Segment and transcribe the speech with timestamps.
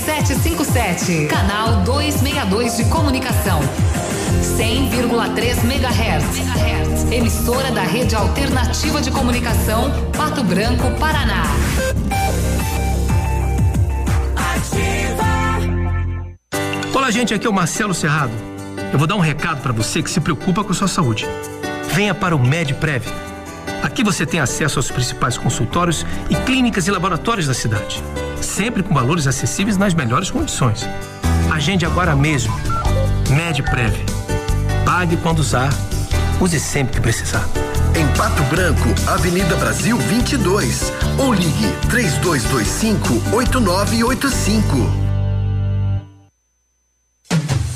[0.00, 3.60] 757, canal 262 de comunicação.
[4.56, 7.12] 100,3 MHz.
[7.12, 11.42] Emissora da Rede Alternativa de Comunicação, Pato Branco, Paraná.
[16.94, 18.32] Olá, gente, aqui é o Marcelo Cerrado.
[18.92, 21.26] Eu vou dar um recado para você que se preocupa com sua saúde.
[21.92, 23.29] Venha para o MedPrev.
[23.90, 28.00] Aqui você tem acesso aos principais consultórios e clínicas e laboratórios da cidade,
[28.40, 30.88] sempre com valores acessíveis nas melhores condições.
[31.52, 32.54] Agende agora mesmo.
[33.30, 33.96] MedPrev.
[34.84, 35.70] Pague quando usar,
[36.40, 37.44] use sempre que precisar.
[37.96, 40.92] Em Pato Branco, Avenida Brasil 22.
[41.18, 44.99] Ou ligue 3225 8985.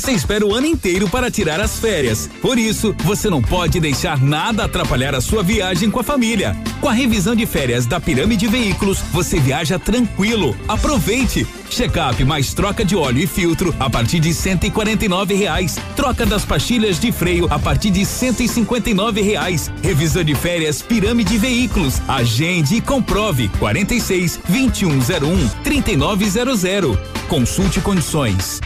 [0.00, 2.26] Você espera o ano inteiro para tirar as férias.
[2.40, 6.56] Por isso, você não pode deixar nada atrapalhar a sua viagem com a família.
[6.80, 10.56] Com a revisão de férias da Pirâmide Veículos, você viaja tranquilo.
[10.66, 11.46] Aproveite!
[11.68, 15.34] Check-up mais troca de óleo e filtro a partir de cento e quarenta e nove
[15.34, 15.76] reais.
[15.94, 18.46] Troca das pastilhas de freio a partir de cento e
[18.86, 19.70] e nove reais.
[19.82, 22.00] Revisão de férias Pirâmide Veículos.
[22.08, 23.50] Agende e comprove.
[23.58, 26.98] 46 2101 3900.
[27.28, 28.62] Consulte condições.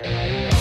[0.00, 0.45] Thank you.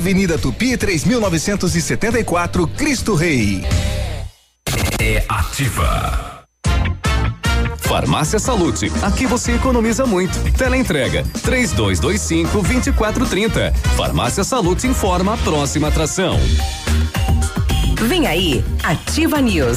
[0.00, 3.62] Avenida Tupi 3974, Cristo Rei.
[4.98, 6.40] É ativa.
[7.76, 10.38] Farmácia Salute, aqui você economiza muito.
[10.54, 13.74] Teleentrega, três dois, dois cinco, vinte e quatro, trinta.
[13.94, 16.40] Farmácia Salute informa a próxima atração.
[18.08, 19.76] Vem aí, Ativa News.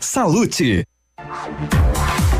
[0.00, 0.84] Salute.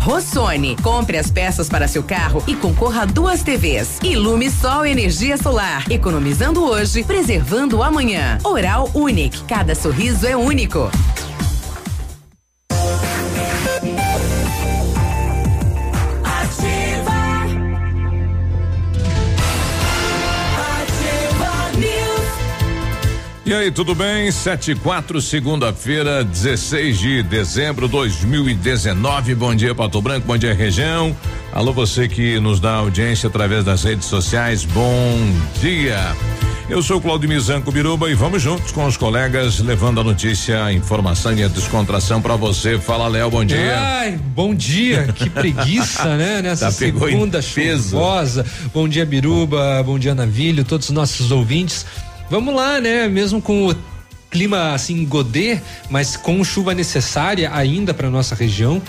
[0.00, 0.74] Rossoni.
[0.82, 4.00] Compre as peças para seu carro e concorra a duas TVs.
[4.02, 5.84] Ilume Sol Energia Solar.
[5.88, 8.36] Economizando hoje, preservando amanhã.
[8.42, 9.44] Oral Unique.
[9.44, 10.90] Cada sorriso é único.
[23.46, 24.30] E aí, tudo bem?
[24.32, 29.34] 7 e 4, segunda-feira, 16 de dezembro de 2019.
[29.34, 31.14] Bom dia, Pato Branco, bom dia, região.
[31.52, 35.18] Alô, você que nos dá audiência através das redes sociais, bom
[35.60, 36.16] dia.
[36.70, 40.72] Eu sou Claudio Mizanco Biruba e vamos juntos com os colegas levando a notícia, a
[40.72, 42.78] informação e a descontração para você.
[42.78, 43.78] Fala, Léo, bom dia.
[43.78, 45.12] Ai, bom dia.
[45.14, 46.40] Que preguiça, né?
[46.42, 48.46] Nessa Tá, segunda chuvosa.
[48.72, 49.82] Bom dia, Biruba.
[49.84, 51.84] Bom dia, Navilho, todos os nossos ouvintes.
[52.34, 53.06] Vamos lá, né?
[53.06, 53.76] Mesmo com o
[54.28, 58.82] clima assim godê, mas com chuva necessária ainda para nossa região.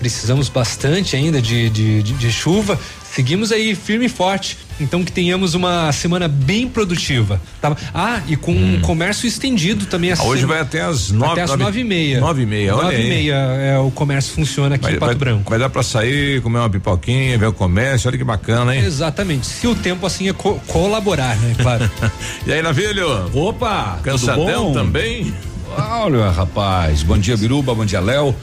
[0.00, 2.76] Precisamos bastante ainda de, de, de- de chuva.
[3.14, 4.58] Seguimos aí firme e forte.
[4.80, 7.40] Então que tenhamos uma semana bem produtiva.
[7.60, 7.76] Tá?
[7.92, 10.10] Ah, e com um comércio estendido também.
[10.10, 12.20] essa Ah, hoje vai até às nove- Até às nove- nove e meia.
[12.20, 15.06] nove e meia, olha Nove e meia é, o comércio funciona aqui Vai, em Pato
[15.06, 15.50] vai- Branco.
[15.50, 18.84] vai dar para sair, comer uma pipoquinha, ver o comércio, olha que bacana, hein?
[18.84, 19.46] Exatamente.
[19.46, 21.54] Se o tempo assim é co- colaborar, né?
[21.60, 21.90] Claro.
[22.46, 23.30] e aí, Navilho?
[23.34, 23.98] Opa!
[24.02, 24.72] Cansadão tudo bom?
[24.72, 25.34] também?
[25.76, 27.02] Olha, rapaz.
[27.02, 27.74] Bom dia, Biruba.
[27.74, 28.34] Bom dia, Léo.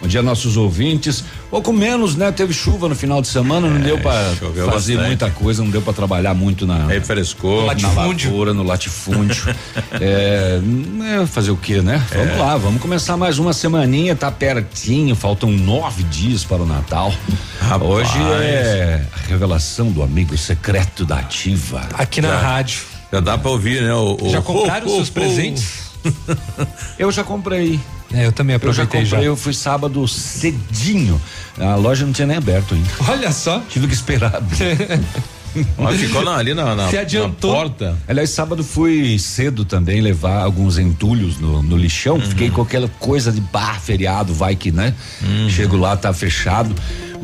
[0.00, 1.24] Bom dia, nossos ouvintes.
[1.54, 2.32] Pouco menos, né?
[2.32, 5.06] Teve chuva no final de semana, não deu pra É, choveu fazer bastante.
[5.06, 6.88] muita coisa, não deu pra trabalhar muito na.
[6.88, 7.66] Aí frescou.
[7.72, 9.54] Na lavoura, no latifúndio.
[10.00, 10.58] é,
[11.22, 12.04] é, fazer o quê, né?
[12.12, 12.36] Vamos É.
[12.38, 17.14] lá, vamos começar mais uma semaninha, tá pertinho, faltam nove dias para o Natal.
[17.82, 21.88] Hoje é a revelação do amigo secreto da ativa.
[21.94, 22.80] Aqui na Já- rádio.
[23.12, 23.94] Já dá pra ouvir, né?
[23.94, 25.84] O, o- Já compraram os seus presentes?
[26.98, 27.78] Eu já comprei.
[28.14, 29.26] É, eu também Eu já aproveitei comprei, já.
[29.26, 31.20] eu fui sábado cedinho.
[31.58, 32.88] A loja não tinha nem aberto ainda.
[33.12, 33.60] Olha só.
[33.68, 34.40] Tive que esperar.
[35.98, 37.96] Ficou na- ali na, na, Se na porta.
[38.08, 42.20] Aliás, sábado fui cedo também levar alguns entulhos no, no lixão.
[42.20, 44.94] Fiquei com aquela coisa de bar, feriado, vai que, né?
[45.48, 46.74] Chego lá, tá fechado.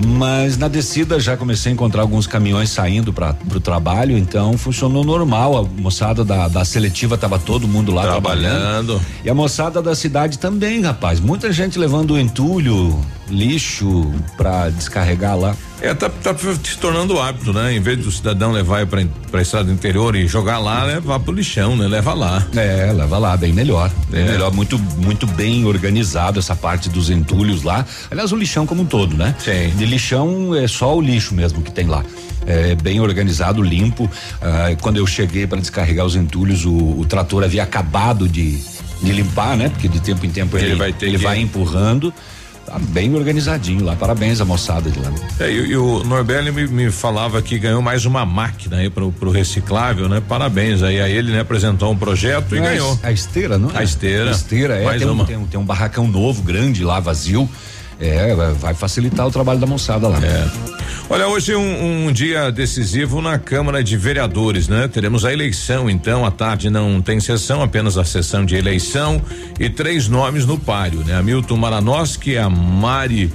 [0.07, 5.05] Mas na descida já comecei a encontrar alguns caminhões saindo para pro trabalho, então funcionou
[5.05, 5.59] normal.
[5.59, 8.61] A moçada da, da seletiva tava todo mundo lá trabalhando.
[8.61, 9.01] Trabalhando.
[9.25, 11.21] E a moçada da cidade também, rapaz.
[11.21, 12.99] Muita gente levando entulho,
[13.29, 15.55] lixo pra descarregar lá.
[15.83, 17.75] É, tá, tá se tornando hábito, né?
[17.75, 21.33] Em vez do cidadão levar pra, pra estrada do interior e jogar lá, levar pro
[21.33, 21.89] lixão, né?
[21.89, 22.47] Leva lá.
[22.55, 23.91] É, leva lá, bem melhor.
[24.11, 24.31] Bem É.
[24.33, 27.87] melhor, muito, muito bem organizado essa parte dos entulhos lá.
[28.11, 29.35] Aliás, o lixão como um todo, né?
[29.39, 29.71] Sim.
[29.77, 32.05] De lixão é só o lixo mesmo que tem lá.
[32.47, 34.11] É bem organizado, limpo.
[34.43, 38.59] Ah, quando eu cheguei para descarregar os entulhos, o, o trator havia acabado de,
[39.03, 39.71] de limpar, né?
[39.71, 42.13] Porque de tempo em tempo ele, Ele vai ele que- vai empurrando.
[42.67, 43.97] Tá bem organizadinho lá.
[43.97, 45.11] Parabéns à moçada de lá.
[45.41, 49.11] É, e, e o Norbelli me, me falava que ganhou mais uma máquina aí pro,
[49.11, 50.23] pro reciclável, né?
[50.27, 51.41] Parabéns aí a ele, né?
[51.41, 52.99] Apresentou um projeto e é ganhou.
[53.03, 53.79] A esteira, não é?
[53.79, 54.29] A esteira.
[54.29, 54.85] A esteira, é.
[54.85, 55.25] Mais Tem um, uma.
[55.25, 57.49] tem, um, tem um barracão novo, grande lá, vazio.
[58.01, 60.19] É, vai- facilitar o trabalho da moçada lá.
[60.25, 60.49] É.
[61.09, 64.89] Olha, hoje é um, um dia decisivo na Câmara de Vereadores, né?
[64.89, 69.21] Teremos a eleição, então, à tarde não tem sessão, apenas a sessão de eleição
[69.59, 71.15] e três nomes no páreo, né?
[71.17, 73.31] Hamilton Maranoski, a Mari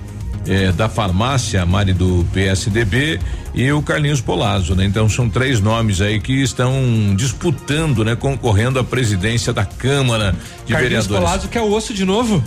[0.48, 3.20] eh, da farmácia, a Mari do PSDB
[3.54, 4.86] e o Carlinhos Polazzo, né?
[4.86, 6.74] Então são três nomes aí que estão
[7.16, 8.16] disputando, né?
[8.16, 10.34] Concorrendo à presidência da Câmara
[10.66, 11.24] de Carlinhos Vereadores.
[11.24, 12.44] Polazzo que é o osso de novo.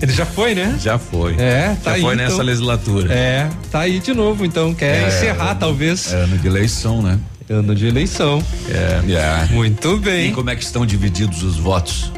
[0.00, 0.78] Ele já foi, né?
[0.80, 1.34] Já foi.
[1.38, 2.00] É, tá Já aí.
[2.02, 2.26] foi então.
[2.28, 3.12] nessa legislatura.
[3.12, 6.12] É, tá aí de novo, então quer É, encerrar talvez.
[6.12, 7.18] Ano de eleição, né?
[7.50, 8.42] Ano de eleição.
[8.68, 9.46] É.
[9.52, 10.30] Muito bem.
[10.30, 12.12] E como é que estão divididos os votos?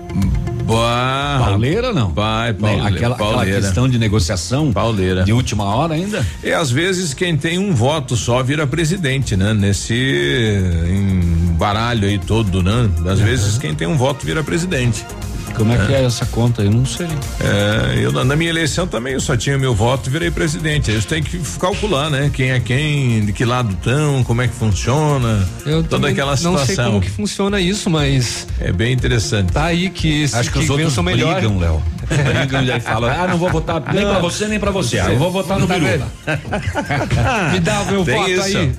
[0.67, 2.11] Bah, Pauleira não?
[2.13, 2.89] Vai, pauleira.
[2.89, 3.61] aquela, aquela pauleira.
[3.61, 5.25] questão de negociação Pauleira.
[5.25, 6.25] de última hora ainda?
[6.45, 9.53] E às vezes quem tem um voto só vira presidente, né?
[9.55, 12.89] Nesse em baralho aí todo, né?
[13.11, 15.05] Às vezes quem tem um voto vira presidente.
[15.55, 16.63] Como é, que é essa conta?
[16.63, 17.07] Eu não sei.
[17.41, 20.91] É, eu na na minha eleição também eu só tinha meu voto e virei presidente.
[20.91, 22.31] Aí você tem que calcular, né?
[22.33, 26.37] Quem é quem, de que lado estão, como é que funciona, Eu toda aquela não
[26.37, 26.67] situação.
[26.67, 29.53] sei como que funciona isso, mas É bem interessante.
[29.53, 31.35] tá aí que, Acho que, que os outros vençam melhor.
[31.35, 31.83] brigam, Léo.
[32.11, 34.99] Brigam e aí falam, ah, não vou votar nem pra você nem pra você.
[34.99, 35.77] Ah, eu vou votar no Tá.
[37.53, 38.59] Me dá o meu Tem voto isso.
[38.59, 38.73] aí.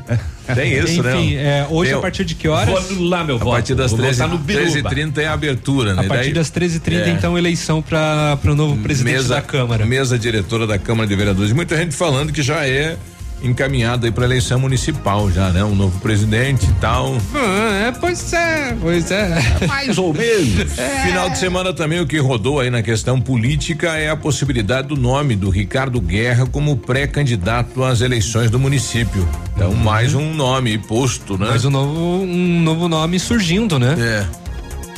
[0.56, 1.16] Tem isso, né?
[1.16, 2.90] Enfim, é, hoje Tem- a partir de que horas?
[2.92, 3.52] Vou lá, meu A voto.
[3.54, 4.66] partir das Vou 13 votar no Biruba.
[4.90, 6.02] 13h30 é a abertura, né?
[6.02, 7.10] A partir Daí- das 13h30, É.
[7.12, 9.86] então, eleição para o novo presidente mesa, da Câmara.
[9.86, 11.52] Mesa diretora da Câmara de Vereadores.
[11.54, 12.98] Muita gente falando que já é
[13.44, 15.64] encaminhado aí para eleição municipal já, né?
[15.64, 17.16] Um novo presidente e tal.
[17.34, 19.68] Ah, é, pois é, pois é.
[19.68, 20.72] Mais ou menos.
[21.06, 24.96] Final de semana também o que rodou aí na questão política é a possibilidade do
[24.96, 29.28] nome do Ricardo Guerra como pré-candidato às eleições do município.
[29.56, 31.48] Então, mais um nome posto, né?
[31.50, 33.96] Mas um novo, um novo nome surgindo, né?
[34.00, 34.42] É.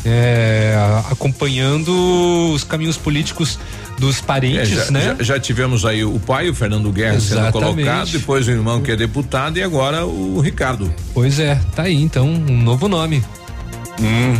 [0.05, 0.75] É,
[1.09, 3.57] acompanhando os caminhos políticos
[3.99, 5.15] dos É, parentes, já, né?
[5.19, 7.73] já- já tivemos aí o pai, o Fernando Guerra, sendo Exatamente.
[7.83, 10.93] colocado, depois o irmão que é deputado e agora o Ricardo.
[11.13, 13.23] Pois é, tá aí então, um novo nome.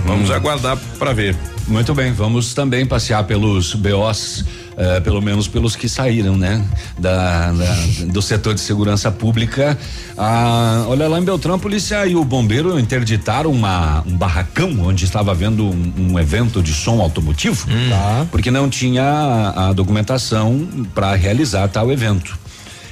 [0.05, 1.36] Vamos aguardar para ver.
[1.67, 4.43] Muito bem, vamos também passear pelos BOs,
[4.75, 6.63] eh, pelo menos pelos que saíram, né?
[7.00, 9.77] Da, da- do setor de segurança pública.
[10.17, 15.05] Ah, olha lá em Beltrão, a polícia e o bombeiro interditaram uma, um barracão onde
[15.05, 18.27] estava havendo um, um evento de som automotivo, Tá.
[18.29, 22.38] porque não tinha a, a documentação para realizar tal evento.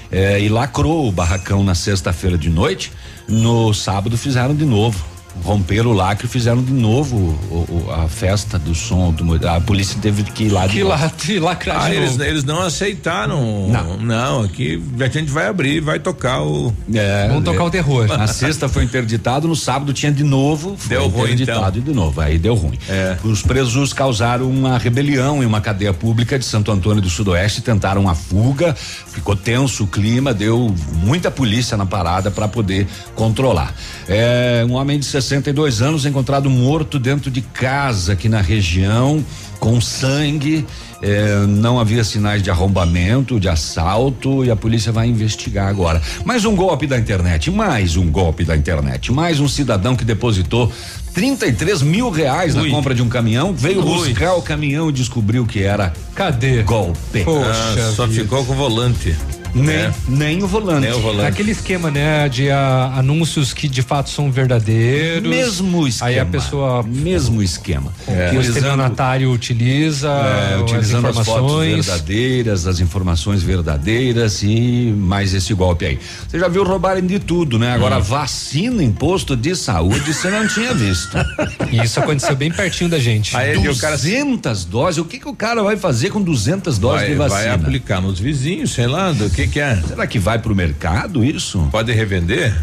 [0.10, 2.92] Eh, e lacrou o barracão na sexta-feira de noite.
[3.28, 5.11] No sábado fizeram de novo.
[5.44, 7.16] Romperam o lacre e fizeram de novo
[7.50, 9.02] o- o- a festa do som.
[9.06, 9.50] automotivo.
[9.50, 10.92] A polícia teve que ir lá de Que novo.
[10.92, 12.24] lá, que lacrar Ah, de eles, novo.
[12.24, 13.68] eles não aceitaram.
[13.70, 13.98] Não.
[13.98, 16.74] Não, aqui a gente vai abrir, vai tocar o.
[16.94, 18.08] É, Vamos tocar o terror.
[18.08, 20.76] Na sexta foi interditado, no sábado tinha de novo.
[20.78, 22.22] Foi Deu ruim, interditado de novo.
[22.22, 22.78] Aí deu ruim.
[22.90, 23.18] É.
[23.24, 28.08] Os presos causaram uma rebelião em uma cadeia pública de Santo Antônio do Sudoeste, tentaram
[28.10, 30.74] a fuga, ficou tenso o clima, deu
[31.04, 33.74] muita polícia na parada para poder controlar.
[34.08, 39.24] É, um homem de 62 anos encontrado morto dentro de casa aqui na região,
[39.60, 40.66] com sangue.
[41.04, 46.00] É, não havia sinais de arrombamento, de assalto e a polícia vai investigar agora.
[46.24, 50.72] Mais um golpe da internet, mais um golpe da internet, mais um cidadão que depositou
[51.16, 52.70] 33 mil reais Ui.
[52.70, 53.84] na compra de um caminhão, veio Ui.
[53.84, 56.62] buscar o caminhão e descobriu que era Cadê?
[56.62, 57.24] golpe.
[57.24, 57.50] Poxa
[57.90, 58.22] Ah, só vida.
[58.24, 59.16] ficou com o volante.
[59.54, 59.94] Nem, É.
[60.08, 60.82] nem o volante.
[60.88, 61.28] Nem o volante.
[61.28, 65.28] Aquele esquema, né, de ah, anúncios que de fato são verdadeiros.
[65.30, 66.10] Mesmo esquema.
[66.10, 67.92] Aí a pessoa, Mesmo esquema.
[68.06, 71.86] que o estelionatário utiliza, É, as utilizando as, fotos informações.
[71.86, 76.00] verdadeiras, as informações verdadeiras e mais esse golpe aí.
[76.28, 77.74] Você já viu roubarem de tudo, né?
[77.74, 78.02] Agora Hum.
[78.02, 81.18] vacina, imposto de saúde, você não tinha visto.
[81.72, 83.36] E isso aconteceu bem pertinho da gente.
[83.36, 87.02] Aí o cara 200 doses, o que que o cara vai fazer com 200 doses
[87.02, 87.54] vai, de vai vacina?
[87.56, 89.76] aplicar nos vizinhos, sei lá, do que que é.
[89.88, 91.68] Será que vai pro mercado isso?
[91.72, 92.54] Pode revender?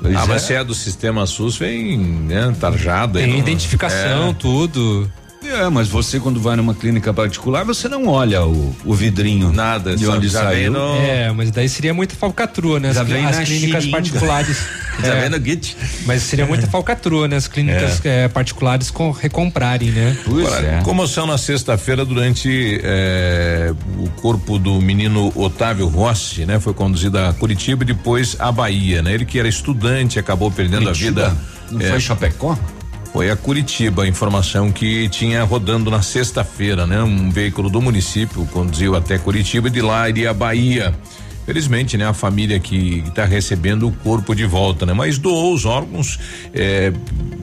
[0.00, 0.26] Pois ah, é.
[0.26, 3.18] mas se é do sistema SUS, vem né, tarjado.
[3.18, 4.34] aí Tem identificação, É.
[4.34, 5.10] tudo.
[5.46, 9.52] É, mas você quando vai numa clínica particular, você não olha o, o vidrinho.
[9.52, 10.72] Nada, de onde saiu.
[10.72, 12.88] no- É, mas daí seria muita falcatrua, né?
[12.90, 13.96] As, Já vem as clínicas xiringa.
[13.96, 14.58] particulares.
[15.02, 15.76] Já É, vem no Git.
[16.06, 17.36] mas seria muita falcatrua, né?
[17.36, 20.16] As clínicas eh, particulares com, recomprarem, né?
[20.24, 20.80] Pois Agora, é.
[20.82, 26.58] Comoção na sexta-feira durante eh, o corpo do menino Otávio Rossi, né?
[26.60, 29.12] Foi conduzido a Curitiba e depois a Bahia, né?
[29.14, 31.26] Ele que era estudante acabou perdendo Curitiba?
[31.26, 31.36] a vida.
[31.70, 32.56] Não É, foi Chapecó?
[33.14, 37.00] Foi a Curitiba, informação que tinha rodando na sexta-feira, né?
[37.00, 40.92] Um veículo do município conduziu até Curitiba e de lá iria à Bahia.
[41.46, 42.08] Felizmente, né?
[42.08, 44.92] A família que está recebendo o corpo de volta, né?
[44.92, 46.18] Mas doou os órgãos
[46.52, 46.92] é,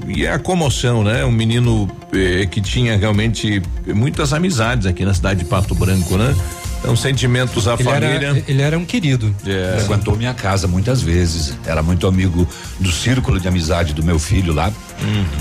[0.10, 1.24] e a comoção, né?
[1.24, 3.62] Um menino é, que tinha realmente
[3.96, 6.36] muitas amizades aqui na cidade de Pato Branco, né?
[6.82, 8.08] Então, sentimentos à Ele família.
[8.08, 9.34] era, ele era um querido.
[9.46, 9.78] É.
[9.78, 11.54] Frequentou minha casa muitas vezes.
[11.64, 12.48] Era muito amigo
[12.80, 14.74] do círculo de amizade do meu filho lá.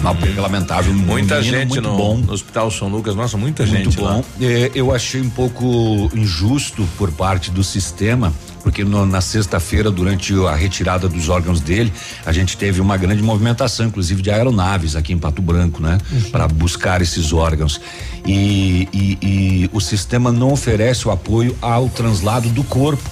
[0.01, 0.93] Uma perda lamentável.
[0.93, 2.17] Muita menino gente muito no, bom.
[2.19, 4.05] no Hospital São Lucas, nossa, muita Muito gente bom.
[4.05, 4.23] lá.
[4.39, 10.33] É, eu achei um pouco injusto por parte do sistema, porque no- na sexta-feira, durante
[10.47, 11.93] a retirada dos órgãos dele,
[12.25, 15.99] a gente teve uma grande movimentação, inclusive de aeronaves aqui em Pato Branco, né?
[16.31, 17.81] Para buscar esses órgãos.
[18.27, 23.03] E, e- e o sistema não oferece o apoio ao translado do corpo.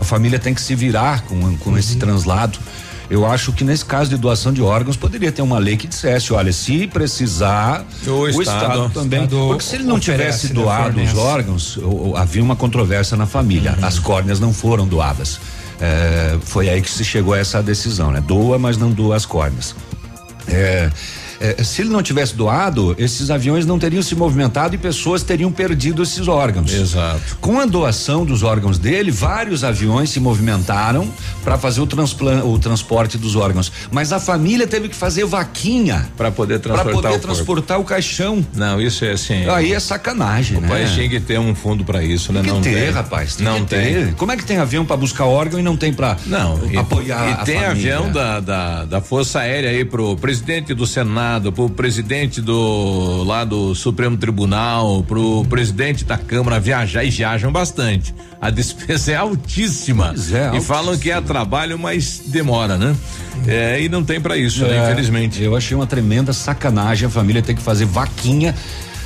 [0.00, 2.58] A família tem que se virar com, com esse translado.
[3.12, 6.32] Eu acho que nesse caso de doação de órgãos poderia ter uma lei que dissesse,
[6.32, 9.24] olha, se precisar, O o, Estado- Estado, também.
[9.24, 12.56] Estado porque se ele não oferece, tivesse né, doado os órgãos, o- o- havia uma
[12.56, 13.76] controvérsia na família.
[13.82, 15.38] As córneas não foram doadas.
[15.78, 18.20] É, foi aí que se chegou a essa decisão, né?
[18.20, 19.74] Doa, mas não doa as córneas.
[20.48, 20.90] É,
[21.58, 25.50] é, se ele não tivesse doado, esses aviões não teriam se movimentado e pessoas teriam
[25.50, 26.72] perdido esses órgãos.
[26.72, 27.36] Exato.
[27.40, 31.08] Com a doação dos órgãos dele, vários aviões se movimentaram
[31.44, 31.88] para fazer o,
[32.44, 33.72] o transporte dos órgãos.
[33.90, 38.44] Mas a família teve que fazer vaquinha Para poder transportar poder o transportar o caixão.
[38.54, 39.48] Não, isso é assim.
[39.48, 40.68] Aí é sacanagem, O né?
[40.68, 42.40] país tinha que ter um fundo para isso, né?
[42.40, 42.90] Tem que não ter, tem.
[42.90, 43.36] rapaz.
[43.36, 43.94] Tem não tem.
[43.94, 44.14] ter.
[44.14, 47.44] Como é que tem avião para buscar órgão e não tem para Não, apoiar e
[47.44, 47.70] tem família?
[47.98, 53.44] avião da, da, da Força Aérea aí pro presidente do Senado, pro presidente do lá
[53.44, 58.14] do Supremo Tribunal, pro presidente da Câmara viajar e viajam bastante.
[58.40, 60.08] A despesa é altíssima.
[60.08, 60.74] Pois é, e altíssima.
[60.74, 62.96] falam que é trabalho, mas demora, né?
[63.46, 64.76] É, e não tem para isso, né?
[64.76, 65.42] É, Infelizmente.
[65.42, 68.54] Eu achei uma tremenda sacanagem a família ter que fazer vaquinha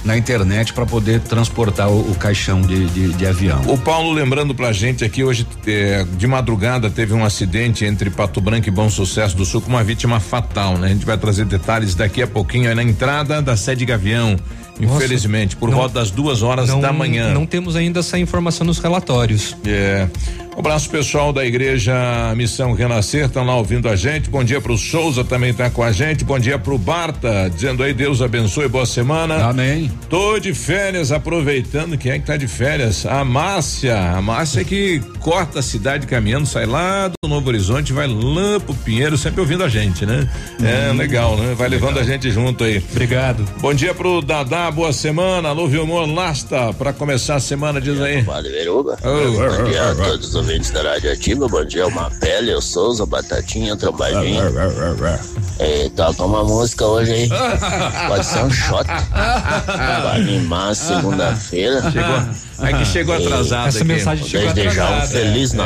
[0.06, 3.60] na internet para poder transportar o, o caixão de, de, de avião.
[3.66, 8.40] O Paulo lembrando pra gente aqui hoje eh, de madrugada teve um acidente entre Pato
[8.40, 10.86] Branco e Bom Sucesso do Sul com uma vítima fatal, né?
[10.86, 14.36] A gente vai trazer detalhes daqui a pouquinho aí na entrada da sede Gavião.
[14.78, 17.32] Infelizmente, por não- volta das duas horas não, da manhã.
[17.32, 19.56] Não temos ainda essa informação nos relatórios.
[19.66, 20.06] É.
[20.56, 21.92] Um abraço pessoal da igreja
[22.34, 24.30] Missão Renascer, estão lá ouvindo a gente.
[24.30, 26.24] Bom dia pro Souza, também tá com a gente.
[26.24, 29.44] Bom dia pro Barta, dizendo aí Deus abençoe, boa semana.
[29.44, 29.92] Amém.
[30.08, 31.98] Tô de férias, aproveitando.
[31.98, 33.04] Quem é que tá de férias?
[33.04, 34.00] A Márcia.
[34.16, 38.74] A Márcia que corta a cidade caminhando, sai lá do Novo Horizonte, vai lá pro
[38.76, 40.26] Pinheiro, sempre ouvindo a gente, né?
[40.62, 41.54] É Hum, legal, né?
[41.54, 42.82] Vai levando a gente junto aí.
[42.92, 43.44] Obrigado.
[43.60, 45.50] Bom dia pro Dadá, boa semana.
[45.50, 48.22] Alô, Vilmor Lasta, pra começar a semana, diz aí.
[48.24, 48.96] Padre Veruba.
[49.02, 49.62] Oh.
[49.62, 51.48] Bom dia a todos os ouvintes da Rádio Ativa.
[51.48, 54.42] Bom dia, uma pele, eu Souza, Batatinha, Trombadinha.
[55.58, 57.28] É, toca uma música hoje aí.
[58.06, 58.84] Pode ser um shot.
[58.86, 61.82] Pra animar segunda-feira.
[61.90, 63.88] Chegou- é que chegou atrasado Essa aqui.
[63.88, 65.18] mensagem chegou desejar um atrasada.
[65.18, 65.56] Feliz É.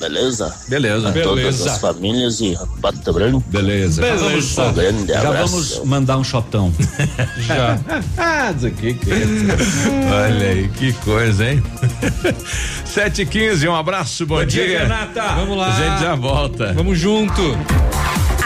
[0.00, 0.54] Beleza?
[0.66, 1.10] Beleza.
[1.10, 1.72] A todas Beleza.
[1.72, 3.44] as famílias e Pato Branco.
[3.48, 4.00] Beleza.
[4.00, 4.64] Beleza.
[4.64, 5.52] Um grande Já abraço.
[5.52, 6.72] vamos mandar um shotão.
[7.46, 7.78] Já.
[8.16, 9.90] Ah, isso aqui que é isso?
[10.10, 11.62] Olha aí, que coisa, hein?
[12.86, 14.88] 7 e 15 um abraço, bom, dia.
[15.36, 15.68] Vamos lá.
[15.68, 16.72] A gente já volta.
[16.72, 17.58] Vamos junto.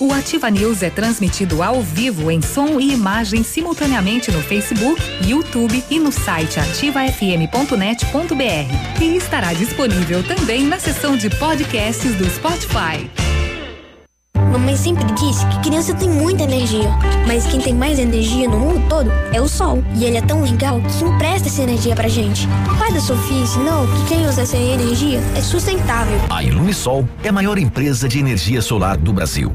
[0.00, 5.84] O Ativa News é transmitido ao vivo em som e imagem simultaneamente no Facebook, YouTube
[5.88, 9.00] e no site ativafm.net.br.
[9.00, 13.08] E estará disponível também na seção de podcasts do Spotify.
[14.36, 16.88] Mamãe sempre disse que criança tem muita energia,
[17.26, 19.82] mas quem tem mais energia no mundo todo é o sol.
[19.96, 22.48] E ele é tão legal que empresta essa energia pra gente.
[22.72, 26.18] O pai da Sofia ensinou que quem usa essa energia é sustentável.
[26.30, 29.54] A Ilumisol é a maior empresa de energia solar do Brasil.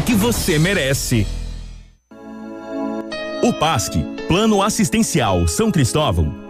[0.00, 1.24] que você merece.
[3.44, 3.92] O PASC,
[4.26, 6.34] Plano Assistencial São Cristóvão,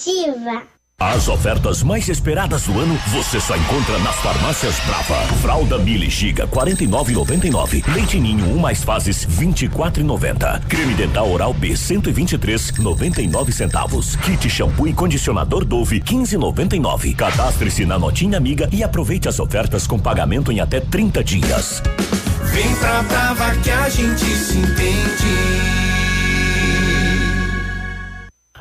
[0.00, 0.62] Ativa.
[0.98, 5.14] As ofertas mais esperadas do ano você só encontra nas farmácias Brava.
[5.40, 7.82] Fralda Mili Giga 49,99.
[7.94, 10.66] Leite Ninho 1 mais fases 24,90.
[10.66, 14.16] Creme dental oral B 123,99 centavos.
[14.16, 17.16] Kit shampoo e condicionador Dove 15,99.
[17.16, 21.82] Cadastre-se na Notinha Amiga e aproveite as ofertas com pagamento em até 30 dias.
[22.52, 25.89] Vem pra Brava que a gente se entende.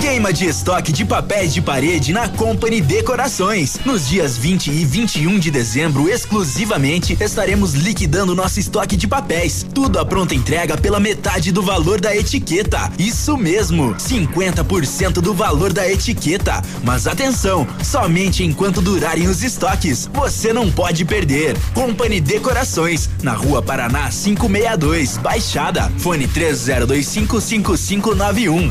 [0.00, 3.78] Queima de estoque de papéis de parede na Company Decorações.
[3.84, 9.66] Nos dias 20 e 21 de dezembro, exclusivamente, estaremos liquidando nosso estoque de papéis.
[9.74, 12.90] Tudo a pronta entrega pela metade do valor da etiqueta.
[12.98, 16.62] Isso mesmo, 50% do valor da etiqueta.
[16.82, 20.08] Mas atenção, somente enquanto durarem os estoques.
[20.14, 21.58] Você não pode perder.
[21.74, 25.92] Company Decorações, na Rua Paraná 562, Baixada.
[25.98, 28.70] Fone 30255591.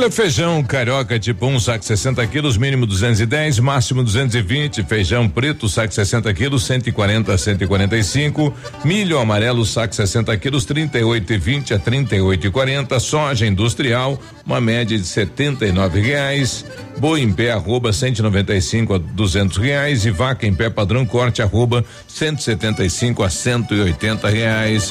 [0.00, 4.82] Olha, feijão carioca tipo 1, um, saco 60 quilos, mínimo 210, máximo 220.
[4.84, 8.50] Feijão preto, saco 60 quilos, 140 a 145.
[8.82, 12.98] Milho amarelo, saco 60 quilos, 38 e 20 a 38 e 40.
[12.98, 16.64] Soja industrial, uma média de 79 reais.
[16.96, 20.06] Boi em pé, arroba 195 a 200 reais.
[20.06, 24.90] E vaca em pé, padrão corte, arroba 175 a 180 reais.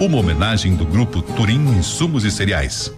[0.00, 2.92] Uma homenagem do grupo Turim Insumos e Cereais.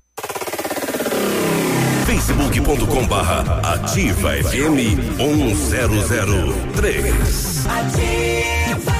[2.07, 7.67] facebook.com barra ativa FM 1003.
[7.67, 8.95] Ativa.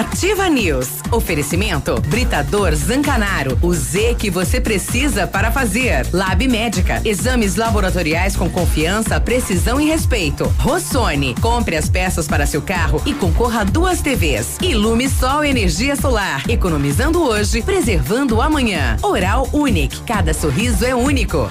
[0.00, 0.88] Ativa News.
[1.12, 3.58] Oferecimento Britador Zancanaro.
[3.60, 6.06] O Z que você precisa para fazer.
[6.10, 7.02] Lab Médica.
[7.04, 10.44] Exames laboratoriais com confiança, precisão e respeito.
[10.58, 11.34] Rossoni.
[11.42, 14.56] Compre as peças para seu carro e concorra a duas TVs.
[14.62, 16.48] Ilume Sol Energia Solar.
[16.48, 18.96] Economizando hoje, preservando amanhã.
[19.02, 20.00] Oral Unique.
[20.06, 21.46] Cada sorriso é único.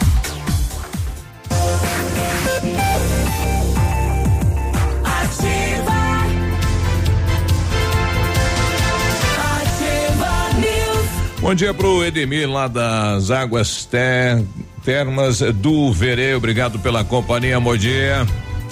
[11.50, 14.46] Bom dia pro Edemir lá das Águas ter,
[14.84, 16.36] Termas do Verê.
[16.36, 17.60] Obrigado pela companhia.
[17.60, 18.24] Bom dia.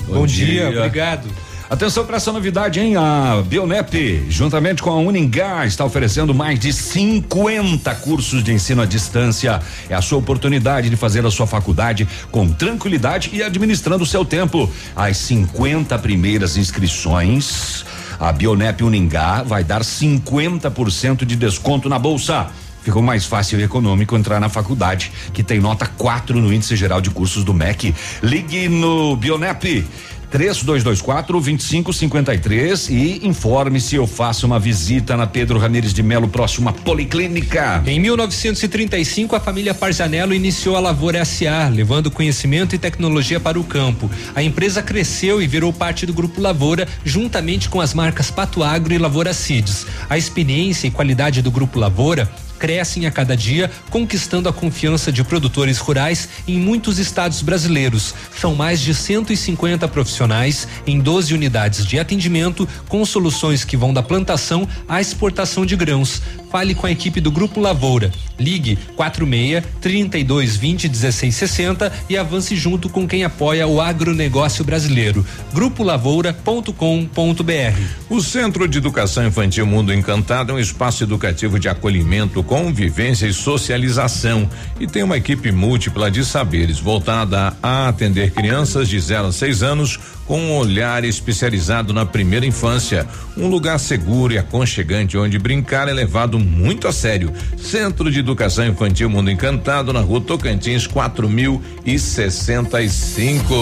[0.05, 0.69] Bom, Bom dia.
[0.69, 1.27] dia, obrigado.
[1.67, 2.95] Atenção para essa novidade, hein?
[2.95, 8.85] A Bionep, juntamente com a Uningá, está oferecendo mais de 50 cursos de ensino à
[8.85, 9.59] distância.
[9.89, 14.23] É a sua oportunidade de fazer a sua faculdade com tranquilidade e administrando o seu
[14.23, 14.71] tempo.
[14.95, 17.83] As 50 primeiras inscrições
[18.19, 22.47] a Bionep Uningá vai dar 50% de desconto na bolsa.
[22.87, 27.01] Ficou mais fácil e econômico entrar na faculdade, que tem nota 4 no índice geral
[27.01, 27.93] de cursos do MEC.
[28.23, 29.85] Ligue no Bionep
[30.31, 36.71] 3224 2553 e informe se eu faço uma visita na Pedro Ramires de Melo, próxima
[36.71, 37.83] Policlínica.
[37.85, 43.65] Em 1935, a família Parzanello iniciou a Lavoura SA, levando conhecimento e tecnologia para o
[43.65, 44.09] campo.
[44.33, 48.93] A empresa cresceu e virou parte do Grupo Lavoura, juntamente com as marcas Pato Agro
[48.93, 49.85] e Lavoura Seeds.
[50.09, 55.23] A experiência e qualidade do Grupo Lavoura crescem a cada dia, conquistando a confiança de
[55.23, 58.13] produtores rurais em muitos estados brasileiros.
[58.39, 64.03] São mais de 150 profissionais em 12 unidades de atendimento com soluções que vão da
[64.03, 66.21] plantação à exportação de grãos.
[66.49, 68.11] Fale com a equipe do Grupo Lavoura.
[68.39, 75.25] Ligue 46 32 20 16 60 e avance junto com quem apoia o agronegócio brasileiro.
[75.53, 77.81] Grupolavoura.com.br.
[78.09, 83.33] O Centro de Educação Infantil Mundo Encantado é um espaço educativo de acolhimento, convivência e
[83.33, 89.31] socialização e tem uma equipe múltipla de saberes voltada a atender crianças de 0 a
[89.31, 93.05] 6 anos com um olhar especializado na primeira infância.
[93.35, 97.33] Um lugar seguro e aconchegante onde brincar é levado muito a sério.
[97.57, 103.53] Centro de Educação Infantil Mundo Encantado, na rua Tocantins, 4065.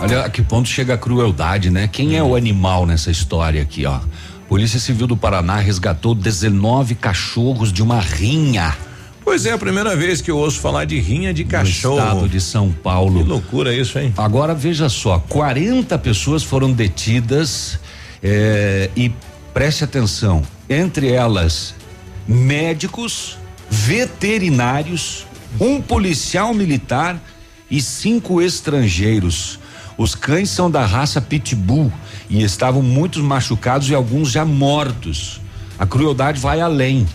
[0.00, 1.88] Olha a que ponto chega a crueldade, né?
[1.88, 3.98] Quem é o animal nessa história aqui, ó?
[4.48, 8.74] Polícia Civil do Paraná resgatou 19 cachorros de uma rinha.
[9.22, 11.96] Pois é, a primeira vez que eu ouço falar de rinha de cachorro.
[11.96, 13.22] No estado de São Paulo.
[13.22, 14.14] Que loucura isso, hein?
[14.16, 17.78] Agora veja só, 40 pessoas foram detidas
[18.22, 19.12] eh, e
[19.52, 21.74] preste atenção, entre elas
[22.26, 23.36] médicos,
[23.68, 25.26] veterinários,
[25.60, 27.22] um policial militar
[27.70, 29.58] e cinco estrangeiros.
[29.98, 31.92] Os cães são da raça Pitbull
[32.28, 35.40] e estavam muitos machucados e alguns já mortos.
[35.78, 37.06] A crueldade vai além.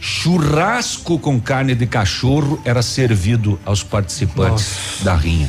[0.00, 5.48] Churrasco com carne de cachorro era servido aos participantes da rinha.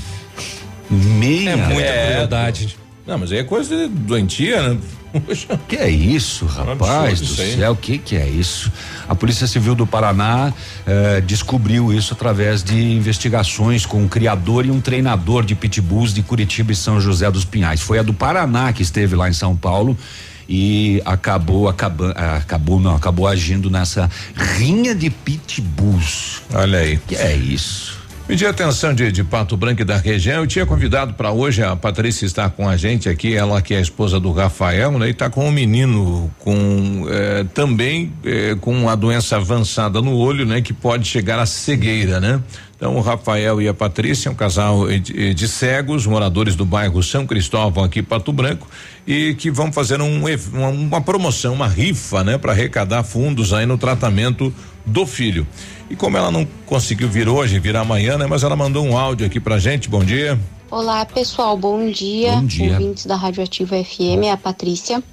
[0.89, 1.51] Meia.
[1.51, 2.77] É muita crueldade.
[3.05, 4.77] Não, mas aí é coisa doentia, né?
[5.67, 7.55] Que é isso, rapaz do isso aí.
[7.55, 7.75] céu?
[7.75, 8.71] Que que é isso?
[9.07, 10.51] A Polícia Civil do Paraná
[10.85, 16.21] eh, descobriu isso através de investigações com um criador e um treinador de pitbulls de
[16.21, 17.81] Curitiba e São José dos Pinhais.
[17.81, 19.97] Foi a do Paraná que esteve lá em São Paulo
[20.47, 26.41] e acabou acabou, acabou não acabou agindo nessa rinha de pitbulls.
[26.53, 26.97] Olha aí.
[27.07, 28.02] Que é isso?
[28.25, 30.37] Pedir atenção de, de Pato Branco e da região.
[30.37, 33.77] Eu tinha convidado para hoje a Patrícia está com a gente aqui, ela que é
[33.77, 35.09] a esposa do Rafael, né?
[35.09, 40.45] E tá com um menino com eh, também eh, com a doença avançada no olho,
[40.45, 40.61] né?
[40.61, 42.41] Que pode chegar à cegueira, né?
[42.77, 47.27] Então o Rafael e a Patrícia, um casal de, de cegos, moradores do bairro São
[47.27, 48.69] Cristóvão aqui Pato Branco,
[49.05, 52.37] e que vão fazer um, uma, uma promoção, uma rifa, né?
[52.37, 54.53] Para arrecadar fundos aí no tratamento
[54.85, 55.47] do filho.
[55.89, 58.25] E como ela não conseguiu vir hoje, vir amanhã, né?
[58.25, 59.89] Mas ela mandou um áudio aqui pra gente.
[59.89, 60.39] Bom dia.
[60.69, 62.31] Olá, pessoal, bom dia.
[62.33, 62.73] Bom dia.
[62.73, 65.03] Ouvintes da Radioativa FM, é a Patrícia.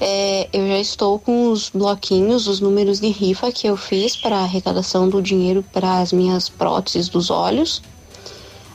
[0.00, 4.38] É, eu já estou com os bloquinhos, os números de rifa que eu fiz para
[4.38, 7.82] arrecadação do dinheiro para as minhas próteses dos olhos.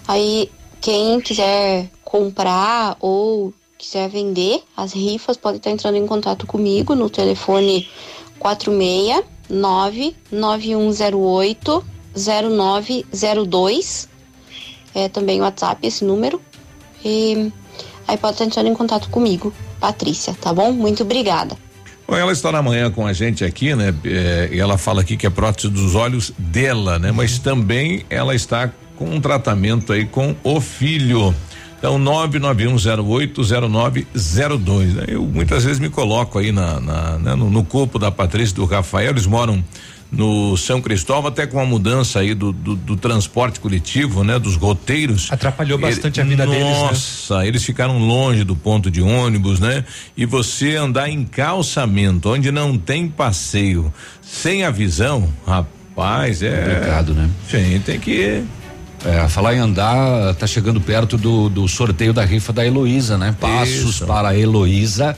[0.07, 6.95] Aí, quem quiser comprar ou quiser vender as rifas, pode estar entrando em contato comigo
[6.95, 7.87] no telefone
[8.39, 14.09] 469 9108 0902
[14.95, 16.41] é também o WhatsApp esse número.
[17.05, 17.51] E
[18.07, 20.71] aí pode estar entrando em contato comigo, Patrícia, tá bom?
[20.71, 21.55] Muito obrigada.
[22.07, 23.93] Bom, ela estará amanhã com a gente aqui, né?
[24.51, 27.11] E ela fala aqui que é prótese dos olhos dela, né?
[27.11, 31.35] Mas também ela está com um tratamento aí com o filho.
[31.77, 34.93] Então, 991080902.
[34.93, 35.03] né?
[35.07, 38.55] Eu muitas vezes me coloco aí na, na- né, no, no corpo da Patrícia e
[38.55, 39.63] do Rafael, eles moram
[40.09, 44.39] no São Cristóvão, até com a mudança aí do, do, do transporte coletivo, né?
[44.39, 45.27] Dos roteiros.
[45.29, 46.73] Atrapalhou bastante a vida deles, né?
[46.87, 49.83] Nossa, eles ficaram longe do ponto de ônibus, né?
[50.15, 56.57] E você andar em calçamento, onde não tem passeio, sem a visão, rapaz, é.
[56.57, 57.29] Complicado, né?
[57.51, 58.43] Sim, tem que.
[59.05, 63.35] É, falar em andar, tá chegando perto do, do sorteio da rifa da Heloísa, né?
[63.39, 64.05] Passos Isso.
[64.05, 65.15] para a Heloísa,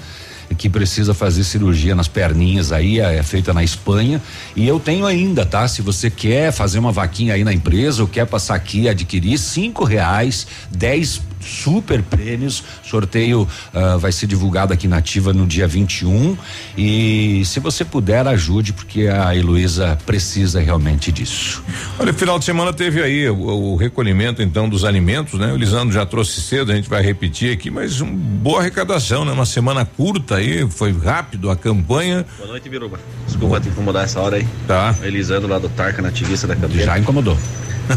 [0.57, 4.21] que precisa fazer cirurgia nas perninhas aí, é, é feita na Espanha.
[4.55, 5.67] E eu tenho ainda, tá?
[5.67, 9.37] Se você quer fazer uma vaquinha aí na empresa ou quer passar aqui e adquirir
[9.37, 12.63] cinco reais, dez super prêmios.
[12.83, 16.37] Sorteio ah, vai ser divulgado aqui na Ativa no dia 21
[16.77, 21.63] e se você puder ajude porque a Heloísa precisa realmente disso.
[21.97, 25.53] Olha, final de semana teve aí o, o recolhimento então dos alimentos, né?
[25.53, 29.31] O Lisandro já trouxe cedo, a gente vai repetir aqui, mas uma boa arrecadação, né?
[29.31, 32.25] Uma semana curta aí, foi rápido a campanha.
[32.37, 32.99] Boa noite, Biruba.
[33.25, 34.47] Desculpa te incomodar essa hora aí.
[34.67, 34.95] Tá.
[35.03, 36.85] Elisandro lá do Tarca Nativista da Campeira.
[36.85, 37.37] Já incomodou.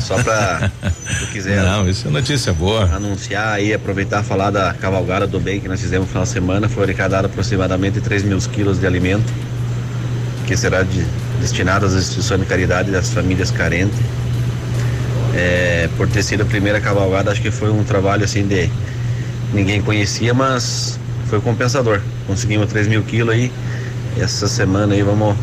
[0.01, 0.71] Só pra,
[1.07, 1.63] se tu quiser.
[1.63, 2.85] Não, isso é notícia boa.
[2.85, 6.69] Anunciar aí, aproveitar falar da cavalgada do bem que nós fizemos no final de semana.
[6.69, 9.31] Foi arrecadado aproximadamente 3 mil quilos de alimento,
[10.47, 11.05] que será de,
[11.41, 13.99] destinado às instituições de caridade das famílias carentes.
[15.35, 18.71] É, por ter sido a primeira cavalgada, acho que foi um trabalho assim de
[19.53, 20.99] ninguém conhecia, mas
[21.33, 21.99] foi compensador.
[22.27, 23.51] Conseguimos 3 mil quilos aí.
[24.19, 25.35] Essa semana aí vamos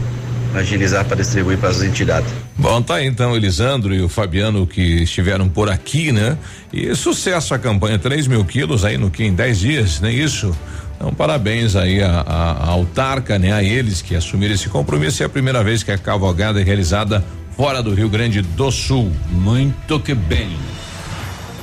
[0.53, 2.31] agilizar para distribuir para as entidades.
[2.55, 6.37] Bom, tá então, Elisandro e o Fabiano que estiveram por aqui, né?
[6.71, 10.13] E sucesso a campanha, 3 mil quilos aí no que em 10 dias, não é
[10.13, 10.55] isso?
[10.95, 13.51] Então, parabéns aí a, a, a autarca, né?
[13.51, 15.23] A eles que assumiram esse compromisso.
[15.23, 17.25] É a primeira vez que a cavalgada é realizada
[17.57, 19.11] fora do Rio Grande do Sul.
[19.31, 20.55] Muito que bem.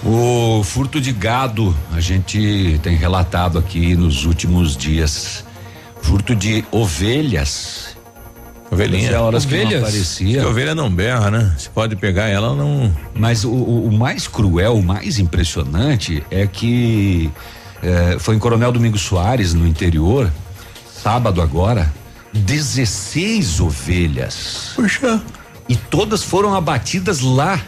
[0.06, 5.44] O furto de gado, a gente tem relatado aqui nos últimos dias.
[6.00, 7.96] Furto de ovelhas.
[8.70, 9.08] Ovelhinha.
[9.08, 9.82] Tinha horas que não Ovelhas?
[9.82, 10.40] aparecia.
[10.40, 11.54] Que ovelha não berra, né?
[11.56, 12.92] Você pode pegar ela, não.
[13.14, 17.30] Mas o, o- o mais cruel, o mais impressionante é que
[17.82, 20.30] eh, foi em Coronel Domingos Soares, no interior,
[21.02, 21.92] sábado agora,
[22.32, 24.72] 16 ovelhas.
[24.76, 25.20] Puxa.
[25.68, 27.60] E todas foram abatidas lá.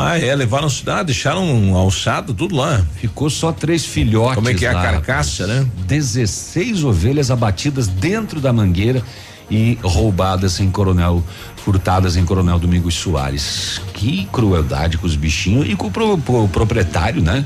[0.00, 2.84] Ah, é, levaram cidade, deixaram um alçado, tudo lá.
[3.00, 4.34] Ficou só três filhotes.
[4.36, 5.60] Como é que é a lá, carcaça, rapaz.
[5.64, 5.70] né?
[5.86, 9.02] 16 ovelhas abatidas dentro da mangueira
[9.50, 11.24] e roubadas em Coronel,
[11.56, 13.80] furtadas em Coronel Domingos Soares.
[13.94, 17.44] Que crueldade com os bichinhos e com o, pro- pro- o proprietário, né?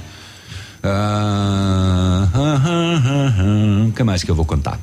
[0.83, 3.87] Ah, ah, ah, ah, ah.
[3.89, 4.79] O que mais que eu vou contar?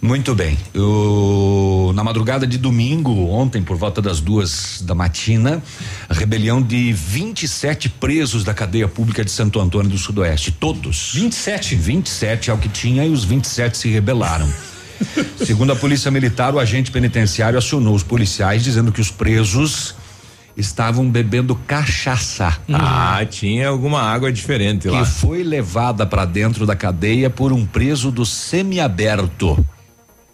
[0.00, 0.58] Muito bem.
[0.74, 5.62] O na madrugada de domingo, ontem, por volta das duas da matina,
[6.08, 10.52] a rebelião de 27 presos da cadeia pública de Santo Antônio do Sudoeste.
[10.52, 11.12] Todos.
[11.14, 11.74] 27?
[11.74, 14.48] 27 é o que tinha e os 27 se rebelaram.
[15.44, 19.94] Segundo a Polícia Militar, o agente penitenciário acionou os policiais dizendo que os presos
[20.56, 22.58] estavam bebendo cachaça.
[22.72, 25.04] Ah, tinha alguma água diferente que lá.
[25.04, 29.64] foi levada para dentro da cadeia por um preso do semiaberto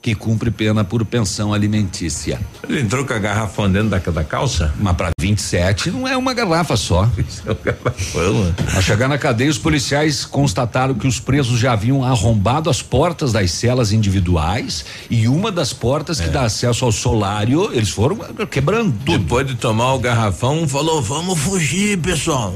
[0.03, 2.41] que cumpre pena por pensão alimentícia.
[2.69, 4.75] Ele entrou com a garrafão dentro da, da calça?
[4.81, 7.09] Mas para 27 não é uma garrafa só.
[7.17, 8.55] Isso é um garrafão.
[8.75, 13.33] Ao chegar na cadeia, os policiais constataram que os presos já haviam arrombado as portas
[13.33, 18.17] das celas individuais e uma das portas que dá acesso ao solário, eles foram
[18.51, 19.19] quebrando tudo.
[19.19, 22.53] Depois de tomar o garrafão, falou: vamos fugir, pessoal.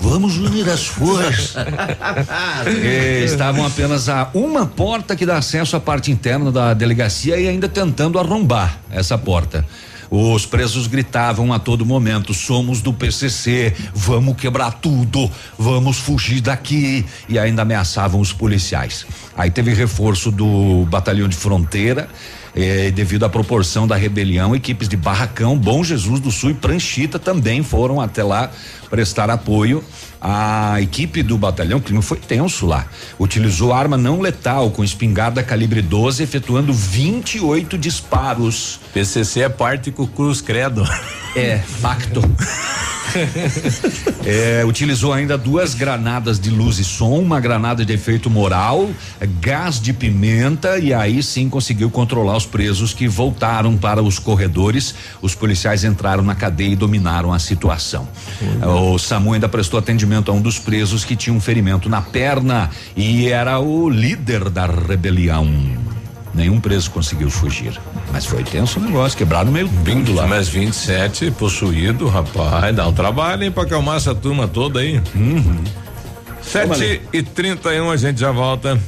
[0.00, 1.54] Vamos unir as forças.
[3.24, 7.68] Estavam apenas a uma porta que dá acesso à parte interna da delegacia e ainda
[7.68, 9.66] tentando arrombar essa porta.
[10.14, 17.06] Os presos gritavam a todo momento: somos do PCC, vamos quebrar tudo, vamos fugir daqui.
[17.28, 19.06] E ainda ameaçavam os policiais.
[19.34, 22.08] Aí teve reforço do batalhão de fronteira.
[22.54, 27.18] eh, devido à proporção da rebelião, equipes de Barracão, Bom Jesus do Sul e Pranchita
[27.18, 28.50] também foram até lá
[28.92, 29.82] prestar apoio.
[30.20, 32.86] A equipe do batalhão, não foi tenso lá,
[33.18, 38.78] utilizou arma não letal com espingarda calibre 12, efetuando 28 disparos.
[38.92, 40.84] PCC é parte com Cruz Credo.
[41.34, 42.20] É, facto.
[44.24, 48.88] É, utilizou ainda duas granadas de luz e som, uma granada de efeito moral,
[49.40, 54.94] gás de pimenta e aí sim conseguiu controlar os presos que voltaram para os corredores.
[55.20, 58.08] Os policiais entraram na cadeia e dominaram a situação.
[58.82, 62.68] O SAMU ainda prestou atendimento a um dos presos que tinha um ferimento na perna
[62.96, 65.48] e era o líder da rebelião.
[66.34, 67.80] Nenhum preso conseguiu fugir.
[68.10, 70.26] Mas foi tenso o negócio, quebraram meio tudo lá.
[70.26, 75.00] Mas 27 possuído, rapaz, dá um trabalho, hein, pra acalmar essa turma toda aí.
[75.14, 75.62] Uhum.
[76.42, 78.80] 7 e 31 a gente já volta.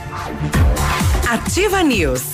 [1.29, 2.34] Ativa News.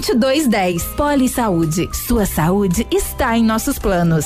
[0.01, 0.83] 2210.
[0.97, 1.89] Poli Saúde.
[1.93, 4.25] Sua saúde está em nossos planos.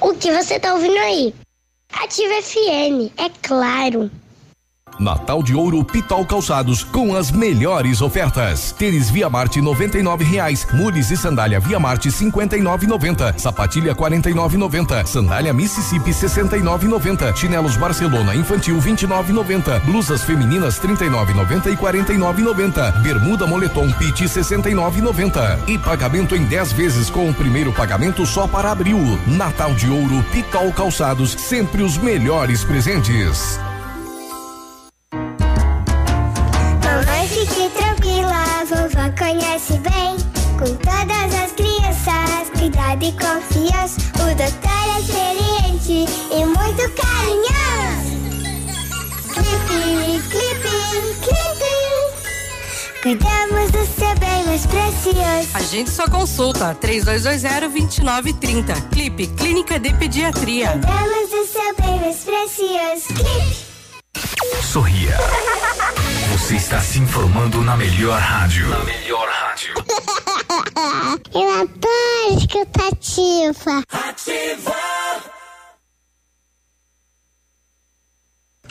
[0.00, 1.34] O que você tá ouvindo aí?
[1.90, 4.10] Ativa FM, é claro.
[4.98, 8.72] Natal de Ouro Pitol Calçados com as melhores ofertas.
[8.72, 16.10] Tênis Via Marte R$ reais, mules e sandália Via Marte 59,90, sapatilha 49,90, sandália Mississippi
[16.10, 25.78] 69,90, chinelos Barcelona infantil 29,90, blusas femininas 39,90 e 49,90, bermuda moletom Pit 69,90 e
[25.78, 28.98] pagamento em 10 vezes com o primeiro pagamento só para abril.
[29.26, 33.58] Natal de Ouro Pitol Calçados, sempre os melhores presentes.
[39.56, 40.16] Conhece bem.
[40.58, 43.96] Com todas as crianças, cuidado e confiança.
[44.14, 48.16] O doutor é experiente e muito carinhoso.
[49.32, 50.76] Clipe, clipe,
[51.22, 51.72] clipe.
[53.02, 55.48] Cuidamos do seu bem mais precioso.
[55.54, 58.88] Agende sua consulta 3220-2930.
[58.90, 60.72] Clipe Clínica de Pediatria.
[60.72, 63.06] Cuidamos do seu bem mais precioso.
[63.14, 63.64] Clipe.
[64.62, 65.16] Sorria.
[66.36, 68.68] Você está se informando na melhor rádio.
[68.68, 69.72] Na melhor rádio.
[71.32, 73.82] Eu adoro escutar ativa.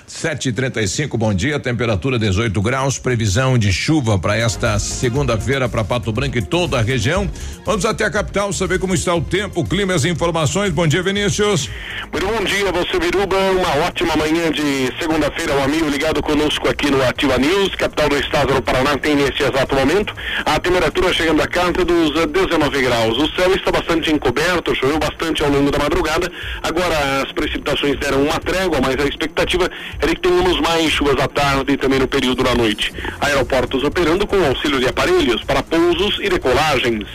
[0.08, 4.78] Sete e trinta e cinco, bom dia, temperatura 18 graus, previsão de chuva para esta
[4.78, 7.28] segunda-feira para Pato Branco e toda a região.
[7.66, 10.72] Vamos até a capital saber como está o tempo, o clima e as informações.
[10.72, 11.72] Bom dia, Vinícius.
[12.12, 16.92] Muito bom dia, você Biruba, uma ótima manhã de segunda-feira, um amigo ligado conosco aqui
[16.92, 20.14] no Ativa News, capital do estado do Paraná, tem nesse exato momento
[20.46, 23.18] a temperatura chegando a casa dos eh, 19 graus.
[23.18, 26.32] O céu está bastante encoberto, choveu bastante ao longo da madrugada,
[26.62, 29.68] agora as precipitações deram uma trégua, mas a expectativa
[30.02, 32.94] é que tenhamos mais chuvas à tarde e também no período da noite.
[33.20, 37.08] Aeroportos operando com auxílio de aparelhos para pousos e decolagens.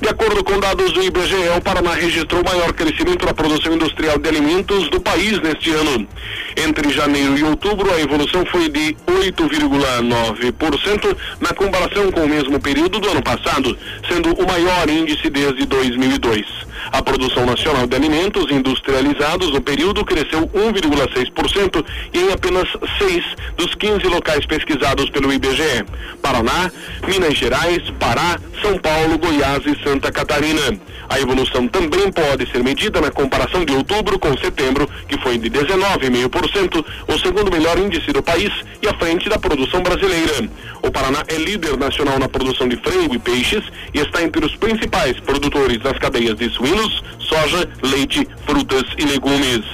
[0.00, 4.18] De acordo com dados do IBGE, o Paraná registrou o maior crescimento na produção industrial
[4.18, 6.06] de alimentos do país neste ano.
[6.56, 13.00] Entre janeiro e outubro, a evolução foi de 8,9% na comparação com o mesmo período
[13.00, 16.44] do ano passado, sendo o maior índice desde 2002.
[16.92, 22.68] A produção nacional de alimentos industrializados no período cresceu 1,6% e em apenas
[22.98, 23.24] seis
[23.56, 25.84] dos 15 locais pesquisados pelo IBGE:
[26.22, 26.70] Paraná,
[27.06, 30.78] Minas Gerais, Pará, São Paulo, Goiás e Santa Catarina.
[31.08, 35.50] A evolução também pode ser medida na comparação de outubro com setembro, que foi de
[35.50, 38.50] 19,5%, o segundo melhor índice do país
[38.82, 40.48] e à frente da produção brasileira.
[40.82, 44.54] O Paraná é líder nacional na produção de frango e peixes e está entre os
[44.56, 49.64] principais produtores das cadeias de suínos, soja, leite, frutas e legumes.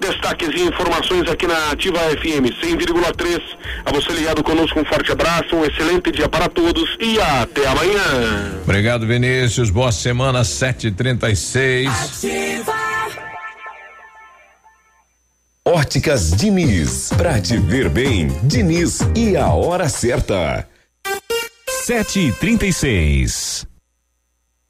[0.00, 3.40] Destaques e informações aqui na Ativa FM 100,3.
[3.86, 8.60] A você ligado conosco, um forte abraço, um excelente dia para todos e até amanhã.
[8.62, 9.70] Obrigado, Vinícius.
[9.70, 11.90] Boa semana, sete e trinta e seis.
[15.66, 20.68] Óticas Diniz, pra te ver bem, Diniz e a hora certa.
[21.84, 23.66] Sete e trinta e seis.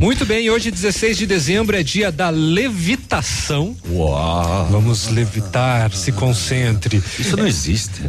[0.00, 3.76] Muito bem, hoje 16 de dezembro é dia da levitação.
[3.86, 4.66] Uau!
[4.70, 7.02] Vamos levitar, se concentre.
[7.18, 8.00] Isso não existe.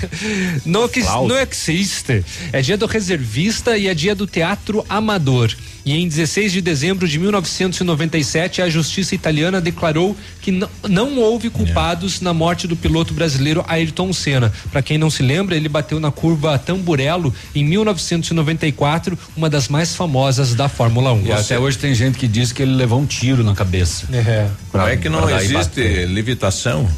[0.64, 2.24] não, que, não existe.
[2.50, 5.54] É dia do reservista e é dia do teatro amador.
[5.84, 11.50] E em 16 de dezembro de 1997, a justiça italiana declarou que não, não houve
[11.50, 14.50] culpados na morte do piloto brasileiro Ayrton Senna.
[14.72, 19.94] Para quem não se lembra, ele bateu na curva Tamburello em 1994, uma das mais
[19.94, 21.33] famosas da Fórmula 1.
[21.40, 24.06] Até hoje tem gente que diz que ele levou um tiro na cabeça.
[24.12, 24.48] É.
[24.70, 26.88] Como é que não existe levitação?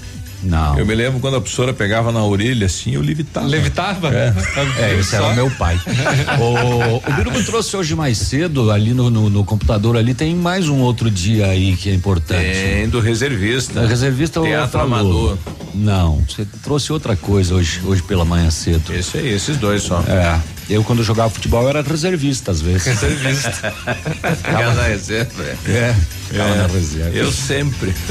[0.42, 0.78] Não.
[0.78, 3.46] Eu me lembro quando a professora pegava na orelha assim, eu levitava.
[3.46, 4.14] Levitava?
[4.14, 4.34] É,
[4.78, 5.80] é esse era o meu pai.
[6.38, 10.68] o, o Biruba trouxe hoje mais cedo, ali no, no, no, computador ali, tem mais
[10.68, 12.42] um outro dia aí que é importante.
[12.42, 13.80] Tem do reservista.
[13.80, 14.86] O reservista Teatro falou.
[14.86, 15.38] amador.
[15.74, 18.94] Não, você trouxe outra coisa hoje, hoje pela manhã cedo.
[18.94, 20.00] Esse aí, esses dois só.
[20.08, 20.40] É.
[20.68, 22.86] Eu, quando jogava futebol, era reservista, às vezes.
[22.86, 23.72] Reservista.
[24.88, 25.44] Reserva.
[25.44, 25.96] É, ficava
[26.32, 27.16] É, na reserva.
[27.16, 27.92] Eu sempre.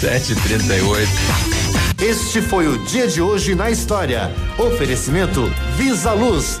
[0.00, 1.08] 7h38.
[2.02, 4.30] Este foi o dia de hoje na história.
[4.58, 6.60] Oferecimento Visa Luz.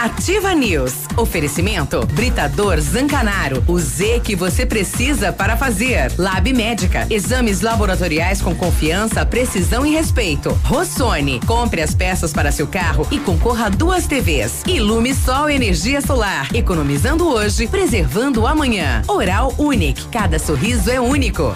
[0.00, 0.92] Ativa News.
[1.16, 3.62] Oferecimento Britador Zancanaro.
[3.66, 6.12] O Z que você precisa para fazer.
[6.18, 7.06] Lab Médica.
[7.10, 10.50] Exames laboratoriais com confiança, precisão e respeito.
[10.64, 11.40] Rossoni.
[11.46, 14.62] Compre as peças para seu carro e concorra a duas TVs.
[14.66, 16.54] Ilume Sol Energia Solar.
[16.54, 19.02] Economizando hoje, preservando amanhã.
[19.08, 20.08] Oral Unique.
[20.08, 21.54] Cada sorriso é único.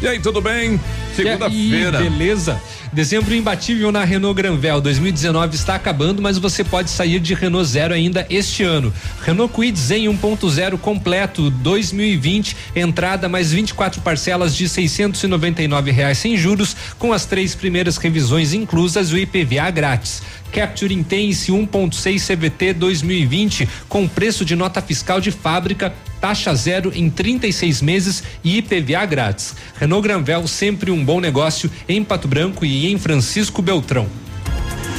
[0.00, 0.80] E aí, tudo bem?
[1.16, 1.98] Segunda-feira.
[1.98, 2.60] Beleza.
[2.92, 7.92] Dezembro imbatível na Renault Granvel 2019 está acabando, mas você pode sair de Renault Zero
[7.92, 8.94] ainda este ano.
[9.22, 16.76] Renault Kwid Zen 1.0 completo 2020, entrada mais 24 parcelas de 699 reais sem juros,
[16.98, 20.22] com as três primeiras revisões inclusas e o IPVA grátis.
[20.52, 27.08] Capture Intense 1.6 CVT 2020 com preço de nota fiscal de fábrica, taxa zero em
[27.08, 29.54] 36 meses e IPVA grátis.
[29.78, 34.27] Renault Granvel sempre um bom negócio em Pato Branco e em Francisco Beltrão.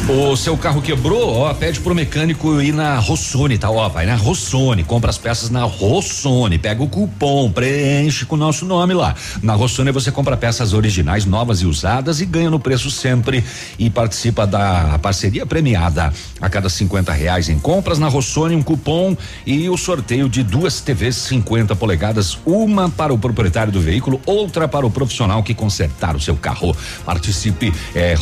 [0.07, 3.69] O seu carro quebrou, ó, pede pro mecânico ir na Rossoni, tá?
[3.69, 8.37] Ó, vai na Rossoni, compra as peças na Rossoni, pega o cupom, preenche com o
[8.37, 9.13] nosso nome lá.
[9.43, 13.43] Na Rossoni você compra peças originais, novas e usadas e ganha no preço sempre
[13.77, 16.11] e participa da parceria premiada.
[16.41, 20.81] A cada 50 reais em compras na Rossoni, um cupom e o sorteio de duas
[20.81, 26.15] TVs 50 polegadas, uma para o proprietário do veículo, outra para o profissional que consertar
[26.15, 26.75] o seu carro.
[27.05, 28.15] Participe, é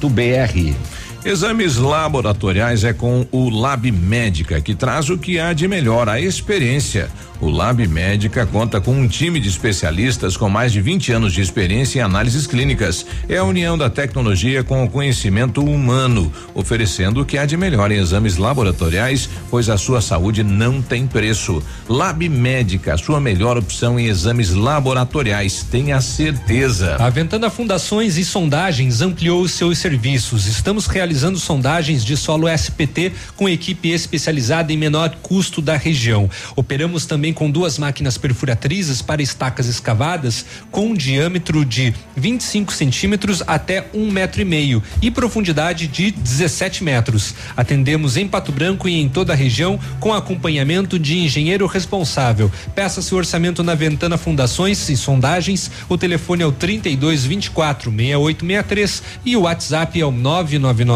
[0.00, 1.09] rossonipeças.com.br.
[1.22, 6.18] Exames laboratoriais é com o Lab Médica, que traz o que há de melhor, a
[6.18, 7.10] experiência.
[7.40, 11.40] O Lab Médica conta com um time de especialistas com mais de 20 anos de
[11.40, 13.06] experiência em análises clínicas.
[13.28, 17.90] É a união da tecnologia com o conhecimento humano, oferecendo o que há de melhor
[17.90, 21.62] em exames laboratoriais, pois a sua saúde não tem preço.
[21.88, 26.96] Lab Médica, sua melhor opção em exames laboratoriais, tenha certeza.
[26.98, 30.46] A Ventana Fundações e Sondagens ampliou seus serviços.
[30.46, 36.28] Estamos realizando sondagens de solo SPT com equipe especializada em menor custo da região.
[36.56, 43.42] Operamos também com duas máquinas perfuratrizes para estacas escavadas com um diâmetro de 25 centímetros
[43.46, 47.34] até um metro e meio e profundidade de 17 metros.
[47.56, 52.50] Atendemos em Pato Branco e em toda a região com acompanhamento de engenheiro responsável.
[52.74, 55.70] Peça seu orçamento na Ventana Fundações e Sondagens.
[55.88, 60.12] O telefone é o 32 24 6863 e o WhatsApp é o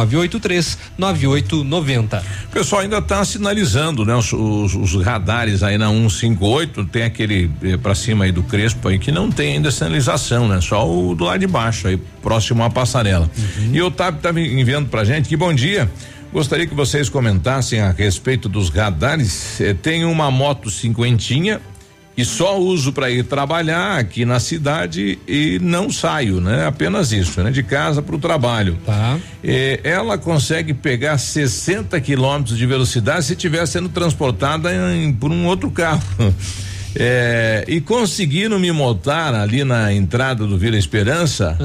[0.04, 2.22] 99983 9890.
[2.46, 4.14] O pessoal ainda está sinalizando, né?
[4.14, 8.88] Os, os, os radares aí na 158, tem aquele eh, para cima aí do Crespo
[8.88, 10.60] aí que não tem ainda sinalização, né?
[10.60, 13.30] Só o do lado de baixo aí, próximo à passarela.
[13.72, 15.90] E o Otávio estava enviando pra gente que bom dia.
[16.32, 19.60] Gostaria que vocês comentassem a respeito dos radares.
[19.60, 21.60] Eh, tem uma moto cinquentinha
[22.16, 26.66] e só uso para ir trabalhar aqui na cidade e não saio, né?
[26.66, 27.50] Apenas isso, né?
[27.50, 28.78] De casa para o trabalho.
[28.86, 29.18] Tá.
[29.42, 35.46] Eh, ela consegue pegar 60 quilômetros de velocidade se estiver sendo transportada em- por um
[35.46, 36.02] outro carro.
[36.96, 41.58] Eh, e conseguiram me montar ali na entrada do Vila Esperança.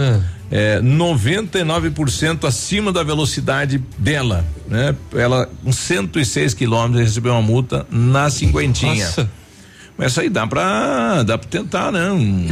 [0.51, 4.95] É, 99% acima da velocidade dela, né?
[5.15, 9.05] Ela com 106 quilômetros recebeu uma multa na cinquentinha.
[9.05, 9.29] Nossa.
[9.99, 12.09] Mas isso aí dá pra, dá pra tentar, né?
[12.09, 12.47] Um-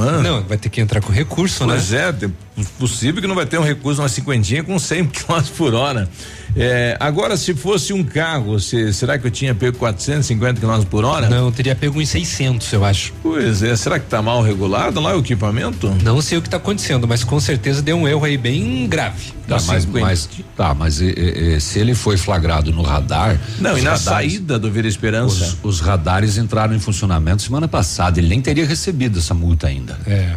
[0.00, 0.22] Ah.
[0.22, 2.08] Não, vai ter que entrar com recurso, Pois né?
[2.08, 2.32] é, tem-
[2.78, 6.08] possível que não vai ter um recurso na cinquentinha com 100 km por hora.
[6.56, 11.04] É, agora, se fosse um carro, se- será que eu tinha pego 450 km por
[11.04, 11.28] hora?
[11.28, 13.12] Não, teria pego em 600, eu acho.
[13.22, 15.88] Pois é, será que tá mal regulado lá o equipamento?
[16.02, 19.32] Não sei o que está acontecendo, mas com certeza deu um erro aí bem grave.
[19.46, 23.38] Tá, mas, mas, tá, mas e- e- e se ele foi flagrado no radar.
[23.60, 25.56] Não, e na radares- saída do Vila Esperança?
[25.62, 28.18] Os, os radares entraram em funcionamento semana passada.
[28.18, 29.98] Ele nem teria recebido essa multa ainda.
[30.06, 30.34] É.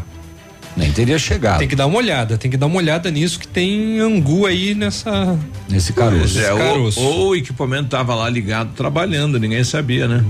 [0.75, 1.59] Nem teria chegado.
[1.59, 4.73] Tem que dar uma olhada, tem que dar uma olhada nisso que tem angu aí
[4.73, 5.37] nessa.
[5.69, 6.99] Nesse Pois é, ou, caroço.
[6.99, 10.23] ou o equipamento tava lá ligado trabalhando, ninguém sabia, né?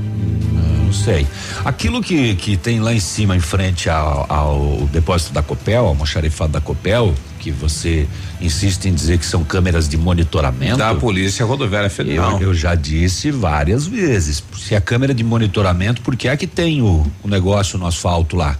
[0.91, 1.25] Não sei.
[1.63, 5.87] Aquilo que, que tem lá em cima, em frente ao, ao depósito da Copel, ao
[5.87, 8.05] almoxarifado da Copel, que você
[8.41, 10.77] insiste em dizer que são câmeras de monitoramento.
[10.77, 12.33] Da Polícia Rodoviária Federal.
[12.41, 14.43] Eu, eu já disse várias vezes.
[14.57, 18.35] Se é câmera de monitoramento, por que é que tem o, o negócio no asfalto
[18.35, 18.57] lá?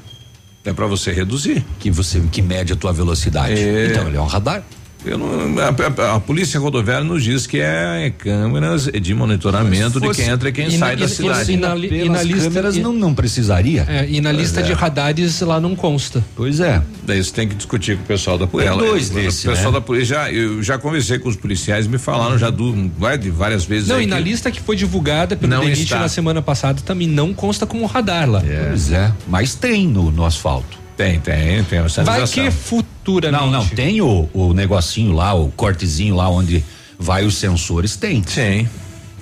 [0.63, 1.65] É para você reduzir.
[1.79, 3.59] Que você que mede a tua velocidade.
[3.59, 3.87] É.
[3.87, 4.63] Então ele é um radar.
[5.03, 9.99] Eu não, a, a, a, polícia rodoviária nos diz que é, é câmeras de monitoramento
[9.99, 11.51] de quem entra e quem e sai na, da cidade.
[11.51, 13.85] E na, e na lista câmeras não, não precisaria.
[13.87, 14.63] É, e na lista é.
[14.63, 16.23] de radares lá não consta.
[16.35, 16.81] Pois é.
[17.03, 18.75] Daí você tem que discutir com o pessoal da polícia.
[18.75, 19.79] dois desse, O pessoal né?
[19.79, 22.71] da polícia já eu já conversei com os policiais me falaram já do
[23.19, 23.87] de várias vezes.
[23.87, 27.65] Não e na lista que foi divulgada pelo DENIT na semana passada também não consta
[27.65, 28.43] como radar lá.
[28.45, 28.67] É.
[28.69, 29.11] Pois é.
[29.27, 30.80] Mas tem no, no asfalto.
[30.97, 31.81] Tem, tem, tem.
[32.03, 33.43] Vai que futuramente.
[33.43, 36.63] Não, não, tem o, o negocinho lá, o cortezinho lá onde
[36.99, 38.23] vai os sensores, tem.
[38.25, 38.67] Sim.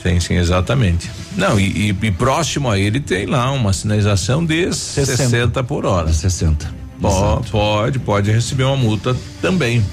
[0.02, 1.12] Sim, sim, exatamente.
[1.36, 5.86] Não, e, e, e, próximo a ele tem lá uma sinalização de 60, 60 por
[5.86, 6.12] hora.
[6.12, 6.74] 60.
[7.02, 9.84] Pode, pode, pode receber uma multa também.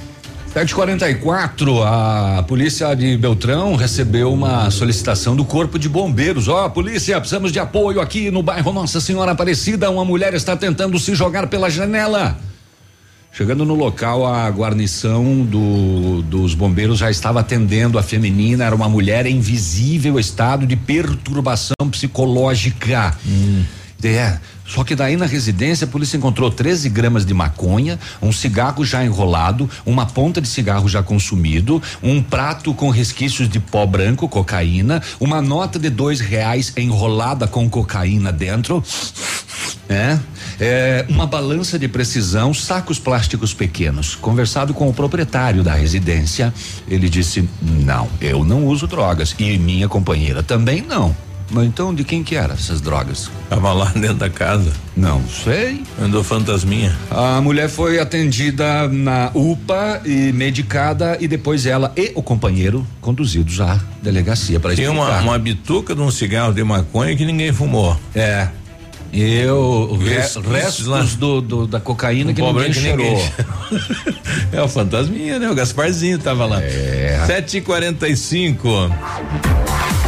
[0.56, 6.48] 744, a polícia de Beltrão recebeu uma solicitação do Corpo de Bombeiros.
[6.48, 9.90] Ó, oh, polícia, precisamos de apoio aqui no bairro Nossa Senhora Aparecida.
[9.90, 12.38] Uma mulher está tentando se jogar pela janela.
[13.30, 18.64] Chegando no local, a guarnição do, dos bombeiros já estava atendendo a feminina.
[18.64, 23.14] Era uma mulher em visível estado de perturbação psicológica.
[23.28, 23.62] Hum.
[24.02, 28.84] É, só que daí na residência a polícia encontrou 13 gramas de maconha, um cigarro
[28.84, 34.28] já enrolado, uma ponta de cigarro já consumido, um prato com resquícios de pó branco,
[34.28, 38.84] cocaína, uma nota de dois reais enrolada com cocaína dentro,
[39.88, 40.18] é,
[40.60, 44.14] é uma balança de precisão, sacos plásticos pequenos.
[44.14, 46.52] Conversado com o proprietário da residência,
[46.88, 51.25] ele disse: não, eu não uso drogas e minha companheira também não.
[51.50, 53.30] Mas então de quem que era essas drogas?
[53.48, 54.72] Tava lá dentro da casa.
[54.96, 55.82] Não sei.
[56.00, 56.96] Andou fantasminha.
[57.10, 63.60] A mulher foi atendida na UPA e medicada e depois ela e o companheiro conduzidos
[63.60, 67.96] à delegacia para Tem uma, uma bituca de um cigarro de maconha que ninguém fumou.
[68.14, 68.48] É.
[69.12, 70.04] Eu, os
[70.46, 73.32] restos lá, do, do, da cocaína um que, ninguém que ninguém
[74.52, 75.48] é o fantasminha, né?
[75.48, 76.62] O Gasparzinho tava lá.
[76.62, 77.24] É.
[77.26, 78.92] 7h45.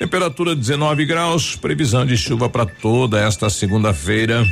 [0.00, 4.42] Temperatura 19 graus, previsão de chuva para toda esta segunda-feira.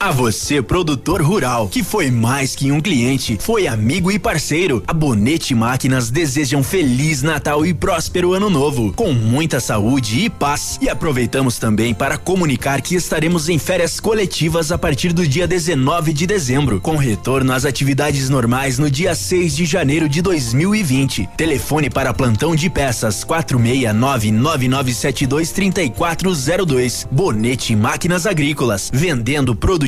[0.00, 4.80] A você, produtor rural, que foi mais que um cliente, foi amigo e parceiro.
[4.86, 10.30] A Bonete Máquinas deseja um feliz Natal e próspero ano novo, com muita saúde e
[10.30, 10.78] paz.
[10.80, 16.12] E aproveitamos também para comunicar que estaremos em férias coletivas a partir do dia 19
[16.12, 21.28] de dezembro, com retorno às atividades normais no dia 6 de janeiro de 2020.
[21.36, 27.08] Telefone para plantão de peças 469 9972 3402.
[27.10, 29.87] Bonete Máquinas Agrícolas, vendendo produtos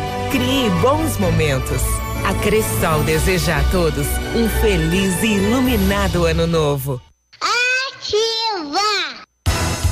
[0.31, 1.81] Crie bons momentos.
[2.25, 7.01] A Cressol deseja a todos um feliz e iluminado ano novo.
[7.41, 9.25] Ativa!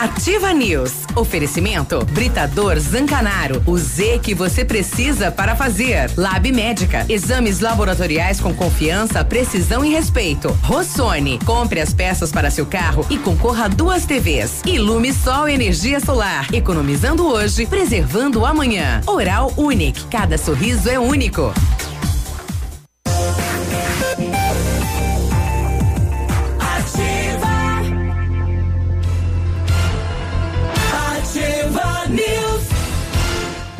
[0.00, 0.92] Ativa News.
[1.14, 3.62] Oferecimento Britador Zancanaro.
[3.66, 6.10] O Z que você precisa para fazer.
[6.16, 7.06] Lab Médica.
[7.08, 10.48] Exames laboratoriais com confiança, precisão e respeito.
[10.62, 11.38] Rossoni.
[11.44, 14.62] Compre as peças para seu carro e concorra a duas TVs.
[14.66, 16.52] Ilume Sol Energia Solar.
[16.52, 19.00] Economizando hoje, preservando amanhã.
[19.06, 20.06] Oral Unique.
[20.06, 21.52] Cada sorriso é único.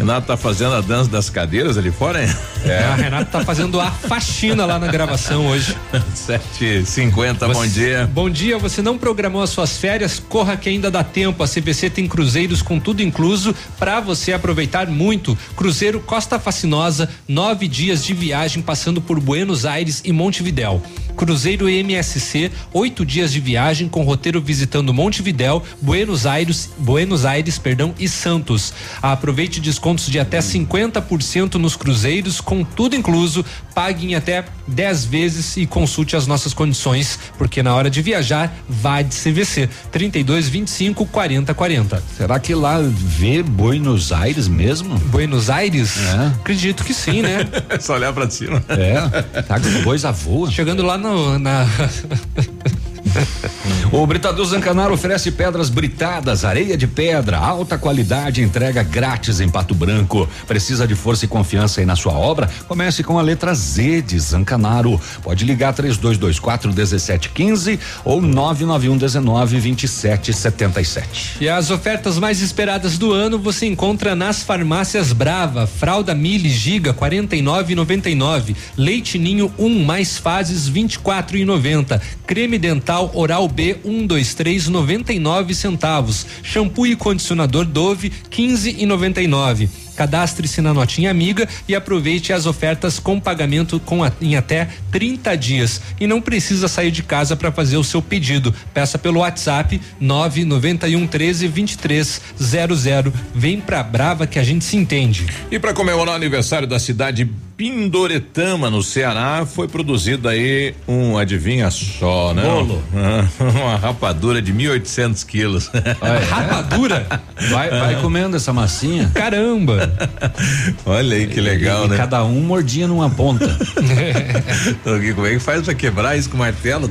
[0.03, 2.37] Renato tá fazendo a dança das cadeiras ali fora, hein?
[2.65, 5.77] É, a Renato tá fazendo a faxina lá na gravação hoje.
[6.17, 8.11] 7h50, bom dia.
[8.13, 10.19] Bom dia, você não programou as suas férias?
[10.19, 11.45] Corra que ainda dá tempo.
[11.45, 15.39] A CVC tem cruzeiros com tudo incluso para você aproveitar muito.
[15.55, 20.83] Cruzeiro Costa Fascinosa, nove dias de viagem passando por Buenos Aires e Montevidéu.
[21.17, 27.95] Cruzeiro MSC, oito dias de viagem com roteiro visitando Montevidéu, Buenos Aires, Buenos Aires, perdão,
[27.99, 28.73] e Santos.
[29.01, 29.61] Aproveite
[29.93, 33.45] descontos de até 50% nos cruzeiros, com tudo incluso.
[33.75, 38.55] Pague em até 10 vezes e consulte as nossas condições, porque na hora de viajar,
[38.69, 42.03] vá de CVC 32 25 40 40.
[42.17, 44.99] Será que lá vê Buenos Aires mesmo?
[44.99, 45.97] Buenos Aires?
[45.99, 46.27] É.
[46.27, 47.49] Acredito que sim, né?
[47.69, 48.63] é só olhar pra cima.
[48.69, 49.43] É.
[49.43, 50.51] Tá com coisa voa.
[50.51, 51.67] Chegando lá no, na.
[53.93, 59.75] o Britador Zancanaro oferece pedras britadas, areia de pedra, alta qualidade, entrega grátis em Pato
[59.75, 60.29] Branco.
[60.47, 62.49] Precisa de força e confiança aí na sua obra?
[62.69, 65.01] Comece com a letra Z de Zancanaro.
[65.23, 71.37] Pode ligar 3224 1715 ou 991 19 27 77.
[71.41, 75.67] E as ofertas mais esperadas do ano você encontra nas farmácias Brava.
[75.67, 78.55] Fralda Mili Giga 49,99.
[78.77, 82.01] Leite Ninho 1 um mais fases 24,90.
[82.27, 86.27] Creme dental Oral B 123 um, 99 centavos.
[86.43, 89.69] Shampoo e condicionador Dove 15 e 99.
[89.97, 95.37] Cadastre-se na Notinha Amiga e aproveite as ofertas com pagamento com a, em até 30
[95.37, 95.81] dias.
[96.01, 98.55] E não precisa sair de casa para fazer o seu pedido.
[98.73, 103.13] Peça pelo WhatsApp 991 13 23 00.
[103.35, 105.27] Vem pra Brava que a gente se entende.
[105.51, 111.71] E para comemorar o aniversário da cidade Pindoretama, no Ceará, foi produzido aí um, adivinha
[111.71, 112.43] só, né?
[112.43, 112.83] Bolo.
[113.39, 115.71] Uma rapadura de 1.800 quilos.
[116.01, 116.25] Ah, é?
[116.25, 117.07] Rapadura?
[117.51, 119.11] Vai, vai comendo essa massinha.
[119.15, 119.93] Caramba!
[120.87, 121.97] Olha aí que legal, e, né?
[121.97, 123.47] Cada um mordinha numa ponta.
[125.15, 126.91] Como é que faz pra quebrar isso com martelo?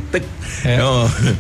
[0.64, 0.78] É.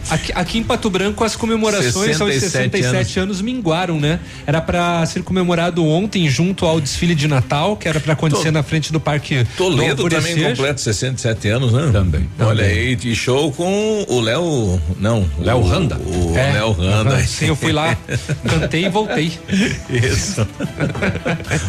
[0.09, 3.17] Aqui, aqui, em Pato Branco as comemorações 67 aos 67 anos.
[3.17, 4.19] anos minguaram, né?
[4.45, 8.51] Era para ser comemorado ontem junto ao desfile de Natal, que era para acontecer Tô.
[8.51, 11.89] na frente do Parque Toledo também completa 67 anos, né?
[11.91, 12.29] Também.
[12.39, 14.79] Olha aí, e show com o Léo.
[14.99, 15.97] Não, Léo Randa.
[15.97, 16.53] O é.
[16.53, 17.15] Léo Randa.
[17.15, 17.25] Uhum.
[17.25, 17.97] Sim, eu fui lá,
[18.49, 19.33] cantei e voltei.
[19.89, 20.47] Isso.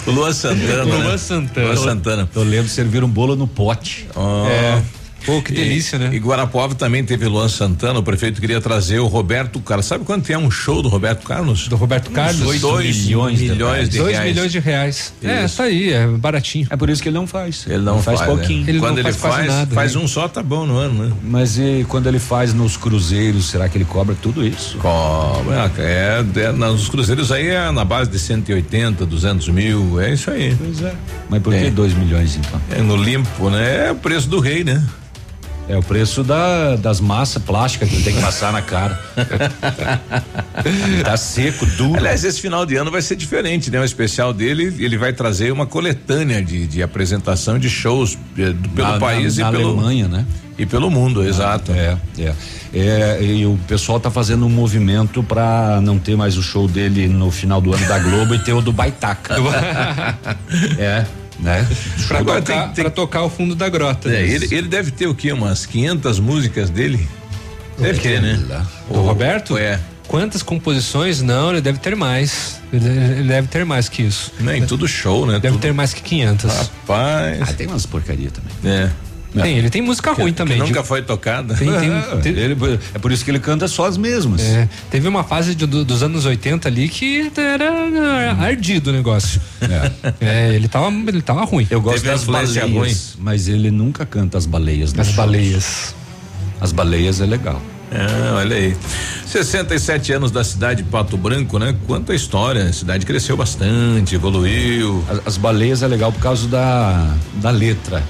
[0.07, 0.84] o Luan Santana.
[0.84, 1.18] Luan né?
[1.18, 1.66] Santana.
[1.66, 2.30] Luan Santana.
[2.32, 4.07] Toledo serviram um bolo no pote.
[4.14, 4.47] Oh.
[4.47, 4.80] É.
[5.25, 6.11] Pô, que delícia, e, né?
[6.12, 9.87] E Guarapuava também teve Luan Santana, o prefeito queria trazer o Roberto Carlos.
[9.87, 11.68] Sabe quanto é um show do Roberto Carlos?
[11.68, 12.41] Do Roberto Carlos?
[12.41, 14.29] Dois, dois milhões, milhões de, de dois reais.
[14.29, 15.12] milhões de reais.
[15.23, 15.31] Isso.
[15.31, 16.66] É, tá aí, é baratinho.
[16.70, 17.64] É por isso que ele não faz.
[17.66, 18.64] Ele não, não faz, faz pouquinho.
[18.64, 18.70] Né?
[18.70, 20.01] Ele quando ele faz, faz, nada, faz né?
[20.01, 21.12] um só, tá bom no ano, né?
[21.23, 24.77] Mas e quando ele faz nos cruzeiros, será que ele cobra tudo isso?
[24.79, 30.31] Cobra, é, é nos cruzeiros aí é na base de 180, 200 mil, é isso
[30.31, 30.57] aí.
[30.57, 30.95] Pois é.
[31.29, 32.61] Mas por que 2 milhões então?
[32.70, 33.89] É no limpo, né?
[33.89, 34.83] É o preço do rei, né?
[35.73, 39.01] É o preço da, das massas plásticas que tem que passar na cara.
[41.03, 41.97] tá seco, duro.
[41.97, 43.81] Aliás, esse final de ano vai ser diferente, né?
[43.81, 48.87] O especial dele, ele vai trazer uma coletânea de, de apresentação de shows eh, pelo
[48.93, 50.27] Na- país na- e na pelo Alemanha, né?
[50.59, 51.73] E pelo mundo, exato.
[51.73, 52.35] É, é.
[52.75, 57.09] É, e o pessoal tá fazendo um movimento pra não ter mais o show dele
[57.09, 59.37] no final do ano da Globo e ter o do Baitaca.
[60.79, 61.07] é,
[61.43, 61.66] né?
[62.09, 64.09] Pra, Agora tocar, tem- tem- pra tocar o fundo da grota.
[64.11, 65.32] É, ele, ele deve ter o quê?
[65.32, 67.07] Umas 500 músicas dele?
[67.78, 68.38] Deve ter, né?
[68.88, 69.57] O Roberto?
[69.59, 69.78] É.
[70.09, 71.22] Quantas composições?
[71.22, 72.61] Não, ele deve ter mais.
[72.72, 74.30] Ele, ele deve ter mais que isso.
[74.40, 75.38] Nem tudo show, né?
[75.38, 76.53] Deve ter mais que 500.
[76.55, 77.40] Rapaz.
[77.43, 78.53] Ah, tem umas porcaria também.
[78.64, 78.90] É.
[79.41, 80.59] Tem, ele tem música ruim Que também.
[80.59, 81.55] nunca de- foi tocada.
[81.55, 84.43] Tem, tem, É, tem- ele- é por isso que ele canta só as mesmas.
[84.43, 88.93] É, teve uma fase de- do- dos anos 80 ali que era ah, ardido o
[88.93, 89.41] negócio.
[90.20, 91.66] É, ele tava, ele tava ruim.
[91.70, 94.93] Eu gosto Teve das baleias, mas ele nunca canta as baleias.
[94.99, 95.95] As baleias.
[96.61, 97.61] As baleias é legal.
[97.95, 98.74] Ah, olha aí.
[99.26, 101.74] 67 anos da cidade de Pato Branco, né?
[101.87, 102.64] Quanta história.
[102.64, 105.05] A cidade cresceu bastante, evoluiu.
[105.09, 108.03] As, as baleias é legal por causa da, da letra.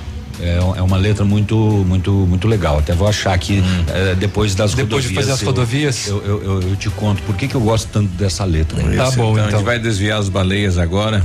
[0.42, 2.78] É, é uma letra muito, muito, muito legal.
[2.80, 5.14] Até vou achar aqui eh, depois das Depois de rodovias.
[5.24, 6.06] fazer as eu- rodovias?
[6.08, 8.76] Eu, eu, eu- eu te conto por que, que eu gosto tanto dessa letra.
[8.82, 9.50] Tá Esse, bom, A então.
[9.58, 11.24] gente vai desviar as baleias agora.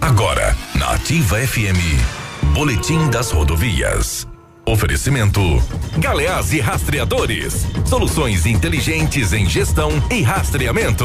[0.00, 1.78] Agora, na Ativa FM,
[2.52, 4.26] Boletim das Rodovias.
[4.68, 5.40] Oferecimento:
[5.96, 7.64] Galeás e Rastreadores.
[7.84, 11.04] Soluções inteligentes em gestão e rastreamento.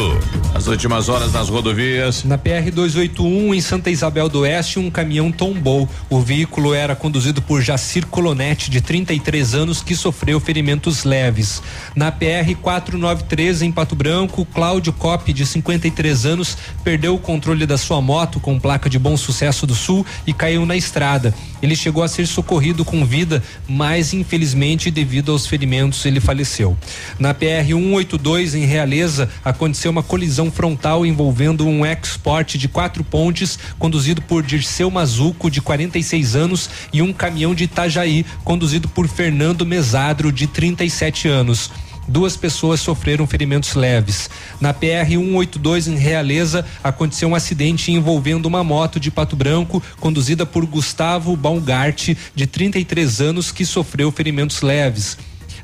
[0.56, 2.24] As últimas horas nas rodovias.
[2.24, 5.88] Na PR 281 em Santa Isabel do Oeste, um caminhão tombou.
[6.10, 11.62] O veículo era conduzido por Jacir Colonete, de 33 anos, que sofreu ferimentos leves.
[11.96, 17.78] Na PR 493 em Pato Branco, Cláudio Cop, de 53 anos, perdeu o controle da
[17.78, 21.32] sua moto com placa de Bom Sucesso do Sul e caiu na estrada.
[21.62, 26.78] Ele chegou a ser socorrido com vida, mas infelizmente, devido aos ferimentos, ele faleceu.
[27.20, 33.58] Na PR 182 em Realeza, aconteceu uma colisão frontal envolvendo um export de quatro pontes,
[33.78, 39.66] conduzido por Dirceu Mazuco, de 46 anos, e um caminhão de Itajaí, conduzido por Fernando
[39.66, 41.70] Mesadro, de 37 anos.
[42.08, 44.30] Duas pessoas sofreram ferimentos leves.
[44.60, 50.46] Na PR 182 em Realeza, aconteceu um acidente envolvendo uma moto de Pato Branco, conduzida
[50.46, 55.18] por Gustavo Baumgart, de 33 anos, que sofreu ferimentos leves.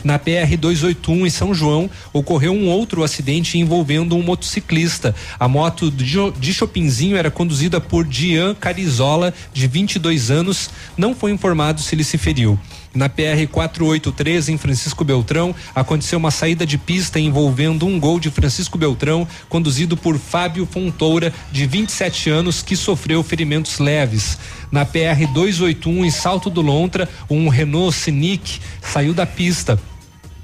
[0.03, 5.15] Na PR 281 em São João, ocorreu um outro acidente envolvendo um motociclista.
[5.39, 10.69] A moto de Chopinzinho era conduzida por Dian Carizola, de 22 anos.
[10.95, 12.59] Não foi informado se ele se feriu.
[12.97, 18.31] Na PR 483 em Francisco Beltrão, aconteceu uma saída de pista envolvendo um gol de
[18.31, 24.39] Francisco Beltrão, conduzido por Fábio Fontoura, de 27 anos, que sofreu ferimentos leves.
[24.71, 29.79] Na PR 281 em Salto do Lontra, um Renault Scenic saiu da pista.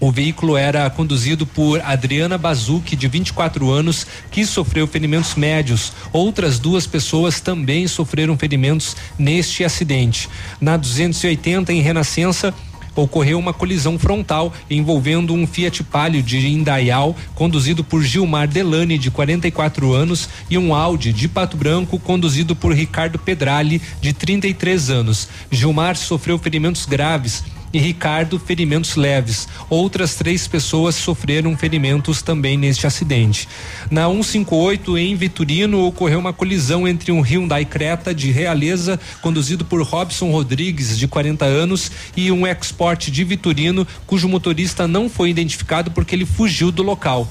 [0.04, 5.94] O veículo era conduzido por Adriana Bazuki, de 24 anos, que sofreu ferimentos médios.
[6.12, 10.28] Outras duas pessoas também sofreram ferimentos neste acidente.
[10.60, 12.54] Na 280, em Renascença,
[12.94, 19.10] ocorreu uma colisão frontal envolvendo um Fiat Palio de Indaial, conduzido por Gilmar Delane, de
[19.10, 25.30] 44 anos, e um Audi de Pato Branco, conduzido por Ricardo Pedrali, de 33 anos.
[25.50, 27.42] Gilmar sofreu ferimentos graves
[27.74, 29.48] e Ricardo ferimentos leves.
[29.70, 33.50] Outras três pessoas sofreram ferimentos também neste acidente.
[33.90, 39.82] Na 158 em Vitorino ocorreu uma colisão entre um Hyundai Creta de Realeza conduzido por
[39.82, 45.90] Robson Rodrigues de 40 anos e um Export de Vitorino cujo motorista não foi identificado
[45.90, 47.28] porque ele fugiu do local.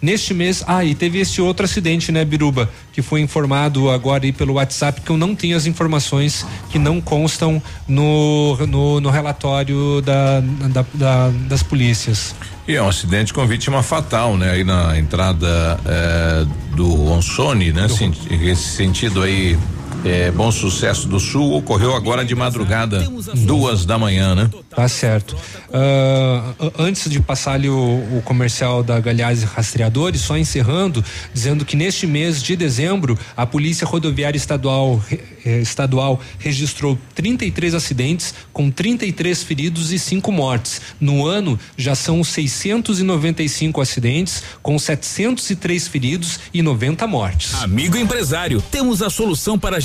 [0.00, 2.68] Neste mês, ah, e teve esse outro acidente, né, Biruba?
[2.92, 7.00] Que foi informado agora aí pelo WhatsApp, que eu não tenho as informações que não
[7.00, 12.34] constam no, no, no relatório da, da- da- das polícias.
[12.68, 14.50] E é um acidente com vítima fatal, né?
[14.50, 17.88] Aí na entrada eh, do Onsone, né?
[17.88, 19.56] Sen- Esse sentido aí,
[20.04, 23.00] eh, Bom Sucesso do Sul, ocorreu agora de madrugada,
[23.34, 24.50] duas da manhã, né?
[24.70, 25.36] Tá certo.
[25.72, 31.64] A- antes de passar ali o, o comercial da Galhaz e Rastreadores, só encerrando, dizendo
[31.64, 35.02] que neste mês de dezembro, a Polícia Rodoviária Estadual,
[35.44, 40.80] eh, estadual registrou 33 acidentes, com 33 feridos e 5 mortes.
[41.00, 47.54] No ano, já são 695 acidentes, com 703 feridos e 90 mortes.
[47.62, 49.80] Amigo empresário, temos a solução para a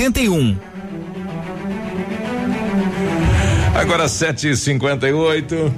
[0.00, 0.56] 4881.
[3.74, 5.72] Agora 7h58.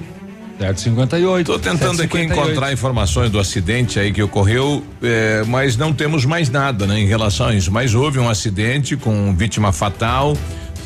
[0.59, 1.47] 758.
[1.47, 6.49] Tô tentando aqui encontrar informações do acidente aí que ocorreu, eh, mas não temos mais
[6.49, 7.73] nada, né, em relação a isso.
[7.73, 10.37] Mas houve um acidente com vítima fatal,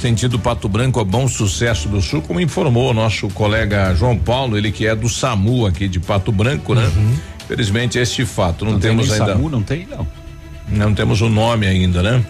[0.01, 4.57] sentido Pato Branco a Bom Sucesso do Sul, como informou o nosso colega João Paulo,
[4.57, 6.91] ele que é do SAMU aqui de Pato Branco, né?
[6.97, 7.15] Uhum.
[7.45, 9.33] Infelizmente este fato, não, Não tem temos nem ainda.
[9.35, 10.07] SAMU, não tem, não.
[10.69, 12.25] Não temos o nome ainda, né?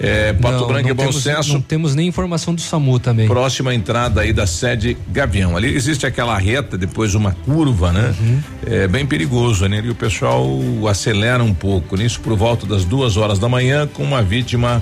[0.00, 1.52] É, Pato Não, Branco não e Bom temos- Sucesso.
[1.54, 3.26] Não temos nem informação do SAMU também.
[3.26, 5.56] Próxima entrada aí da sede Gavião.
[5.56, 8.14] Ali existe aquela reta, depois uma curva, né?
[8.20, 8.40] Uhum.
[8.66, 9.82] É bem perigoso, né?
[9.84, 10.46] E o pessoal
[10.88, 11.96] acelera um pouco.
[11.96, 14.80] Nisso por volta das duas horas da manhã com uma vítima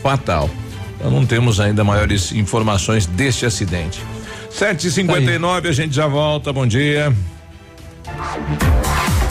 [0.00, 0.48] fatal.
[0.96, 4.00] Então não temos ainda maiores informações deste acidente.
[4.48, 6.52] Sete e cinquenta e nove, a gente já volta.
[6.52, 7.12] Bom dia.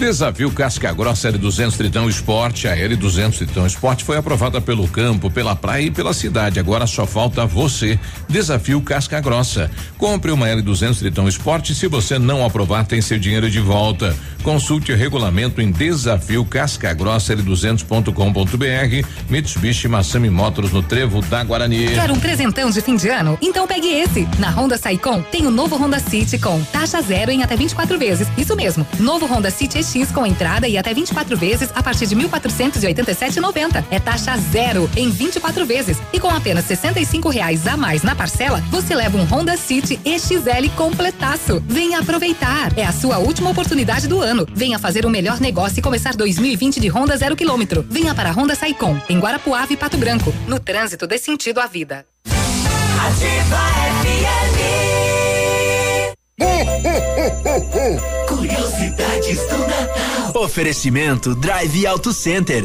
[0.00, 2.66] Desafio Casca Grossa L200 Tritão Esporte.
[2.66, 6.58] A L200 Tritão Esporte foi aprovada pelo campo, pela praia e pela cidade.
[6.58, 8.00] Agora só falta você.
[8.26, 9.70] Desafio Casca Grossa.
[9.98, 11.74] Compre uma L200 Tritão Esporte.
[11.74, 14.16] Se você não aprovar, tem seu dinheiro de volta.
[14.42, 19.06] Consulte o regulamento em desafio casca grossa L200.com.br.
[19.28, 21.88] Mitsubishi Massami Motors no Trevo da Guarani.
[21.88, 23.38] Quer um presentão de fim de ano?
[23.42, 24.26] Então pegue esse.
[24.38, 28.28] Na Honda Saicom tem o novo Honda City com taxa zero em até 24 vezes.
[28.38, 28.86] Isso mesmo.
[28.98, 33.84] Novo Honda City EX com entrada e até 24 vezes a partir de 1.487,90.
[33.90, 35.98] É taxa zero em 24 vezes.
[36.12, 40.70] E com apenas 65 reais a mais na parcela, você leva um Honda City EXL
[40.76, 41.62] completaço.
[41.66, 42.76] Venha aproveitar.
[42.78, 44.46] É a sua última oportunidade do ano.
[44.54, 47.84] Venha fazer o melhor negócio e começar 2020 de Honda zero quilômetro.
[47.88, 50.32] Venha para a Honda Saicom, em Guarapuava e Pato Branco.
[50.46, 52.06] No trânsito dê sentido à vida.
[58.26, 60.42] Curiosidades do Natal.
[60.42, 62.64] Oferecimento Drive Auto Center.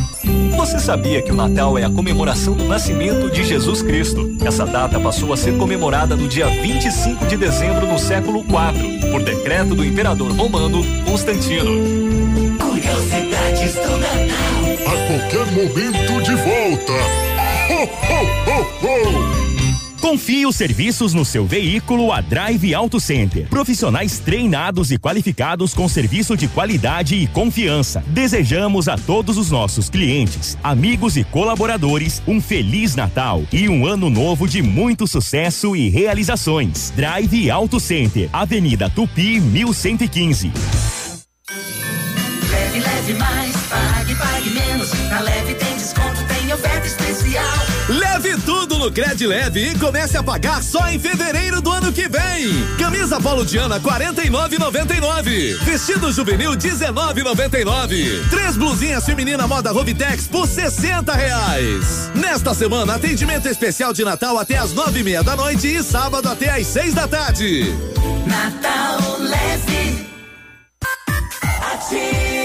[0.56, 4.38] Você sabia que o Natal é a comemoração do nascimento de Jesus Cristo?
[4.46, 9.22] Essa data passou a ser comemorada no dia 25 de dezembro no século IV, por
[9.22, 11.72] decreto do imperador romano Constantino.
[12.58, 14.66] Curiosidades do Natal.
[14.88, 16.94] A qualquer momento de volta.
[17.70, 19.45] Ho, ho, ho, ho.
[20.06, 23.48] Confie os serviços no seu veículo a Drive Auto Center.
[23.50, 28.04] Profissionais treinados e qualificados com serviço de qualidade e confiança.
[28.06, 34.08] Desejamos a todos os nossos clientes, amigos e colaboradores um feliz Natal e um ano
[34.08, 36.94] novo de muito sucesso e realizações.
[36.96, 40.52] Drive Auto Center, Avenida Tupi, 1115.
[42.52, 44.94] Leve, leve mais, pague, pague menos.
[45.10, 47.75] Na leve tem desconto, tem oferta especial.
[47.88, 52.08] Leve tudo no Cred Leve e comece a pagar só em fevereiro do ano que
[52.08, 52.76] vem.
[52.80, 55.60] Camisa Polo Diana 49,99.
[55.64, 58.28] Vestido juvenil 19,99.
[58.32, 62.10] Três blusinhas feminina moda Rovitex por 60 reais.
[62.16, 66.28] Nesta semana, atendimento especial de Natal até as nove e meia da noite e sábado
[66.28, 67.72] até às seis da tarde.
[68.26, 70.10] Natal leve.
[71.72, 72.45] Ativa.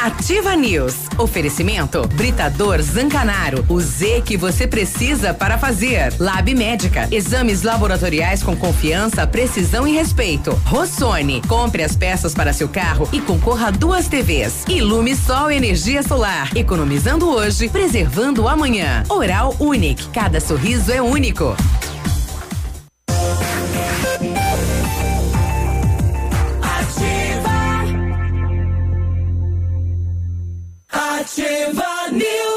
[0.00, 0.94] Ativa News.
[1.18, 3.64] Oferecimento Britador Zancanaro.
[3.68, 6.14] O Z que você precisa para fazer.
[6.20, 7.08] Lab Médica.
[7.10, 10.52] Exames laboratoriais com confiança, precisão e respeito.
[10.64, 11.42] Rossoni.
[11.48, 14.64] Compre as peças para seu carro e concorra a duas TVs.
[14.68, 16.56] Ilume Sol Energia Solar.
[16.56, 19.02] Economizando hoje, preservando amanhã.
[19.08, 20.08] Oral Unique.
[20.10, 21.56] Cada sorriso é único.
[31.38, 32.47] Ativa News.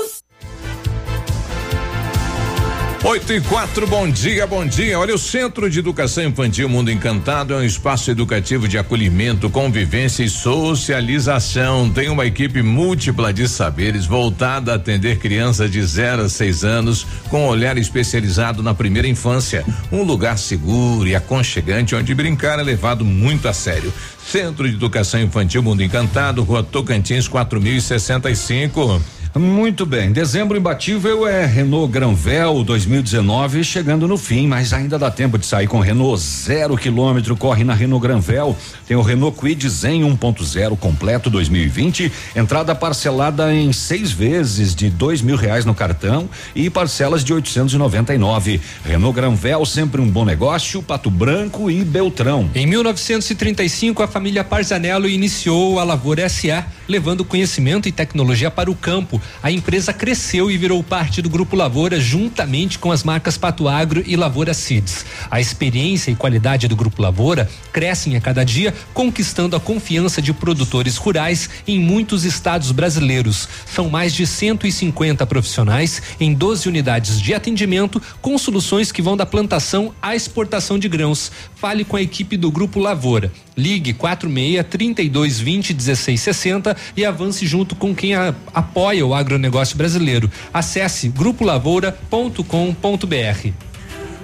[3.04, 5.00] 8 e 4, bom dia, bom dia.
[5.00, 10.24] Olha, o Centro de Educação Infantil Mundo Encantado é um espaço educativo de acolhimento, convivência
[10.24, 11.90] e socialização.
[11.90, 17.08] Tem uma equipe múltipla de saberes voltada a atender crianças de 0 a 6 anos
[17.28, 19.66] com olhar especializado na primeira infância.
[19.92, 23.92] Um lugar seguro e aconchegante onde brincar é levado muito a sério.
[24.24, 29.21] Centro de Educação Infantil Mundo Encantado, Rua Tocantins, 4065.
[29.34, 30.12] Muito bem.
[30.12, 35.68] Dezembro imbatível é Renault Granvel 2019 chegando no fim, mas ainda dá tempo de sair
[35.68, 37.38] com Renault zero quilômetro.
[37.38, 38.58] Corre na Renault Granvel.
[38.86, 42.12] Tem o Renault Kwid Zen 1.0 completo 2020.
[42.36, 48.60] Entrada parcelada em seis vezes de dois mil reais no cartão e parcelas de 899.
[48.84, 50.84] Renault Granvel sempre um bom negócio.
[50.84, 52.50] Pato Branco e Beltrão.
[52.54, 58.76] Em 1935, a família Parzanello iniciou a Lavoura SA, levando conhecimento e tecnologia para o
[58.76, 59.21] campo.
[59.42, 64.04] A empresa cresceu e virou parte do Grupo Lavoura, juntamente com as marcas Pato Agro
[64.06, 65.06] e Lavoura Seeds.
[65.30, 70.34] A experiência e qualidade do Grupo Lavoura crescem a cada dia, conquistando a confiança de
[70.34, 73.48] produtores rurais em muitos estados brasileiros.
[73.66, 79.26] São mais de 150 profissionais em 12 unidades de atendimento, com soluções que vão da
[79.26, 81.32] plantação à exportação de grãos.
[81.56, 83.32] Fale com a equipe do Grupo Lavoura.
[83.56, 89.78] Ligue 46 32 20 16 60 e avance junto com quem a, apoia o agronegócio
[89.78, 90.32] brasileiro.
[90.54, 93.72] Acesse grupolavoura.com.br.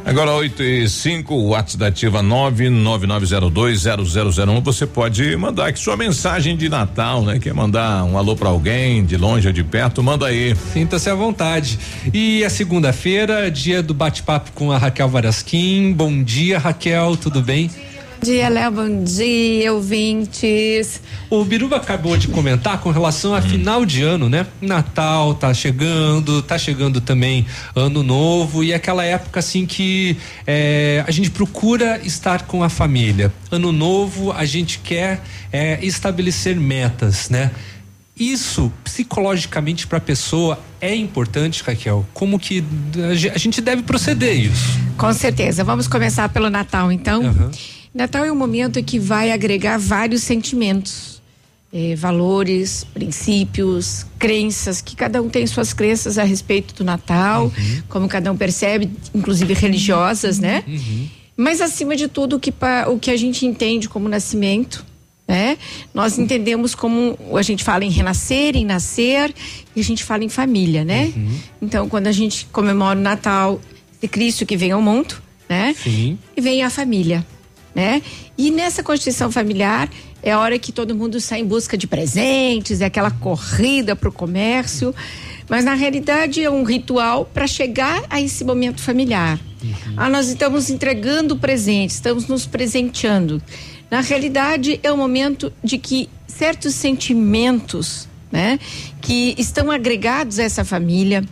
[0.07, 4.63] Agora 8 e 5, o WhatsApp da Ativa 999020001.
[4.63, 7.39] Você pode mandar aqui sua mensagem de Natal, né?
[7.39, 10.55] Quer mandar um alô para alguém, de longe ou de perto, manda aí.
[10.71, 11.77] Sinta-se à vontade.
[12.13, 15.91] E a segunda-feira, dia do bate-papo com a Raquel Varasquim.
[15.91, 17.69] Bom dia, Raquel, tudo bem?
[17.69, 17.86] Bom
[18.21, 18.71] dia, Léo.
[18.71, 21.01] Bom dia, ouvintes.
[21.29, 24.47] O Biruba acabou de comentar com relação a final de ano, né?
[24.61, 27.45] Natal tá chegando, tá chegando também
[27.75, 33.31] ano novo e aquela época assim que é, a gente procura estar com a família.
[33.51, 37.51] Ano novo a gente quer é, estabelecer metas, né?
[38.19, 42.03] Isso psicologicamente para a pessoa é importante, Raquel.
[42.15, 42.63] Como que
[43.33, 44.79] a gente deve proceder isso?
[44.97, 45.63] Com certeza.
[45.63, 47.21] Vamos começar pelo Natal, então.
[47.21, 47.51] Uhum.
[47.97, 51.21] Natal é um momento que vai agregar vários sentimentos,
[51.73, 57.81] eh, valores, princípios, crenças, que cada um tem suas crenças a respeito do Natal, Uhum.
[57.89, 60.63] como cada um percebe, inclusive religiosas, né?
[61.35, 62.53] Mas acima de tudo, o que,
[62.87, 64.85] o que a gente entende como nascimento,
[65.27, 65.57] né?
[65.93, 69.33] Nós entendemos como a gente fala em renascer, em nascer,
[69.75, 71.11] e a gente fala em família, né?
[71.61, 73.59] Então, quando a gente comemora o Natal
[74.01, 75.15] de Cristo que vem ao mundo,
[75.49, 75.75] né?
[75.83, 76.17] Sim.
[76.35, 77.25] E vem a família,
[77.77, 78.01] né?
[78.35, 79.87] E nessa constituição familiar
[80.23, 84.09] é a hora que todo mundo sai em busca de presentes, é aquela corrida para
[84.09, 84.95] o comércio,
[85.47, 89.39] mas na realidade é um ritual para chegar a esse momento familiar.
[89.95, 93.39] Ah, nós estamos entregando presentes, estamos nos presenteando.
[93.91, 98.59] Na realidade é um momento de que certos sentimentos, né,
[98.99, 101.23] que estão agregados a essa família,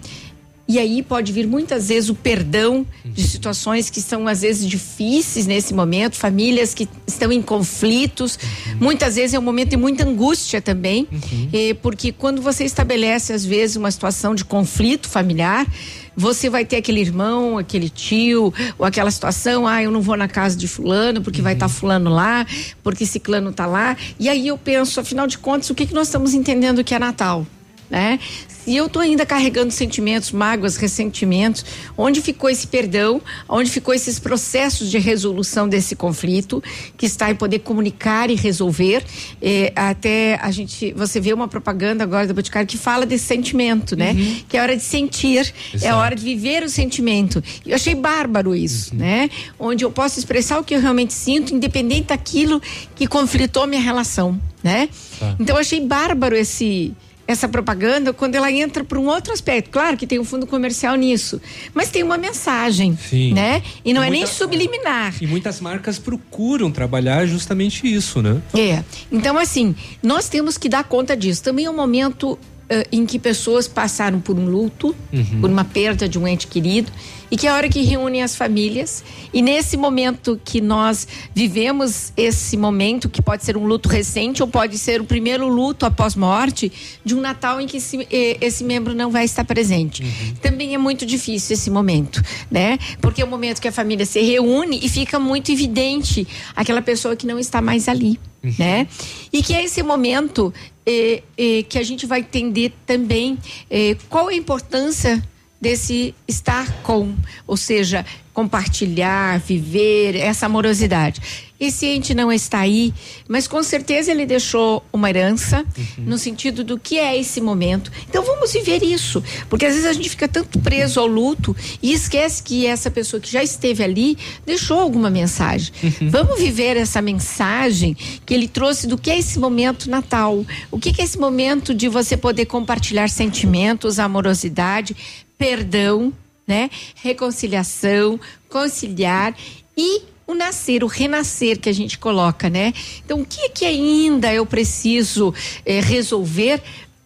[0.68, 5.46] e aí pode vir muitas vezes o perdão de situações que são às vezes difíceis
[5.46, 8.40] nesse momento, famílias que estão em conflitos.
[8.80, 11.08] Muitas vezes é um momento de muita angústia também,
[11.54, 15.68] eh, porque quando você estabelece às vezes uma situação de conflito familiar,
[16.16, 20.28] você vai ter aquele irmão, aquele tio, ou aquela situação, ah, eu não vou na
[20.28, 22.46] casa de fulano porque vai estar fulano lá,
[22.82, 23.96] porque ciclano tá lá.
[24.20, 27.00] E aí eu penso, afinal de contas, o que que nós estamos entendendo que é
[27.00, 27.46] Natal?
[27.88, 28.20] Né?
[28.66, 31.64] Se eu tô ainda carregando sentimentos, mágoas, ressentimentos,
[31.96, 33.22] onde ficou esse perdão?
[33.48, 36.64] Onde ficou esses processos de resolução desse conflito
[36.98, 39.06] que está em poder comunicar e resolver?
[39.40, 43.96] Eh, até a gente, você vê uma propaganda agora do Boticário que fala desse sentimento,
[43.96, 44.16] né?
[44.50, 45.96] Que é hora de sentir, é Exato.
[45.98, 47.44] hora de viver o sentimento.
[47.64, 49.30] Eu achei bárbaro isso, né?
[49.60, 52.60] Onde eu posso expressar o que eu realmente sinto, independente daquilo
[52.96, 54.90] que conflitou minha relação, né?
[55.20, 55.36] Tá.
[55.40, 56.96] Então eu achei bárbaro esse
[57.28, 59.70] essa propaganda quando ela entra para um outro aspecto.
[59.72, 61.42] Claro que tem um fundo comercial nisso,
[61.74, 63.34] mas tem uma mensagem, Sim.
[63.34, 63.64] né?
[63.84, 65.16] E não E é nem muita- subliminar.
[65.22, 68.42] E muitas marcas procuram trabalhar justamente isso, né?
[68.56, 68.84] É.
[69.12, 71.42] Então, assim, nós temos que dar conta disso.
[71.44, 72.38] Também é um momento
[72.68, 75.42] eh, em que pessoas passaram por um luto, Uhum.
[75.42, 76.92] por uma perda de um ente querido,
[77.30, 79.04] e que é a hora que reúnem as famílias.
[79.34, 84.48] E nesse momento que nós vivemos esse momento, que pode ser um luto recente ou
[84.48, 86.72] pode ser o primeiro luto após morte,
[87.04, 90.04] de um Natal em que esse, eh, esse membro não vai estar presente.
[90.42, 92.78] Também é muito difícil esse momento, né?
[93.02, 97.16] Porque é o momento que a família se reúne e fica muito evidente aquela pessoa
[97.16, 98.20] que não está mais ali,
[98.58, 98.88] né?
[99.34, 100.54] E que é esse momento
[100.86, 103.40] eh, eh, que a gente vai entender também
[103.72, 105.22] eh, qual a importância
[105.66, 107.16] desse estar com,
[107.48, 108.06] ou seja,
[108.36, 111.22] compartilhar, viver essa amorosidade.
[111.58, 112.94] Esse ente não está aí,
[113.30, 115.66] mas com certeza ele deixou uma herança
[115.98, 117.90] no sentido do que é esse momento.
[118.10, 121.94] Então vamos viver isso, porque às vezes a gente fica tanto preso ao luto e
[121.94, 125.74] esquece que essa pessoa que já esteve ali deixou alguma mensagem.
[126.12, 130.46] Vamos viver essa mensagem que ele trouxe do que é esse momento Natal.
[130.70, 134.94] O que que é esse momento de você poder compartilhar sentimentos, amorosidade,
[135.38, 136.14] perdão,
[136.48, 136.70] né?
[136.96, 139.36] Reconciliação, conciliar
[139.78, 142.74] e o nascer, o renascer que a gente coloca, né?
[143.04, 145.34] Então, o que é que ainda eu preciso
[145.66, 146.62] eh, resolver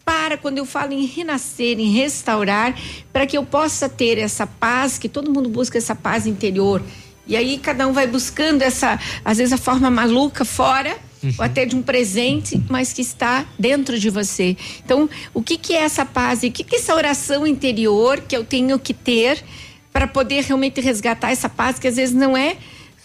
[0.05, 2.75] para quando eu falo em renascer, em restaurar,
[3.13, 6.81] para que eu possa ter essa paz, que todo mundo busca essa paz interior.
[7.27, 10.97] E aí cada um vai buscando essa, às vezes a forma maluca fora,
[11.37, 14.55] ou até de um presente, mas que está dentro de você.
[14.83, 18.21] Então, o que que é essa paz e o que que é essa oração interior
[18.21, 19.43] que eu tenho que ter
[19.91, 22.57] para poder realmente resgatar essa paz que às vezes não é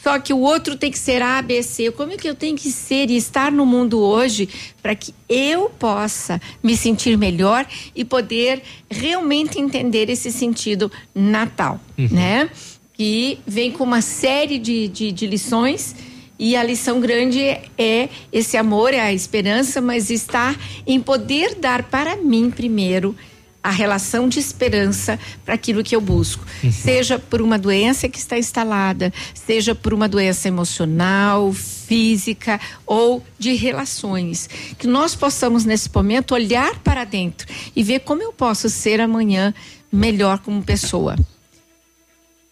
[0.04, 1.90] só que o outro tem que ser A, B, C.
[1.90, 4.46] Como é que eu tenho que ser e estar no mundo hoje
[4.82, 7.66] para que eu possa me sentir melhor
[7.96, 12.50] e poder realmente entender esse sentido natal, né?
[12.92, 15.96] Que vem com uma série de, de, de lições
[16.38, 20.56] e a lição grande é esse amor, é a esperança, mas estar
[20.86, 23.14] em poder dar para mim primeiro
[23.62, 26.44] a relação de esperança para aquilo que eu busco.
[26.70, 33.54] Seja por uma doença que está instalada, seja por uma doença emocional, física ou de
[33.54, 34.50] relações.
[34.78, 39.54] Que nós possamos, nesse momento, olhar para dentro e ver como eu posso ser amanhã
[39.90, 41.16] melhor como pessoa.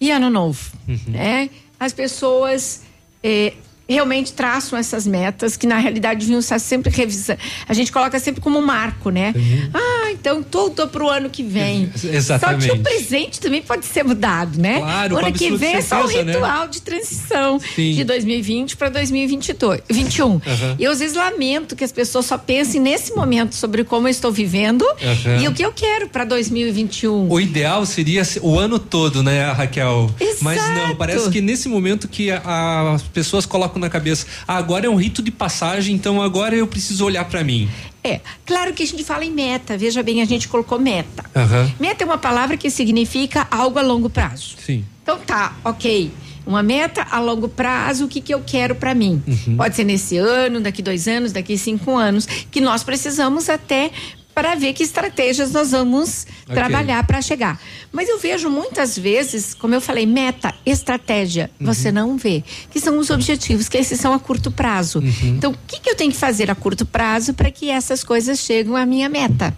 [0.00, 0.72] E ano novo,
[1.06, 1.50] né?
[1.78, 2.82] As pessoas
[3.22, 3.52] eh,
[3.88, 7.38] realmente traçam essas metas que na realidade estar sempre revisando.
[7.68, 9.34] A gente coloca sempre como um marco, né?
[9.74, 11.90] Ah, então tudo para o ano que vem.
[12.02, 12.66] Exatamente.
[12.66, 14.78] Só que o presente também pode ser mudado, né?
[14.78, 16.32] Claro, o ano que vem é só o certeza, né?
[16.32, 17.94] ritual de transição Sim.
[17.94, 20.40] de 2020 para 2022, 21.
[20.46, 20.76] Aham.
[20.78, 24.30] Eu às vezes lamento que as pessoas só pensem nesse momento sobre como eu estou
[24.32, 25.42] vivendo Aham.
[25.42, 27.28] e o que eu quero para 2021.
[27.30, 30.10] O ideal seria se- o ano todo, né, Raquel?
[30.40, 34.90] Mas não, parece que nesse momento que as pessoas colocam na cabeça, ah, agora é
[34.90, 37.68] um rito de passagem, então agora eu preciso olhar pra mim.
[38.04, 41.24] É, claro que a gente fala em meta, veja bem, a gente colocou meta.
[41.34, 41.70] Aham.
[41.78, 44.56] Meta é uma palavra que significa algo a longo prazo.
[44.64, 44.84] Sim.
[45.02, 46.10] Então tá, ok.
[46.44, 49.22] Uma meta a longo prazo, o que, que eu quero para mim?
[49.26, 49.56] Uhum.
[49.56, 53.92] Pode ser nesse ano, daqui dois anos, daqui cinco anos, que nós precisamos até
[54.34, 56.54] para ver que estratégias nós vamos Ok.
[56.54, 57.60] trabalhar para chegar.
[57.92, 61.66] Mas eu vejo muitas vezes, como eu falei, meta, estratégia, Uhum.
[61.66, 65.00] você não vê, que são os objetivos, que esses são a curto prazo.
[65.00, 65.12] Uhum.
[65.36, 68.38] Então, o que, que eu tenho que fazer a curto prazo para que essas coisas
[68.38, 69.54] cheguem à minha meta?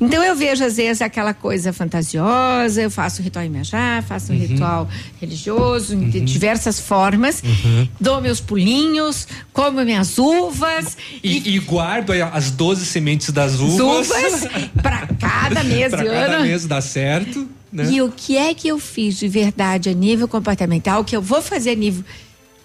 [0.00, 4.40] Então eu vejo às vezes aquela coisa fantasiosa, eu faço ritual Imanjá, faço um Uhum.
[4.46, 4.88] ritual
[5.20, 7.88] religioso, de diversas formas, Uhum.
[8.00, 13.76] dou meus pulinhos, como minhas uvas E, e guardo aí as 12 sementes das uvas.
[14.10, 14.48] Uvas
[14.82, 16.44] para cada mês pra cada ano.
[16.44, 17.48] mês dá certo.
[17.72, 17.90] Né?
[17.90, 21.42] E o que é que eu fiz de verdade a nível comportamental, que eu vou
[21.42, 22.04] fazer a nível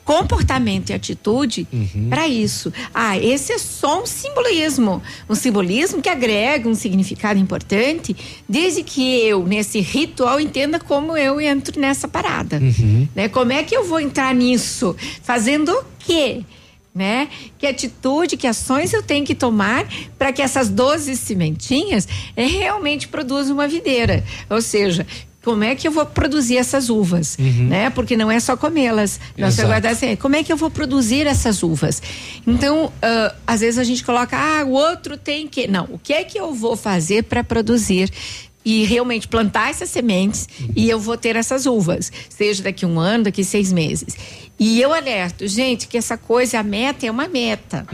[0.03, 2.07] comportamento e atitude Uhum.
[2.09, 2.73] para isso.
[2.93, 8.15] Ah, esse é só um simbolismo, um simbolismo que agrega um significado importante,
[8.49, 13.07] desde que eu nesse ritual entenda como eu entro nessa parada, Uhum.
[13.15, 13.30] né?
[13.30, 14.95] Como é que eu vou entrar nisso?
[15.23, 16.41] Fazendo o quê?
[16.93, 17.30] Né?
[17.57, 19.88] Que atitude, que ações eu tenho que tomar
[20.18, 22.05] para que essas 12 sementinhas
[22.35, 24.23] eh, realmente produzam uma videira.
[24.49, 25.07] Ou seja,
[25.41, 27.68] como é que eu vou produzir essas uvas, Uhum.
[27.69, 27.89] né?
[27.89, 29.19] Porque não é só comê-las.
[29.38, 29.69] Nós Exato.
[29.69, 32.01] guardar assim, como é que eu vou produzir essas uvas?
[32.45, 35.68] Então, ah, às vezes a gente coloca, ah, o outro tem que.
[35.68, 38.11] Não, o que é que eu vou fazer para produzir?
[38.64, 43.24] E realmente plantar essas sementes e eu vou ter essas uvas, seja daqui um ano,
[43.24, 44.16] daqui seis meses.
[44.64, 47.88] E eu alerto, gente, que essa coisa, a meta é uma meta,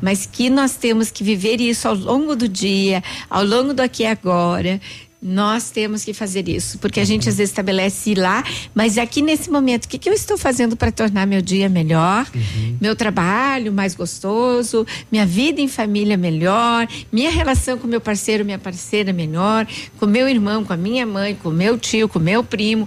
[0.00, 4.04] mas que nós temos que viver isso ao longo do dia, ao longo do aqui
[4.04, 4.80] e agora.
[5.26, 8.44] Nós temos que fazer isso, porque a gente às vezes estabelece ir lá,
[8.74, 12.30] mas aqui nesse momento, o que, que eu estou fazendo para tornar meu dia melhor,
[12.78, 18.58] meu trabalho mais gostoso, minha vida em família melhor, minha relação com meu parceiro, minha
[18.58, 19.66] parceira melhor,
[19.98, 22.86] com meu irmão, com a minha mãe, com meu tio, com meu primo,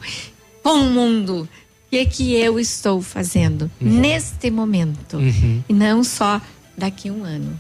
[0.61, 1.49] com o mundo.
[1.87, 5.17] O que, que eu estou fazendo neste momento?
[5.17, 5.63] Uhum.
[5.67, 6.39] E não só
[6.77, 7.59] daqui a um ano.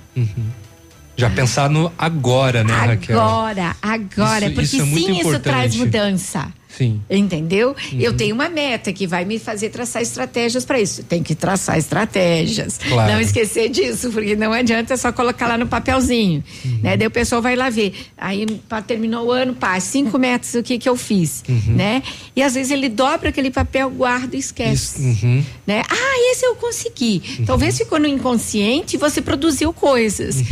[1.17, 3.19] Já pensar no agora, né, Raquel?
[3.19, 4.45] Agora, agora.
[4.45, 5.77] Isso- porque isso é sim, isso traz importante.
[5.79, 6.53] mudança.
[6.77, 7.01] Sim.
[7.09, 7.75] Entendeu?
[7.91, 7.99] Uhum.
[7.99, 11.03] Eu tenho uma meta que vai me fazer traçar estratégias para isso.
[11.03, 12.77] Tem que traçar estratégias.
[12.77, 13.13] Claro.
[13.13, 16.43] Não esquecer disso, porque não adianta só colocar lá no papelzinho.
[16.63, 16.79] Uhum.
[16.83, 16.97] Né?
[16.97, 17.93] Daí o pessoal vai lá ver.
[18.17, 18.45] Aí
[18.85, 21.43] terminou o ano, pá, cinco metas, o que que eu fiz?
[21.49, 21.75] Uhum.
[21.75, 22.03] Né?
[22.35, 25.01] E às vezes ele dobra aquele papel, guarda e esquece.
[25.01, 25.43] Uhum.
[25.65, 25.81] Né?
[25.89, 27.43] Ah, esse eu consegui.
[27.45, 30.43] Talvez ficou no inconsciente e você produziu coisas.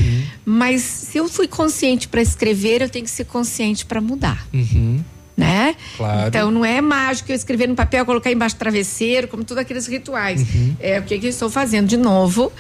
[0.44, 5.04] Mas se eu fui consciente para escrever, eu tenho que ser consciente para mudar Uhum.
[5.36, 5.76] Né?
[5.98, 6.28] Claro.
[6.28, 9.88] Então não é mágico eu escrever no papel, colocar embaixo do travesseiro, como todos aqueles
[9.88, 10.42] rituais.
[10.42, 10.76] Uhum.
[10.80, 12.52] É o que, que eu estou fazendo de novo.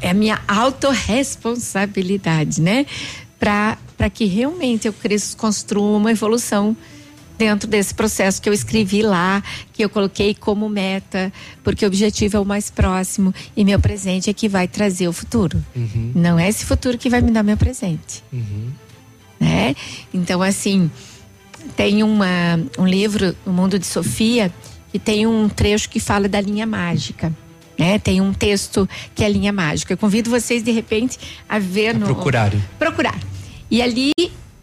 [0.00, 2.84] É a minha autorresponsabilidade, né?
[3.38, 6.76] Para que realmente eu cresça, construa uma evolução
[7.38, 9.42] dentro desse processo que eu escrevi lá,
[9.72, 11.32] que eu coloquei como meta,
[11.62, 15.12] porque o objetivo é o mais próximo e meu presente é que vai trazer o
[15.12, 15.64] futuro.
[15.74, 16.12] Uhum.
[16.16, 18.70] Não é esse futuro que vai me dar meu presente Uhum.
[19.38, 19.76] né?
[20.12, 20.90] Então, assim,
[21.76, 24.52] tem uma, um livro, O Mundo de Sofia,
[24.90, 27.32] que tem um trecho que fala da linha mágica.
[27.78, 27.98] Né?
[27.98, 29.92] Tem um texto que é a linha mágica.
[29.92, 31.18] Eu convido vocês, de repente,
[31.48, 32.06] a ver no.
[32.06, 32.62] Procurarem.
[32.78, 33.18] Procurar.
[33.70, 34.12] E ali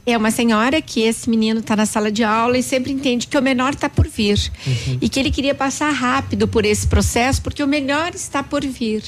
[0.05, 3.37] é uma senhora que esse menino está na sala de aula e sempre entende que
[3.37, 4.37] o menor está por vir.
[4.67, 4.97] Uhum.
[5.01, 9.03] E que ele queria passar rápido por esse processo, porque o melhor está por vir.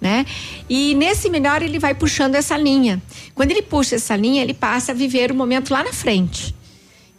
[0.00, 0.26] Né?
[0.68, 3.00] E nesse melhor ele vai puxando essa linha.
[3.36, 6.52] Quando ele puxa essa linha, ele passa a viver o momento lá na frente.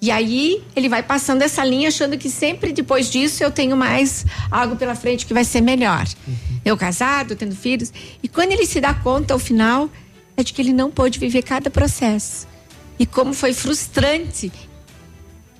[0.03, 4.25] E aí ele vai passando essa linha, achando que sempre depois disso eu tenho mais
[4.51, 6.05] algo pela frente que vai ser melhor.
[6.65, 7.93] Eu casado, tendo filhos.
[8.21, 9.89] E quando ele se dá conta ao final,
[10.35, 12.45] é de que ele não pôde viver cada processo.
[12.99, 14.51] E como foi frustrante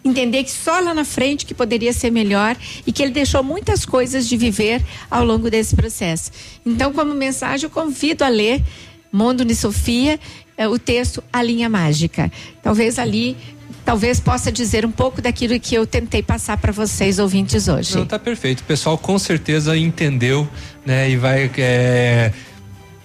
[0.04, 3.86] entender que só lá na frente que poderia ser melhor e que ele deixou muitas
[3.86, 6.32] coisas de viver ao longo desse processo.
[6.66, 8.62] Então, como mensagem, eu convido a ler
[9.10, 10.20] Mundo de Sofia,
[10.58, 12.32] eh, o texto A Linha Mágica.
[12.62, 13.38] Talvez ali,
[13.84, 17.96] talvez possa dizer um pouco daquilo que eu tentei passar para vocês ouvintes hoje.
[17.96, 18.62] Não, tá perfeito.
[18.62, 20.48] O pessoal com certeza entendeu,
[20.86, 21.10] né?
[21.10, 22.32] E vai é,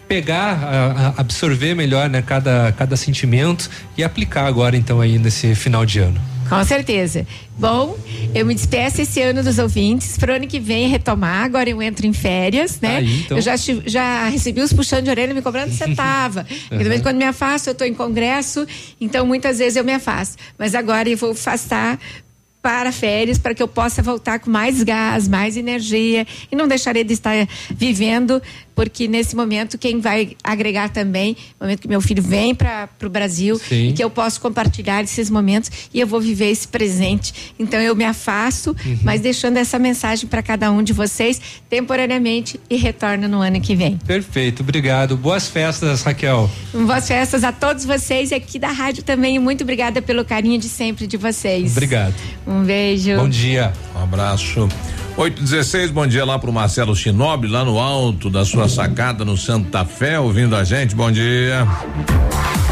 [0.07, 2.23] pegar, absorver melhor, né?
[2.23, 6.21] Cada, cada sentimento e aplicar agora, então, aí nesse final de ano.
[6.49, 7.27] Com certeza.
[7.59, 7.99] Bom,
[8.35, 10.17] eu me despeço esse ano dos ouvintes.
[10.17, 11.45] Para o ano que vem retomar.
[11.45, 12.99] Agora eu entro em férias, né?
[12.99, 13.37] Aí, então.
[13.37, 15.99] Eu já, já recebi os puxando de orelha me cobrando você também
[16.99, 17.03] Uhum.
[17.03, 18.67] quando me afasto, eu estou em congresso,
[19.01, 20.37] então muitas vezes eu me afasto.
[20.59, 21.99] Mas agora eu vou afastar
[22.61, 27.05] para férias para que eu possa voltar com mais gás, mais energia e não deixarei
[27.05, 27.33] de estar
[27.71, 28.43] vivendo,
[28.79, 33.59] porque nesse momento quem vai agregar também, momento que meu filho vem para o Brasil
[33.59, 33.89] Sim.
[33.89, 37.53] e que eu posso compartilhar esses momentos e eu vou viver esse presente.
[37.59, 38.99] Então eu me afasto, Uhum.
[39.03, 43.75] mas deixando essa mensagem para cada um de vocês temporariamente e retorno no ano que
[43.75, 43.97] vem.
[44.07, 45.17] Perfeito, obrigado.
[45.17, 46.49] Boas festas, Raquel.
[46.73, 49.35] Boas festas a todos vocês e aqui da rádio também.
[49.35, 51.73] e Muito obrigada pelo carinho de sempre de vocês.
[51.73, 52.15] Obrigado.
[52.47, 53.17] Um beijo.
[53.17, 53.73] Bom dia.
[53.97, 54.69] Um abraço.
[55.19, 59.85] 816, bom dia lá pro Marcelo Chinobre, lá no alto da sua sacada no Santa
[59.85, 60.95] Fé, ouvindo a gente.
[60.95, 61.67] Bom dia.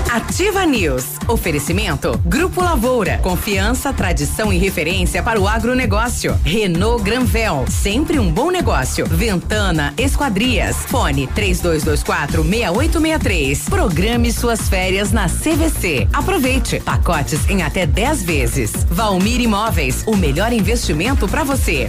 [0.09, 1.17] Ativa News.
[1.27, 3.19] Oferecimento Grupo Lavoura.
[3.19, 6.39] Confiança, tradição e referência para o agronegócio.
[6.45, 7.65] Renault Granvel.
[7.69, 9.05] Sempre um bom negócio.
[9.07, 10.77] Ventana Esquadrias.
[10.87, 13.69] Fone 3224 6863.
[13.69, 16.07] Programe suas férias na CVC.
[16.13, 16.79] Aproveite.
[16.79, 18.73] Pacotes em até 10 vezes.
[18.89, 20.05] Valmir Imóveis.
[20.07, 21.89] O melhor investimento para você.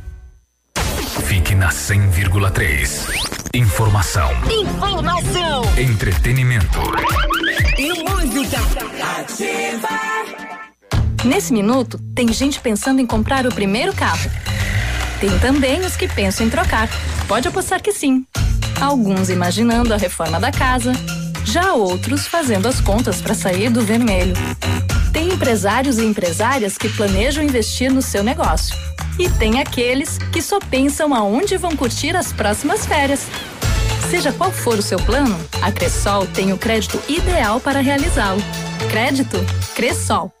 [1.31, 3.07] Fique na 100,3.
[3.53, 4.29] Informação.
[4.51, 5.61] Informação.
[5.77, 6.77] Entretenimento.
[7.79, 8.57] E música.
[9.17, 9.87] Ativa.
[11.23, 14.29] Nesse minuto, tem gente pensando em comprar o primeiro carro.
[15.21, 16.89] Tem também os que pensam em trocar.
[17.29, 18.25] Pode apostar que sim.
[18.81, 20.91] Alguns imaginando a reforma da casa,
[21.45, 24.35] já outros fazendo as contas para sair do vermelho.
[25.11, 28.75] Tem empresários e empresárias que planejam investir no seu negócio
[29.19, 33.27] e tem aqueles que só pensam aonde vão curtir as próximas férias.
[34.09, 38.41] Seja qual for o seu plano, a Cressol tem o crédito ideal para realizá-lo.
[38.89, 39.37] Crédito
[39.75, 40.40] Cressol.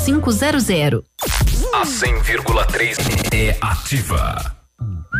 [0.05, 1.03] 22 5500.
[1.73, 2.97] A 100,3
[3.33, 4.60] é ativa.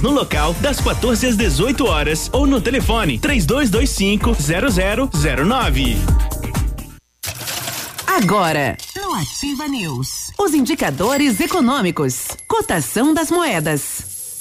[0.00, 4.36] no local das 14 às 18 horas ou no telefone 3225
[5.10, 5.96] 0009.
[8.06, 14.36] Agora, no Ativa News, os indicadores econômicos, cotação das moedas.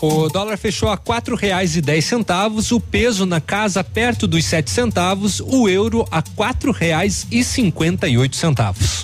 [0.00, 4.44] O dólar fechou a quatro reais e dez centavos, o peso na casa perto dos
[4.44, 9.03] sete centavos, o euro a quatro reais e cinquenta e oito centavos.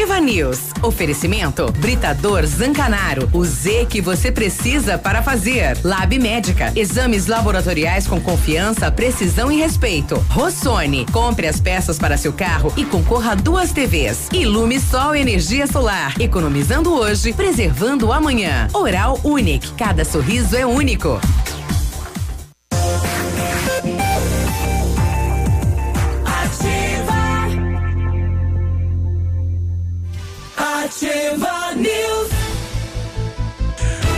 [0.00, 0.60] Ativa News.
[0.82, 3.28] Oferecimento Britador Zancanaro.
[3.34, 5.76] O Z que você precisa para fazer.
[5.84, 6.72] Lab Médica.
[6.74, 10.14] Exames laboratoriais com confiança, precisão e respeito.
[10.30, 11.04] Rossoni.
[11.12, 14.28] Compre as peças para seu carro e concorra a duas TVs.
[14.32, 16.18] Ilume Sol Energia Solar.
[16.18, 18.68] Economizando hoje, preservando amanhã.
[18.72, 19.74] Oral Unique.
[19.74, 21.20] Cada sorriso é único.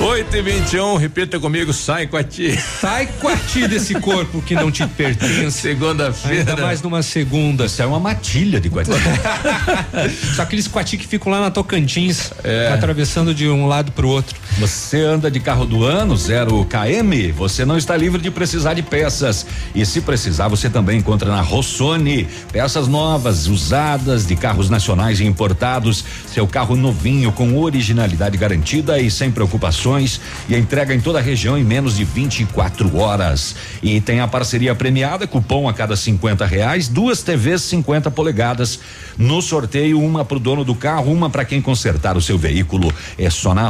[0.02, 2.58] 8 e 21 repita comigo, sai com a ti.
[2.80, 5.52] Sai com a ti desse corpo que não te pertence.
[5.60, 6.50] Segunda-feira.
[6.50, 7.66] Ainda mais numa segunda.
[7.66, 8.90] Isso é uma matilha de guati.
[10.34, 12.72] Só aqueles quati que ficam lá na Tocantins, É.
[12.74, 14.36] atravessando de um lado pro outro.
[14.58, 18.82] Você anda de carro do ano, zero KM, você não está livre de precisar de
[18.82, 19.46] peças.
[19.74, 22.28] E se precisar, você também encontra na Rossoni.
[22.52, 26.04] Peças novas, usadas, de carros nacionais e importados.
[26.26, 30.20] Seu carro novinho, com originalidade garantida e sem preocupações.
[30.48, 33.56] E entrega em toda a região em menos de 24 horas.
[33.82, 38.78] E tem a parceria premiada, cupom a cada 50 reais, duas TVs 50 polegadas.
[39.16, 42.92] No sorteio, uma para o dono do carro, uma para quem consertar o seu veículo.
[43.18, 43.66] É só na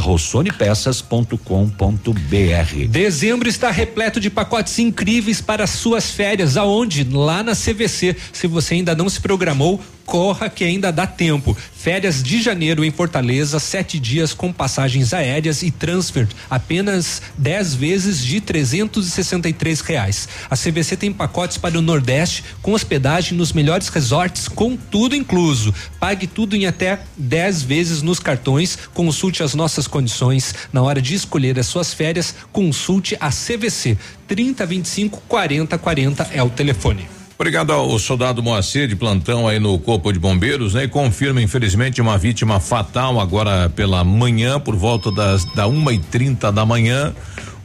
[0.72, 2.88] rossonepeças.com.br.
[2.88, 6.56] Dezembro está repleto de pacotes incríveis para suas férias.
[6.56, 7.04] Aonde?
[7.04, 8.16] Lá na CVC.
[8.32, 9.80] Se você ainda não se programou,
[10.12, 11.56] corra que ainda dá tempo.
[11.74, 18.22] Férias de janeiro em Fortaleza, sete dias com passagens aéreas e transfer, apenas 10 vezes
[18.22, 20.28] de 363 reais.
[20.50, 25.74] A CVC tem pacotes para o Nordeste com hospedagem nos melhores resorts, com tudo incluso.
[25.98, 28.76] Pague tudo em até 10 vezes nos cartões.
[28.92, 32.34] Consulte as nossas condições na hora de escolher as suas férias.
[32.52, 33.96] Consulte a CVC
[34.28, 37.21] 3025 40 40 é o telefone.
[37.38, 40.84] Obrigado ao soldado Moacir de plantão aí no Corpo de Bombeiros, né?
[40.84, 45.98] E confirma, infelizmente, uma vítima fatal agora pela manhã, por volta das da uma e
[45.98, 47.12] trinta da manhã.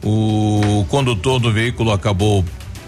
[0.02, 2.44] O condutor do veículo acabou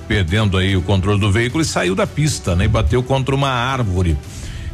[0.09, 2.65] perdendo aí o controle do veículo e saiu da pista, né?
[2.65, 4.17] E bateu contra uma árvore.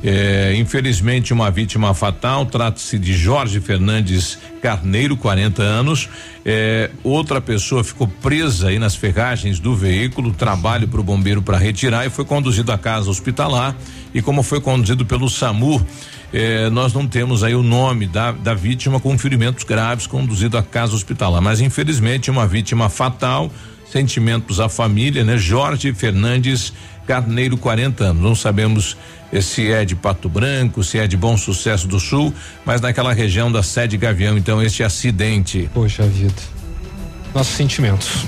[0.08, 2.46] É, infelizmente, uma vítima fatal.
[2.46, 6.08] Trata-se de Jorge Fernandes Carneiro, 40 anos.
[6.44, 10.32] É, outra pessoa ficou presa aí nas ferragens do veículo.
[10.32, 13.74] Trabalho para o bombeiro para retirar e foi conduzido à casa hospitalar.
[14.14, 15.84] E como foi conduzido pelo SAMU,
[16.32, 20.62] é, nós não temos aí o nome da, da vítima com ferimentos graves conduzido à
[20.62, 21.42] casa hospitalar.
[21.42, 23.50] Mas infelizmente, uma vítima fatal.
[23.90, 25.36] Sentimentos à família, né?
[25.36, 26.72] Jorge Fernandes
[27.06, 28.22] Carneiro, 40 anos.
[28.22, 28.96] Não sabemos
[29.40, 32.32] se é de Pato Branco, se é de Bom Sucesso do Sul,
[32.64, 35.68] mas naquela região da sede Gavião, então este acidente.
[35.72, 36.34] Poxa vida.
[37.34, 38.26] Nossos sentimentos.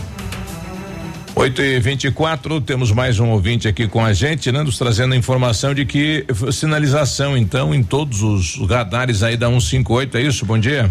[1.39, 4.65] 8 e 24 temos mais um ouvinte aqui com a gente, né?
[4.65, 10.16] Nos trazendo a informação de que sinalização, então, em todos os radares aí da 158,
[10.16, 10.45] é isso?
[10.45, 10.91] Bom dia.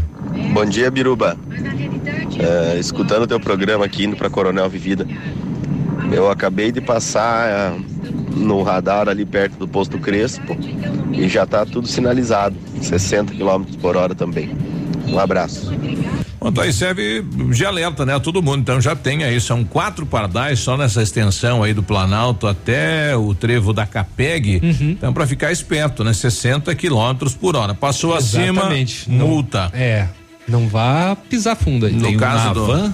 [0.54, 1.38] Bom dia, Biruba.
[2.40, 5.06] É, escutando o teu programa aqui, indo para Coronel Vivida.
[6.14, 7.97] Eu acabei de passar é,
[8.38, 10.58] no radar ali perto do posto Crespo
[11.14, 14.56] e já está tudo sinalizado, 60 km por hora também.
[15.08, 15.72] Um abraço.
[16.40, 18.16] Bom, então aí serve de alerta, né?
[18.16, 18.60] A todo mundo.
[18.60, 23.34] Então já tem aí, são quatro pardais só nessa extensão aí do Planalto até o
[23.34, 24.60] trevo da Capeg.
[24.62, 24.92] Uhum.
[24.92, 26.14] Então, para ficar esperto, né?
[26.14, 27.74] 60 quilômetros por hora.
[27.74, 29.04] Passou Exatamente.
[29.10, 29.72] acima, multa.
[29.74, 30.10] Não, é.
[30.48, 31.94] Não vá pisar fundo aí.
[31.94, 32.68] No tem caso do.
[32.68, 32.94] Van?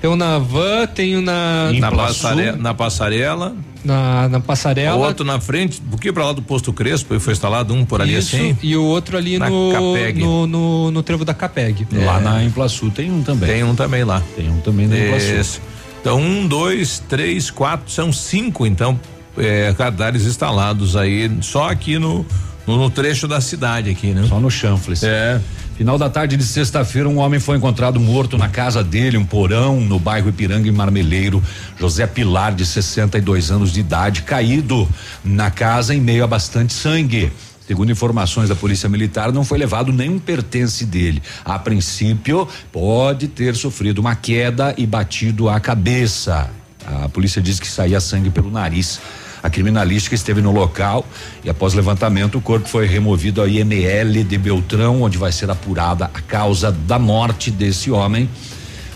[0.00, 1.72] Tenho na van, tenho na.
[1.72, 3.54] Na, passare, na passarela.
[3.84, 4.96] Na, na passarela.
[4.96, 7.84] O outro na frente, um pouquinho pra lá do posto Crespo, e foi instalado um
[7.84, 8.58] por ali Isso, assim.
[8.60, 9.72] E o outro ali no,
[10.12, 11.86] no, no, no, trevo da Capeg.
[11.92, 12.04] É.
[12.04, 13.48] Lá na Implaçu tem um também.
[13.48, 14.20] Tem um também lá.
[14.34, 15.60] Tem um também na Implaçu.
[16.00, 18.98] Então, um, dois, três, quatro, são cinco, então,
[19.36, 22.24] é, radares instalados aí, só aqui no,
[22.66, 24.24] no, no trecho da cidade aqui, né?
[24.28, 25.02] Só no chanfles.
[25.02, 25.40] É.
[25.78, 29.80] Final da tarde de sexta-feira, um homem foi encontrado morto na casa dele, um porão,
[29.80, 31.40] no bairro Ipiranga, em Marmeleiro.
[31.78, 34.88] José Pilar, de 62 anos de idade, caído
[35.22, 37.30] na casa em meio a bastante sangue.
[37.64, 41.22] Segundo informações da Polícia Militar, não foi levado nenhum pertence dele.
[41.44, 46.50] A princípio, pode ter sofrido uma queda e batido a cabeça.
[46.84, 49.00] A polícia diz que saía sangue pelo nariz.
[49.42, 51.06] A criminalística esteve no local
[51.44, 56.06] e após levantamento o corpo foi removido ao IML de Beltrão, onde vai ser apurada
[56.06, 58.28] a causa da morte desse homem.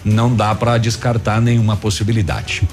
[0.05, 2.69] Não dá para descartar nenhuma possibilidade.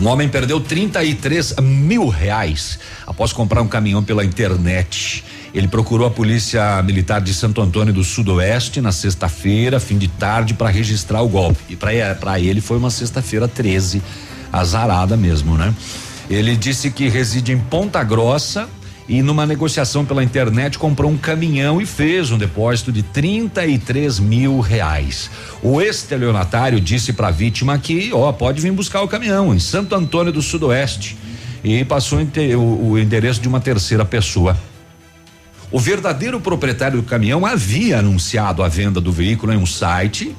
[0.00, 5.24] Um homem perdeu 33 mil reais após comprar um caminhão pela internet.
[5.54, 10.52] Ele procurou a polícia militar de Santo Antônio do Sudoeste na sexta-feira, fim de tarde,
[10.52, 11.62] para registrar o golpe.
[11.68, 14.02] E para ele foi uma sexta-feira 13,
[14.52, 15.72] azarada mesmo, né?
[16.28, 18.68] Ele disse que reside em Ponta Grossa
[19.06, 24.60] e numa negociação pela internet comprou um caminhão e fez um depósito de 33 mil
[24.60, 25.30] reais.
[25.62, 29.94] O estelionatário disse para a vítima que, ó, pode vir buscar o caminhão em Santo
[29.94, 31.16] Antônio do Sudoeste
[31.62, 34.56] e passou o, o endereço de uma terceira pessoa.
[35.70, 40.34] O verdadeiro proprietário do caminhão havia anunciado a venda do veículo em um site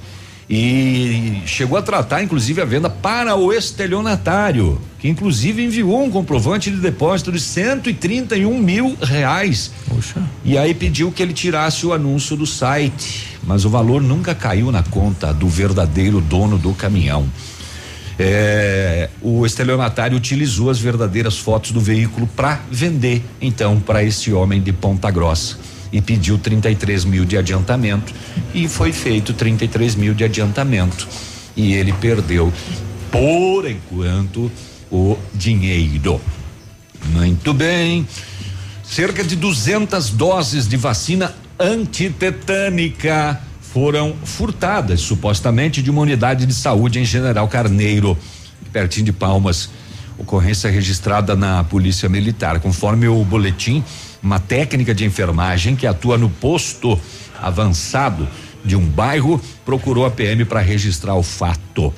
[0.49, 6.69] e chegou a tratar inclusive a venda para o estelionatário, que inclusive enviou um comprovante
[6.69, 9.71] de depósito de 131 mil reais.
[9.87, 10.21] Poxa.
[10.43, 14.71] E aí pediu que ele tirasse o anúncio do site, mas o valor nunca caiu
[14.71, 17.27] na conta do verdadeiro dono do caminhão.
[18.17, 24.61] É, o estelionatário utilizou as verdadeiras fotos do veículo para vender, então, para esse homem
[24.61, 25.57] de Ponta Grossa.
[25.91, 28.13] E pediu 33 mil de adiantamento
[28.53, 31.07] e foi feito 33 mil de adiantamento
[31.55, 32.51] e ele perdeu
[33.11, 34.51] por enquanto
[34.91, 36.19] o dinheiro.
[37.13, 38.07] Muito bem.
[38.83, 46.99] Cerca de 200 doses de vacina antitetânica foram furtadas, supostamente, de uma unidade de saúde
[46.99, 48.17] em General Carneiro,
[48.71, 49.69] pertinho de Palmas.
[50.17, 52.59] Ocorrência registrada na Polícia Militar.
[52.61, 53.83] Conforme o boletim,
[54.25, 56.99] uma técnica de enfermagem que atua no posto
[57.39, 58.27] avançado
[58.63, 61.93] de um bairro procurou a PM para registrar o fato.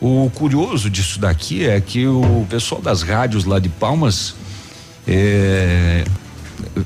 [0.00, 4.34] O curioso disso daqui é que o pessoal das rádios lá de Palmas
[5.06, 6.04] é,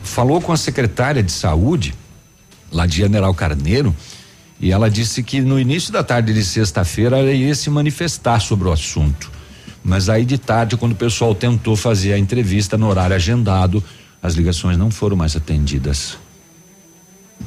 [0.03, 1.95] falou com a secretária de saúde
[2.71, 3.97] lá de General Carneiro
[4.61, 8.69] e ela disse que no início da tarde de sexta-feira ela ia se manifestar sobre
[8.69, 9.33] o assunto.
[9.83, 13.83] Mas aí de tarde, quando o pessoal tentou fazer a entrevista no horário agendado,
[14.23, 16.17] as ligações não foram mais atendidas.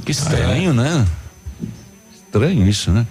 [0.04, 0.74] Que estranho, ah, é?
[0.74, 1.08] né?
[2.14, 3.08] Estranho isso, né?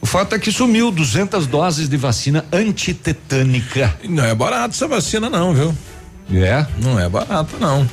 [0.00, 3.98] O fato é que sumiu 200 doses de vacina antitetânica.
[4.08, 5.76] Não é barato essa vacina não, viu?
[6.32, 6.64] É?
[6.80, 7.88] Não é barato não.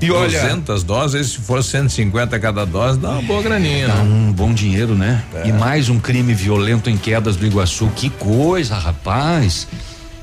[0.00, 3.88] E olha, 200 doses, se for 150 cada dose, dá uma boa graninha.
[3.88, 4.02] Dá né?
[4.02, 5.24] um bom dinheiro, né?
[5.34, 5.48] É.
[5.48, 7.90] E mais um crime violento em quedas do Iguaçu.
[7.96, 9.66] Que coisa, rapaz.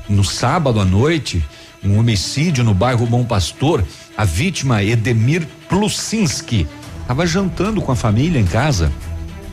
[0.08, 1.44] No sábado à noite,
[1.84, 3.84] um homicídio no bairro Bom Pastor.
[4.16, 6.66] A vítima, Edemir Plusinski,
[7.02, 8.90] estava jantando com a família em casa.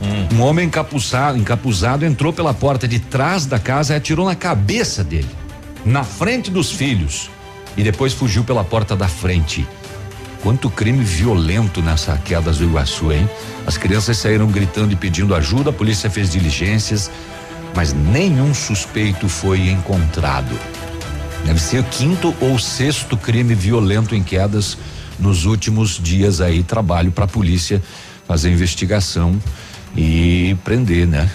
[0.00, 0.36] Hum.
[0.36, 5.04] Um homem encapuzado, encapuzado entrou pela porta de trás da casa e atirou na cabeça
[5.04, 5.28] dele,
[5.84, 7.30] na frente dos filhos,
[7.76, 9.66] e depois fugiu pela porta da frente.
[10.42, 13.28] Quanto crime violento nessa queda do Iguaçu, hein?
[13.64, 17.08] As crianças saíram gritando e pedindo ajuda, a polícia fez diligências,
[17.76, 20.58] mas nenhum suspeito foi encontrado.
[21.44, 24.78] Deve ser o quinto ou sexto crime violento em quedas
[25.18, 26.62] nos últimos dias aí.
[26.62, 27.82] Trabalho para a polícia
[28.26, 29.38] fazer investigação
[29.96, 31.30] e prender, né?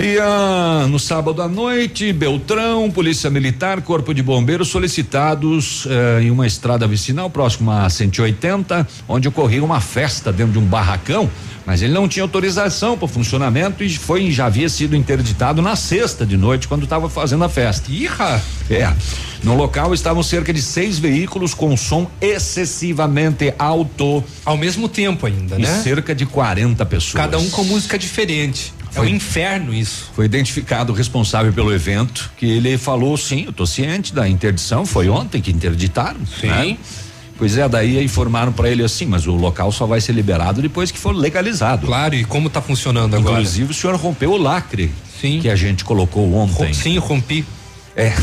[0.00, 6.30] E ah, no sábado à noite, Beltrão, Polícia Militar, Corpo de Bombeiros solicitados eh, em
[6.30, 11.30] uma estrada vicinal próxima a 180, onde ocorreu uma festa dentro de um barracão,
[11.64, 15.76] mas ele não tinha autorização para o funcionamento e foi já havia sido interditado na
[15.76, 17.90] sexta de noite quando estava fazendo a festa.
[17.90, 18.42] Irra!
[18.68, 18.92] É.
[19.44, 24.24] No local estavam cerca de seis veículos com som excessivamente alto.
[24.44, 25.82] Ao mesmo tempo ainda, e né?
[25.82, 27.14] Cerca de 40 pessoas.
[27.14, 28.72] Cada um com música diferente.
[28.92, 30.10] Foi, é um inferno isso.
[30.14, 34.84] Foi identificado o responsável pelo evento, que ele falou, sim, eu tô ciente da interdição,
[34.84, 36.20] foi ontem que interditaram.
[36.26, 36.48] Sim.
[36.48, 36.76] Né?
[37.38, 40.90] Pois é, daí informaram para ele assim, mas o local só vai ser liberado depois
[40.90, 41.86] que for legalizado.
[41.86, 43.40] Claro, e como tá funcionando agora?
[43.40, 45.40] Inclusive o senhor rompeu o lacre sim.
[45.40, 46.72] que a gente colocou ontem.
[46.72, 47.44] Sim, rompi.
[47.96, 48.14] É.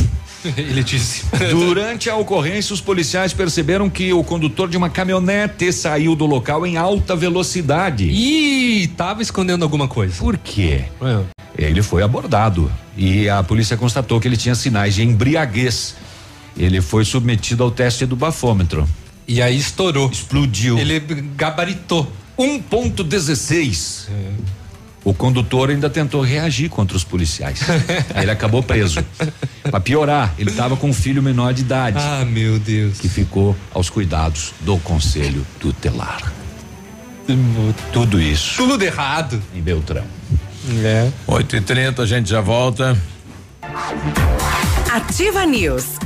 [0.57, 1.25] Ele disse.
[1.51, 6.65] Durante a ocorrência, os policiais perceberam que o condutor de uma caminhonete saiu do local
[6.65, 8.05] em alta velocidade.
[8.05, 10.15] E tava escondendo alguma coisa.
[10.17, 10.83] Por quê?
[11.01, 11.23] É.
[11.57, 15.95] Ele foi abordado e a polícia constatou que ele tinha sinais de embriaguez.
[16.57, 18.87] Ele foi submetido ao teste do bafômetro.
[19.27, 20.09] E aí estourou.
[20.09, 20.77] Explodiu.
[20.77, 20.99] Ele
[21.35, 22.11] gabaritou.
[22.37, 24.07] 1.16.
[24.09, 24.58] É.
[25.09, 27.61] O condutor ainda tentou reagir contra os policiais.
[28.21, 29.03] ele acabou preso.
[29.63, 31.97] Para piorar, ele estava com um filho menor de idade.
[31.99, 32.99] Ah, meu Deus.
[32.99, 36.31] Que ficou aos cuidados do conselho tutelar.
[37.91, 38.57] Tudo isso.
[38.57, 39.41] Tudo errado.
[39.55, 40.03] Em Beltrão.
[40.83, 41.09] É.
[41.25, 42.95] 8 e 30 a gente já volta.
[44.93, 45.85] Ativa News.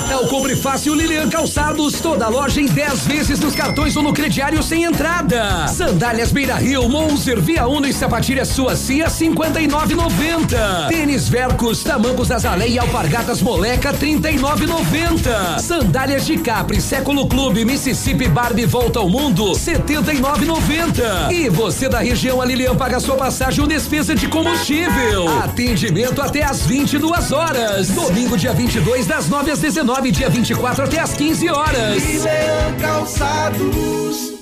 [0.00, 4.62] Natal Compre Fácil Lilian Calçados, toda loja em 10 vezes nos cartões ou no crediário
[4.62, 5.68] sem entrada.
[5.68, 10.88] Sandálias Beira Rio, Monzer, Via Uno e sapatilha Suacia 59,90.
[10.88, 15.58] Tênis Vercos, Tamancos Azalé e Alpargatas Moleca 39,90.
[15.60, 21.30] Sandálias de Capri, Século Clube, Mississippi Barbie Volta ao Mundo 79,90.
[21.30, 25.28] E você da região, a Lilian paga sua passagem ou despesa de combustível.
[25.42, 27.88] Atendimento até às 22 horas.
[27.88, 32.02] Domingo, dia 22, das 9 às 19, dia 24 até às 15 horas.
[32.02, 34.40] Milan Calçados.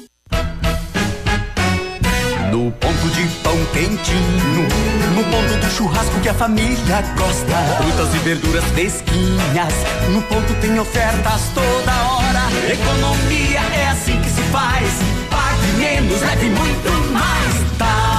[2.53, 4.69] No ponto de pão quentinho,
[5.15, 7.57] no ponto do churrasco que a família gosta.
[7.83, 9.75] Frutas e verduras fresquinhas,
[10.11, 12.73] no ponto tem ofertas toda hora.
[12.73, 14.91] Economia é assim que se faz.
[15.31, 17.79] Pague menos, leve muito mais.
[17.79, 18.18] Tá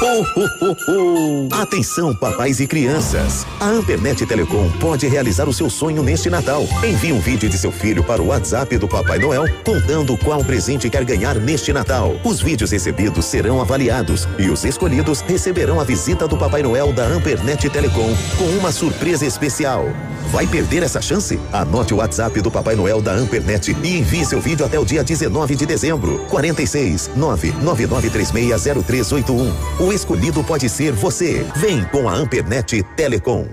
[0.00, 1.48] Ho, ho, ho.
[1.52, 3.46] Atenção, papais e crianças.
[3.60, 6.66] A Ampernet Telecom pode realizar o seu sonho neste Natal.
[6.82, 10.88] Envie um vídeo de seu filho para o WhatsApp do Papai Noel contando qual presente
[10.88, 12.16] quer ganhar neste Natal.
[12.24, 17.04] Os vídeos recebidos serão avaliados e os escolhidos receberão a visita do Papai Noel da
[17.04, 19.84] Ampernet Telecom com uma surpresa especial.
[20.30, 21.38] Vai perder essa chance?
[21.52, 25.04] Anote o WhatsApp do Papai Noel da Ampernet e envie seu vídeo até o dia
[25.04, 26.20] 19 de dezembro.
[26.30, 29.52] 46 999360381.
[29.82, 31.44] O escolhido pode ser você.
[31.56, 33.48] Vem com a Ampernet Telecom.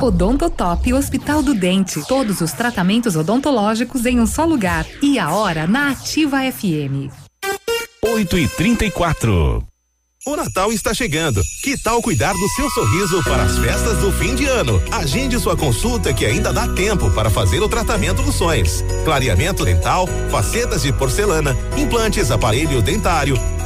[0.00, 2.02] Odontotop Hospital do Dente.
[2.08, 4.86] Todos os tratamentos odontológicos em um só lugar.
[5.02, 7.12] E a hora na Ativa FM.
[8.02, 9.62] 8 e 34
[10.26, 11.42] o Natal está chegando.
[11.62, 14.80] Que tal cuidar do seu sorriso para as festas do fim de ano?
[14.90, 18.84] Agende sua consulta que ainda dá tempo para fazer o tratamento dos sonhos.
[19.02, 23.34] Clareamento dental, facetas de porcelana, implantes, aparelho dentário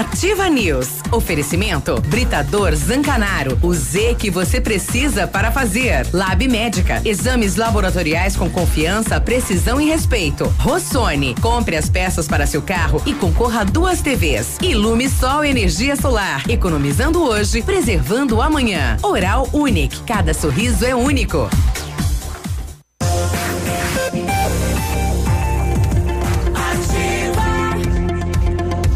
[0.00, 0.88] Ativa News.
[1.12, 3.58] Oferecimento Britador Zancanaro.
[3.62, 6.06] O Z que você precisa para fazer.
[6.10, 7.02] Lab Médica.
[7.04, 10.46] Exames laboratoriais com confiança, precisão e respeito.
[10.58, 11.34] Rossoni.
[11.42, 14.56] Compre as peças para seu carro e concorra a duas TVs.
[14.62, 16.48] Ilume Sol Energia Solar.
[16.48, 18.96] Economizando hoje, preservando amanhã.
[19.02, 20.02] Oral Unique.
[20.04, 21.46] Cada sorriso é único.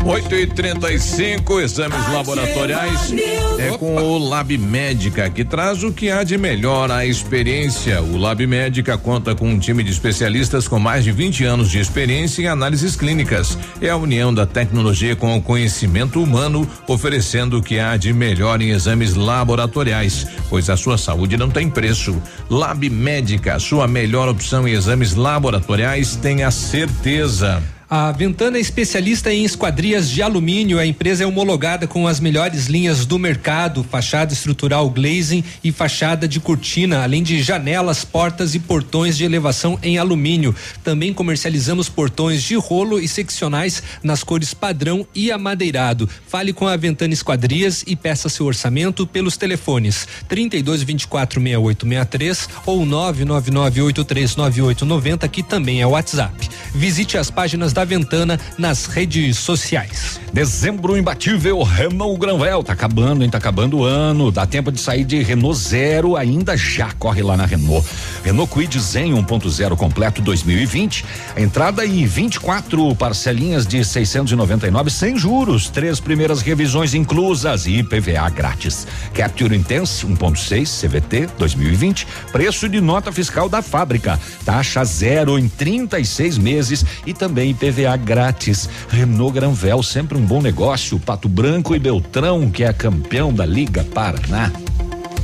[0.05, 3.10] 8 e 35 exames laboratoriais
[3.59, 8.02] é com o Lab Médica, que traz o que há de melhor a experiência.
[8.02, 11.78] O Lab Médica conta com um time de especialistas com mais de 20 anos de
[11.78, 13.56] experiência em análises clínicas.
[13.81, 18.60] É a união da tecnologia com o conhecimento humano, oferecendo o que há de melhor
[18.60, 22.14] em exames laboratoriais, pois a sua saúde não tem preço.
[22.51, 27.62] Lab Médica, sua melhor opção em exames laboratoriais, tenha certeza.
[27.96, 30.80] A Ventana é especialista em esquadrias de alumínio.
[30.80, 36.26] A empresa é homologada com as melhores linhas do mercado: fachada estrutural glazing e fachada
[36.26, 40.52] de cortina, além de janelas, portas e portões de elevação em alumínio.
[40.82, 46.10] Também comercializamos portões de rolo e seccionais nas cores padrão e amadeirado.
[46.26, 52.48] Fale com a Ventana Esquadrias e peça seu orçamento pelos telefones 32 24 68 63
[52.66, 56.50] ou 999 839890, que também é o WhatsApp.
[56.74, 60.20] Visite as páginas da Ventana nas redes sociais.
[60.32, 62.65] Dezembro imbatível Renault Granvel.
[62.65, 63.31] Tá acabando, hein?
[63.31, 64.32] Tá acabando o ano.
[64.32, 66.16] Dá tempo de sair de Renault Zero.
[66.16, 67.86] Ainda já corre lá na Renault.
[68.24, 71.05] Renault Kwid Zen 1.0 completo 2020.
[71.36, 75.69] Entrada em 24 parcelinhas de 699 sem juros.
[75.69, 78.89] Três primeiras revisões inclusas e IPVA grátis.
[79.12, 82.09] Capture Intense 1.6 CVT 2020.
[82.32, 84.19] Preço de nota fiscal da fábrica.
[84.44, 87.73] Taxa zero em 36 meses e também IPVA
[88.05, 88.68] grátis.
[88.88, 90.98] Renault Granvel, sempre um bom negócio.
[90.98, 94.52] Pato Branco e Beltrão, que é campeão da Liga Paraná.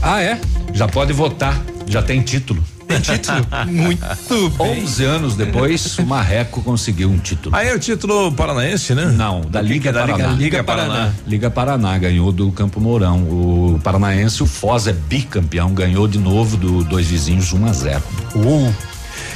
[0.02, 0.40] Ah, é?
[0.72, 2.62] Já pode votar, já tem título.
[2.86, 3.46] Tem título?
[3.70, 4.82] Muito bem.
[4.82, 7.54] 11 anos depois, o Marreco conseguiu um título.
[7.54, 9.06] Aí é o título paranaense, né?
[9.06, 10.28] Não, da Liga da Paraná.
[10.28, 10.88] Liga, Liga Paraná.
[10.88, 11.12] Paraná.
[11.26, 13.22] Liga Paraná ganhou do Campo Mourão.
[13.22, 18.02] O paranaense, o Foz é bicampeão, ganhou de novo do dois vizinhos 1 a 0.
[18.34, 18.89] Uh.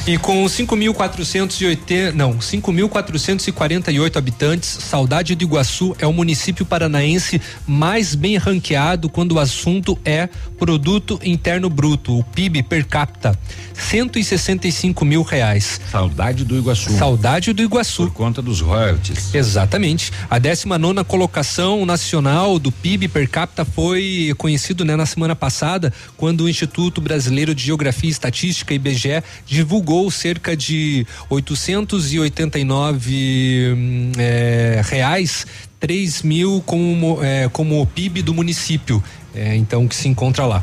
[0.06, 8.36] E com 5.480, não, 5.448 habitantes, Saudade do Iguaçu é o município paranaense mais bem
[8.36, 10.28] ranqueado quando o assunto é
[10.58, 13.38] produto interno bruto, o PIB per capita,
[13.72, 15.80] 165 mil reais.
[15.90, 16.90] Saudade do Iguaçu.
[16.98, 18.04] Saudade do Iguaçu.
[18.04, 19.34] Por conta dos royalties.
[19.34, 20.12] Exatamente.
[20.28, 25.90] A 19 nona colocação nacional do PIB per capita foi conhecido né, na semana passada,
[26.18, 34.80] quando o Instituto Brasileiro de Geografia e Estatística, IBGE, divulgou cerca de 889 hum, é,
[34.84, 35.46] reais,
[35.80, 39.02] 3 mil como, é, como o PIB do município,
[39.34, 40.62] é, então que se encontra lá.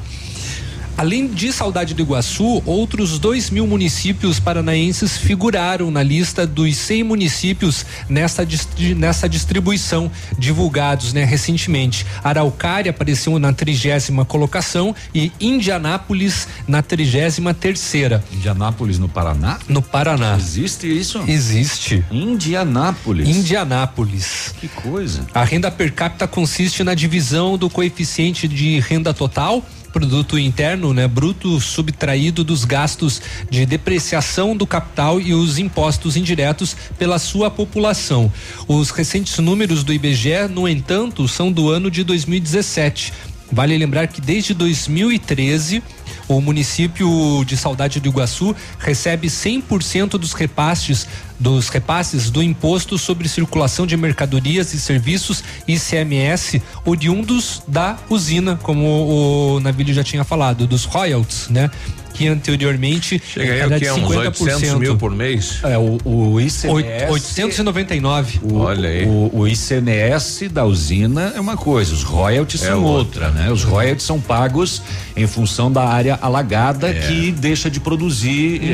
[0.98, 7.04] Além de Saudade do Iguaçu, outros dois mil municípios paranaenses figuraram na lista dos 100
[7.04, 8.48] municípios nessa,
[8.96, 12.06] nessa distribuição, divulgados né, recentemente.
[12.24, 18.24] Araucária apareceu na trigésima colocação e Indianápolis na trigésima terceira.
[18.32, 19.60] Indianápolis no Paraná?
[19.68, 20.36] No Paraná.
[20.38, 21.24] Existe isso?
[21.28, 22.04] Existe.
[22.12, 23.28] Indianápolis.
[23.28, 24.54] Indianápolis.
[24.60, 25.26] Que coisa.
[25.34, 31.08] A renda per capita consiste na divisão do coeficiente de renda total produto interno, né,
[31.08, 38.32] bruto subtraído dos gastos de depreciação do capital e os impostos indiretos pela sua população.
[38.68, 43.14] Os recentes números do IBGE, no entanto, são do ano de 2017.
[43.52, 45.84] Vale lembrar que desde 2013
[46.28, 51.06] o município de Saudade do Iguaçu recebe 100% dos repasses
[51.42, 59.56] dos repasses do imposto sobre circulação de mercadorias e serviços ICMS oriundos da usina, como
[59.56, 61.72] o Navilho já tinha falado, dos royalties, né?
[62.22, 64.04] Que anteriormente Chega aí era de 50%.
[64.04, 65.60] Uns 800 mil por mês?
[65.64, 67.10] É, o, o ICMS.
[67.10, 68.40] 899.
[68.44, 69.06] O, Olha aí.
[69.06, 73.52] O, o, ICMS da usina é uma coisa, os royalties é são outra, outra, né?
[73.52, 74.82] Os royalties são pagos
[75.16, 76.94] em função da área alagada é.
[76.94, 78.68] que deixa de produzir hum.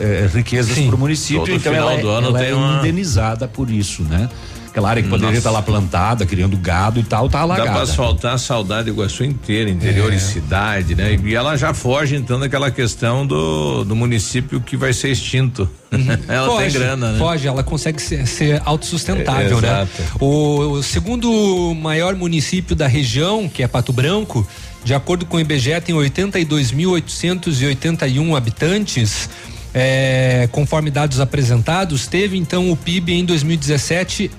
[0.00, 1.40] é, é riquezas para o município.
[1.40, 2.78] Todo então final ela, do ano ela tem é uma...
[2.78, 4.28] indenizada por isso, né?
[4.72, 7.68] Aquela área que poderia estar lá plantada, criando gado e tal, tá alagada.
[7.68, 10.16] Dá pra asfaltar a saudade do Iguaçu inteira, interior é.
[10.16, 11.20] e cidade, né?
[11.22, 15.68] E ela já foge então daquela questão do, do município que vai ser extinto.
[15.92, 16.06] Uhum.
[16.26, 17.18] ela foge, tem grana, né?
[17.18, 19.86] Foge, ela consegue ser, ser autossustentável, é, né?
[20.18, 24.48] O, o segundo maior município da região, que é Pato Branco,
[24.82, 29.28] de acordo com o IBGE, tem 82.881 habitantes.
[29.74, 34.30] É, conforme dados apresentados, teve então o PIB em 2017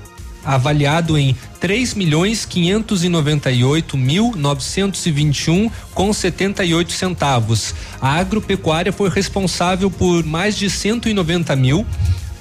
[0.44, 5.72] avaliado em três milhões quinhentos e noventa e oito mil novecentos e vinte e um
[5.94, 7.74] com setenta e oito centavos.
[8.02, 11.86] A agropecuária foi responsável por mais de cento e noventa mil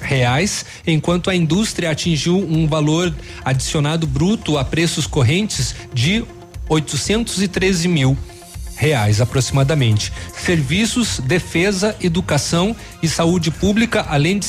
[0.01, 3.15] reais, enquanto a indústria atingiu um valor
[3.45, 6.25] adicionado bruto a preços correntes de
[6.67, 8.17] oitocentos e treze mil
[8.75, 10.11] reais aproximadamente.
[10.37, 14.45] Serviços, defesa, educação e saúde pública, além de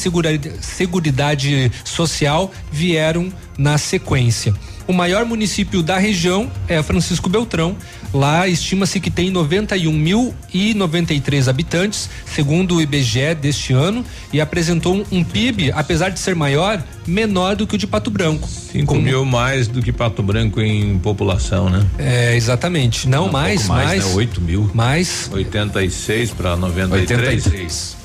[0.60, 4.54] seguridade social, vieram na sequência.
[4.86, 7.74] O maior município da região é Francisco Beltrão.
[8.12, 15.72] Lá estima-se que tem 91.093 habitantes, segundo o IBGE deste ano, e apresentou um PIB,
[15.72, 18.46] apesar de ser maior, menor do que o de Pato Branco.
[18.46, 21.82] 5 mil mais do que Pato Branco em população, né?
[21.98, 23.08] É, exatamente.
[23.08, 24.04] Não, mais, mais, mais.
[24.06, 24.12] Né?
[24.14, 24.70] 8 mil.
[24.74, 25.30] Mais.
[25.32, 27.46] 86 para 93.
[27.46, 27.96] 83.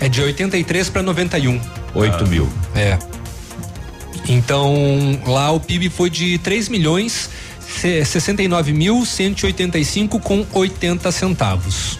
[0.00, 1.60] É de 83 para 91.
[1.94, 2.26] 8 ah.
[2.26, 2.48] mil.
[2.74, 2.98] É.
[4.28, 7.30] Então, lá o PIB foi de 3 milhões
[7.68, 11.98] 69 mil 185 com 80 centavos.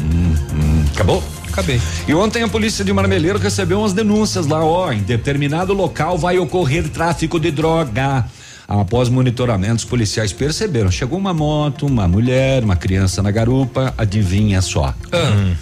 [0.00, 0.84] Hum, hum.
[0.92, 1.22] Acabou?
[1.48, 1.80] Acabei.
[2.08, 6.38] E ontem a polícia de Marmeleiro recebeu umas denúncias lá, ó, em determinado local vai
[6.38, 8.24] ocorrer tráfico de droga.
[8.66, 10.90] Após monitoramentos, policiais perceberam.
[10.90, 14.94] Chegou uma moto, uma mulher, uma criança na garupa, adivinha só.
[15.12, 15.54] Ah.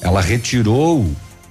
[0.00, 1.06] Ela retirou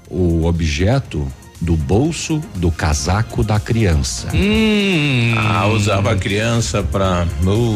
[0.10, 1.32] o objeto
[1.62, 4.28] do bolso do casaco da criança.
[4.34, 7.28] Hum, ah, usava a criança para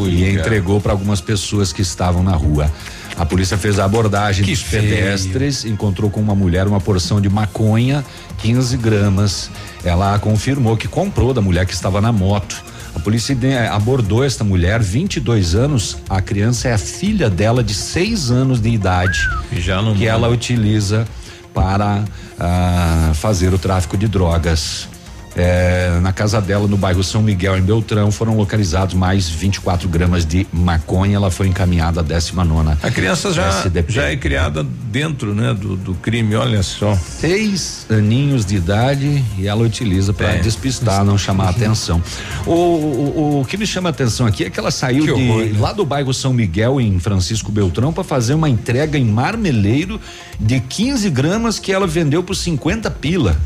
[0.08, 2.70] e entregou para algumas pessoas que estavam na rua.
[3.16, 4.82] A polícia fez a abordagem que dos feio.
[4.82, 8.04] pedestres, encontrou com uma mulher uma porção de maconha,
[8.38, 9.50] 15 gramas.
[9.82, 12.62] Ela confirmou que comprou da mulher que estava na moto.
[12.94, 13.36] A polícia
[13.72, 15.96] abordou esta mulher, 22 anos.
[16.08, 19.20] A criança é a filha dela de seis anos de idade.
[19.52, 21.06] Já não que ela utiliza
[21.54, 22.04] para
[22.38, 24.88] ah, fazer o tráfico de drogas.
[25.36, 30.24] É, na casa dela, no bairro São Miguel, em Beltrão, foram localizados mais 24 gramas
[30.24, 31.16] de maconha.
[31.16, 32.78] Ela foi encaminhada à 19 nona.
[32.82, 36.96] A criança já, já é criada dentro, né, do, do crime, olha só.
[36.96, 40.38] Seis aninhos de idade e ela utiliza para É.
[40.38, 42.02] despistar, não chamar a atenção.
[42.46, 45.28] O, o, o que me chama a atenção aqui é que ela saiu Que de,
[45.30, 45.56] horror, né?
[45.58, 50.00] lá do bairro São Miguel, em Francisco Beltrão, para fazer uma entrega em Marmeleiro
[50.40, 53.36] de 15 gramas que ela vendeu por 50 pila.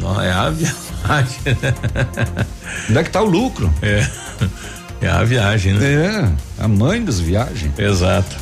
[0.00, 1.38] Não, é a viagem.
[2.88, 3.72] Onde é que tá o lucro?
[3.82, 4.06] É.
[5.00, 5.84] É a viagem, né?
[5.84, 7.76] É, a mãe das viagens.
[7.76, 8.36] Exato.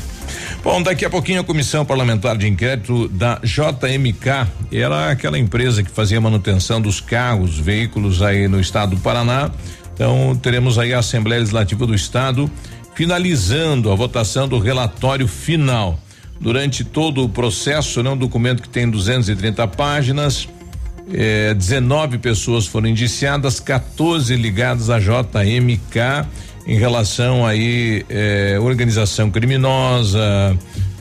[0.63, 5.91] Bom, daqui a pouquinho a Comissão Parlamentar de Inquérito da JMK era aquela empresa que
[5.91, 9.51] fazia manutenção dos carros, veículos aí no estado do Paraná.
[9.95, 12.51] Então, teremos aí a Assembleia Legislativa do Estado
[12.95, 15.99] finalizando a votação do relatório final.
[16.39, 20.47] Durante todo o processo, né, um documento que tem 230 páginas,
[21.13, 26.27] eh, 19 pessoas foram indiciadas, 14 ligadas à JMK
[26.67, 30.57] em relação aí eh, organização criminosa,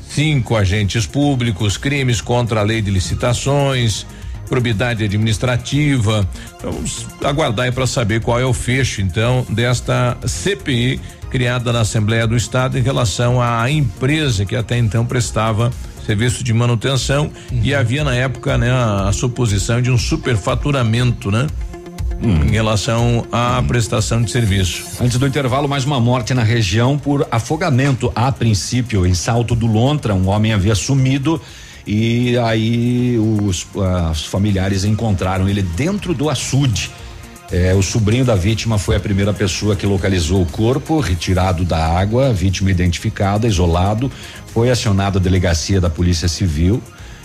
[0.09, 4.05] cinco agentes públicos, crimes contra a lei de licitações,
[4.47, 6.27] probidade administrativa.
[6.57, 10.99] Então, Vamos aguardar para saber qual é o fecho então desta CPI
[11.29, 15.71] criada na Assembleia do Estado em relação à empresa que até então prestava
[16.09, 17.29] serviço de manutenção
[17.61, 21.45] e havia na época né a, a suposição de um superfaturamento, né?
[22.19, 24.83] Em relação à prestação de serviço.
[24.99, 28.11] Antes do intervalo, mais uma morte na região por afogamento.
[28.15, 31.39] A princípio, em Salto do Lontra, um homem havia sumido
[31.85, 33.67] e aí os,
[34.11, 36.89] os familiares encontraram ele dentro do açude.
[37.51, 41.83] É, o sobrinho da vítima foi a primeira pessoa que localizou o corpo, retirado da
[41.83, 44.11] água, vítima identificada, isolado,
[44.53, 46.81] foi acionada a delegacia da Polícia Civil.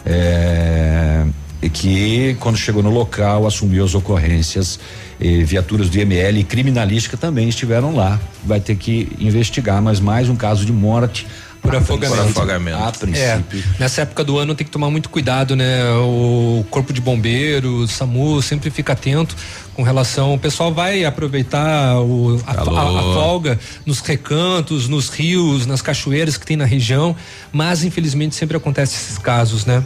[0.07, 1.25] É,
[1.73, 4.79] que quando chegou no local assumiu as ocorrências
[5.21, 10.29] eh, viaturas do IML e criminalística também estiveram lá vai ter que investigar mas mais
[10.29, 11.27] um caso de morte
[11.65, 12.23] Por a afogamento.
[12.23, 12.77] Por afogamento.
[12.79, 12.93] a É,
[13.39, 15.83] princípio nessa época do ano tem que tomar muito cuidado, né?
[15.95, 19.35] O corpo de bombeiros, SAMU, sempre fica atento
[19.75, 20.35] com relação.
[20.35, 22.63] O pessoal vai aproveitar o, a, a-
[23.01, 27.17] a folga nos recantos, nos rios, nas cachoeiras que tem na região,
[27.51, 29.83] mas infelizmente sempre acontece esses casos, né?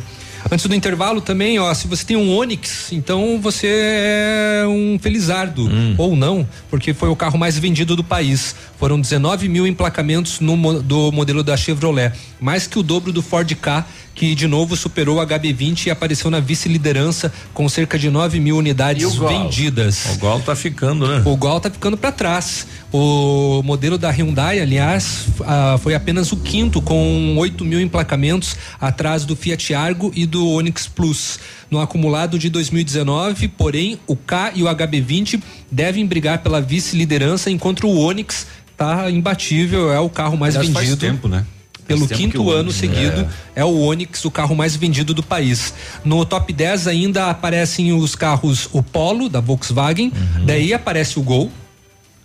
[0.52, 5.68] Antes do intervalo também, ó, se você tem um Onix, então você é um felizardo
[5.98, 8.54] ou não, porque foi o carro mais vendido do país.
[8.78, 13.52] Foram 19 mil emplacamentos no do modelo da Chevrolet, mais que o dobro do Ford
[13.52, 13.84] K,
[14.14, 18.56] que de novo superou o HB20 e apareceu na vice-liderança com cerca de 9 mil
[18.56, 20.06] unidades E o vendidas.
[20.14, 21.22] O Gol tá ficando, né?
[21.24, 22.66] O Gol tá ficando para trás.
[22.92, 29.24] O modelo da Hyundai, aliás, ah, foi apenas o quinto com 8 mil emplacamentos atrás
[29.24, 31.38] do Fiat Argo e do Onix Plus.
[31.70, 35.40] No acumulado de 2019, porém, o K e o HB20
[35.70, 38.46] devem brigar pela vice-liderança, enquanto o Onix
[38.76, 41.06] tá imbatível, é o carro mais Aliás, faz vendido.
[41.06, 41.44] tempo, né?
[41.86, 43.26] Pelo Faz quinto ano seguido,
[43.56, 43.64] é.
[43.64, 45.72] o Onix, o carro mais vendido do país.
[46.04, 50.44] No top 10 ainda aparecem os carros o Polo da Volkswagen, Uhum.
[50.44, 51.50] daí aparece o Gol,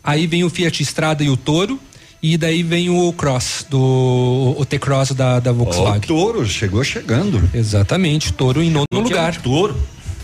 [0.03, 1.80] aí vem o Fiat Strada e o Toro,
[2.23, 5.97] e daí vem o Cross do o T-Cross da, da Volkswagen.
[5.97, 9.35] o Toro chegou chegando Exatamente, Toro em nono lugar.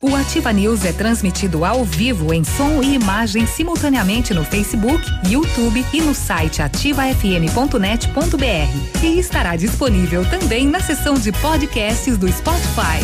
[0.00, 5.84] O Ativa News é transmitido ao vivo em som e imagem simultaneamente no Facebook, YouTube
[5.92, 9.02] e no site ativafm.net.br.
[9.02, 13.00] E estará disponível também na seção de podcasts do Spotify.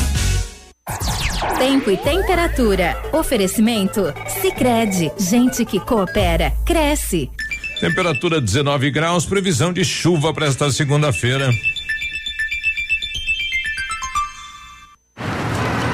[1.58, 3.00] Tempo e temperatura.
[3.12, 4.12] Oferecimento?
[4.40, 7.30] Sicredi Gente que coopera, cresce.
[7.80, 11.50] Temperatura 19 graus, previsão de chuva para esta segunda-feira.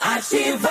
[0.00, 0.70] Ativa.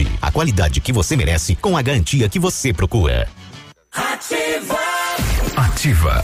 [0.21, 3.27] a qualidade que você merece com a garantia que você procura.
[3.93, 4.79] Ativa.
[5.57, 6.23] Ativa.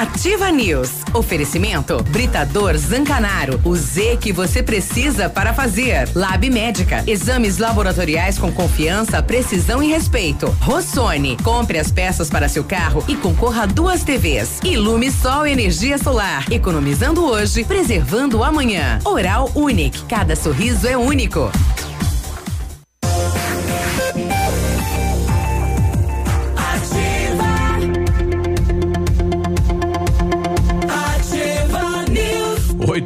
[0.00, 0.90] Ativa News.
[1.12, 3.60] Oferecimento Britador Zancanaro.
[3.64, 6.08] O Z que você precisa para fazer.
[6.14, 7.04] Lab Médica.
[7.06, 10.46] Exames laboratoriais com confiança, precisão e respeito.
[10.60, 11.36] Rossoni.
[11.42, 14.60] Compre as peças para seu carro e concorra a duas TVs.
[14.64, 16.50] Ilume Sol Energia Solar.
[16.50, 18.98] Economizando hoje, preservando amanhã.
[19.04, 20.04] Oral Unique.
[20.06, 21.50] Cada sorriso é único.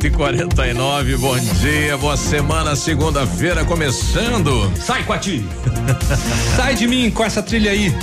[0.04, 4.70] 8 e 49 bom dia, boa semana, segunda-feira começando.
[4.76, 5.42] Sai, Quati!
[6.56, 7.94] Sai de mim com essa trilha aí.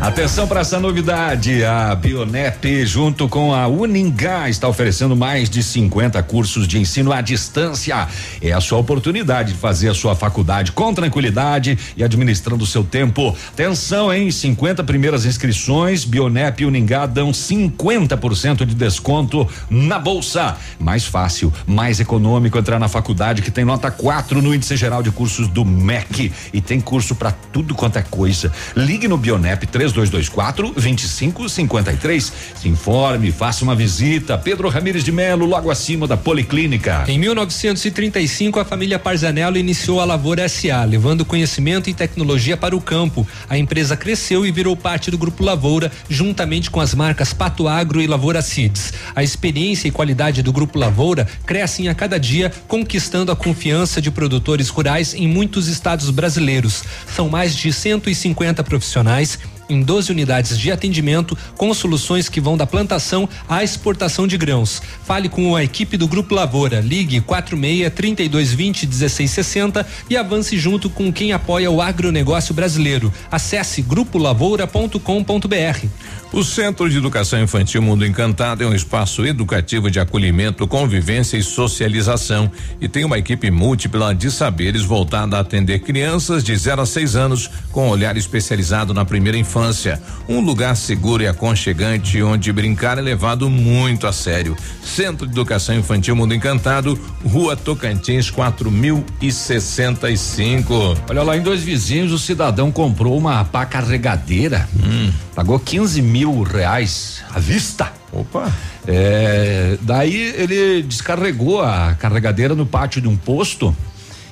[0.00, 1.64] Atenção para essa novidade.
[1.64, 7.22] A Bionep, junto com a Uningá, está oferecendo mais de 50 cursos de ensino à
[7.22, 8.08] distância.
[8.40, 12.84] É a sua oportunidade de fazer a sua faculdade com tranquilidade e administrando o seu
[12.84, 13.34] tempo.
[13.48, 14.30] Atenção, hein?
[14.30, 16.04] 50 primeiras inscrições.
[16.04, 20.56] Bionep e Uningá dão 50% de desconto na bolsa.
[20.78, 21.21] Mais fácil,
[21.66, 25.64] mais econômico entrar na faculdade que tem nota 4 no índice geral de cursos do
[25.64, 28.52] MEC e tem curso para tudo quanto é coisa.
[28.76, 32.32] Ligue no Bionep 3224 2553.
[32.56, 34.38] Se informe, faça uma visita.
[34.38, 37.04] Pedro Ramires de Melo, logo acima da Policlínica.
[37.08, 42.80] Em 1935, a família Parzanello iniciou a Lavoura SA, levando conhecimento e tecnologia para o
[42.80, 43.26] campo.
[43.48, 48.00] A empresa cresceu e virou parte do Grupo Lavoura, juntamente com as marcas Pato Agro
[48.00, 48.92] e Lavoura Seeds.
[49.14, 51.11] A experiência e qualidade do Grupo Lavoura
[51.44, 56.82] crescem a cada dia, conquistando a confiança de produtores rurais em muitos estados brasileiros.
[57.14, 62.66] São mais de 150 profissionais em 12 unidades de atendimento com soluções que vão da
[62.66, 64.82] plantação à exportação de grãos.
[65.04, 66.80] Fale com a equipe do Grupo Lavoura.
[66.80, 73.12] Ligue 46 3220 1660 e avance junto com quem apoia o agronegócio brasileiro.
[73.30, 75.86] Acesse grupolavoura.com.br.
[76.32, 81.42] O Centro de Educação Infantil Mundo Encantado é um espaço educativo de acolhimento, convivência e
[81.42, 82.50] socialização
[82.80, 87.16] e tem uma equipe múltipla de saberes voltada a atender crianças de 0 a 6
[87.16, 90.00] anos com olhar especializado na primeira infância.
[90.26, 94.56] Um lugar seguro e aconchegante onde brincar é levado muito a sério.
[94.82, 100.96] Centro de Educação Infantil Mundo Encantado, Rua Tocantins 4065.
[101.10, 105.12] Olha lá, em dois vizinhos, o cidadão comprou uma pá carregadeira, hum.
[105.34, 107.92] pagou 15 mil reais à vista.
[108.12, 108.52] Opa!
[108.86, 113.74] É, daí ele descarregou a carregadeira no pátio de um posto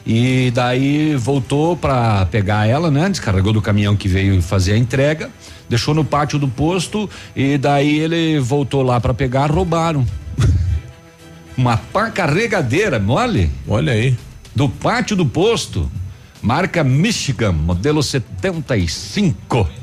[0.07, 3.09] e daí voltou para pegar ela, né?
[3.09, 5.31] Descarregou do caminhão que veio fazer a entrega,
[5.69, 10.07] deixou no pátio do posto e daí ele voltou lá para pegar, roubaram.
[11.57, 13.51] Uma pá carregadeira, mole?
[13.67, 14.17] Olha aí.
[14.55, 15.91] Do pátio do posto,
[16.43, 19.80] marca Michigan, modelo 75.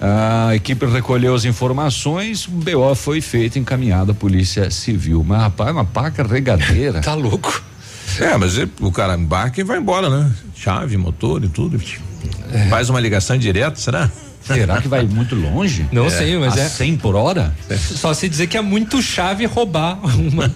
[0.00, 5.24] A equipe recolheu as informações, o BO foi feito, encaminhado à Polícia Civil.
[5.26, 7.00] Mas, rapaz, uma pá carregadeira.
[7.02, 7.62] tá louco.
[8.20, 10.30] É, mas o cara embarca e vai embora, né?
[10.54, 11.80] Chave, motor e tudo.
[12.52, 12.68] É.
[12.68, 14.10] Faz uma ligação direta, será?
[14.46, 15.86] Será que vai muito longe?
[15.90, 16.10] Não é.
[16.10, 16.68] sei, mas a é.
[16.68, 17.54] 100 por hora?
[17.68, 17.76] É.
[17.76, 20.52] Só se dizer que é muito chave roubar uma.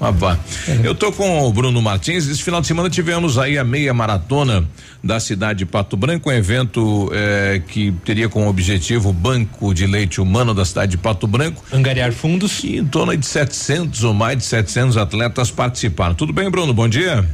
[0.00, 0.40] uma
[0.82, 2.26] Eu tô com o Bruno Martins.
[2.26, 4.68] Esse final de semana tivemos aí a meia maratona
[5.02, 9.86] da cidade de Pato Branco, um evento eh, que teria como objetivo o Banco de
[9.86, 11.62] Leite Humano da cidade de Pato Branco.
[11.72, 12.64] Angariar fundos.
[12.64, 16.14] E em torno de 700 ou mais de 700 atletas participaram.
[16.14, 16.74] Tudo bem, Bruno?
[16.74, 17.24] Bom dia.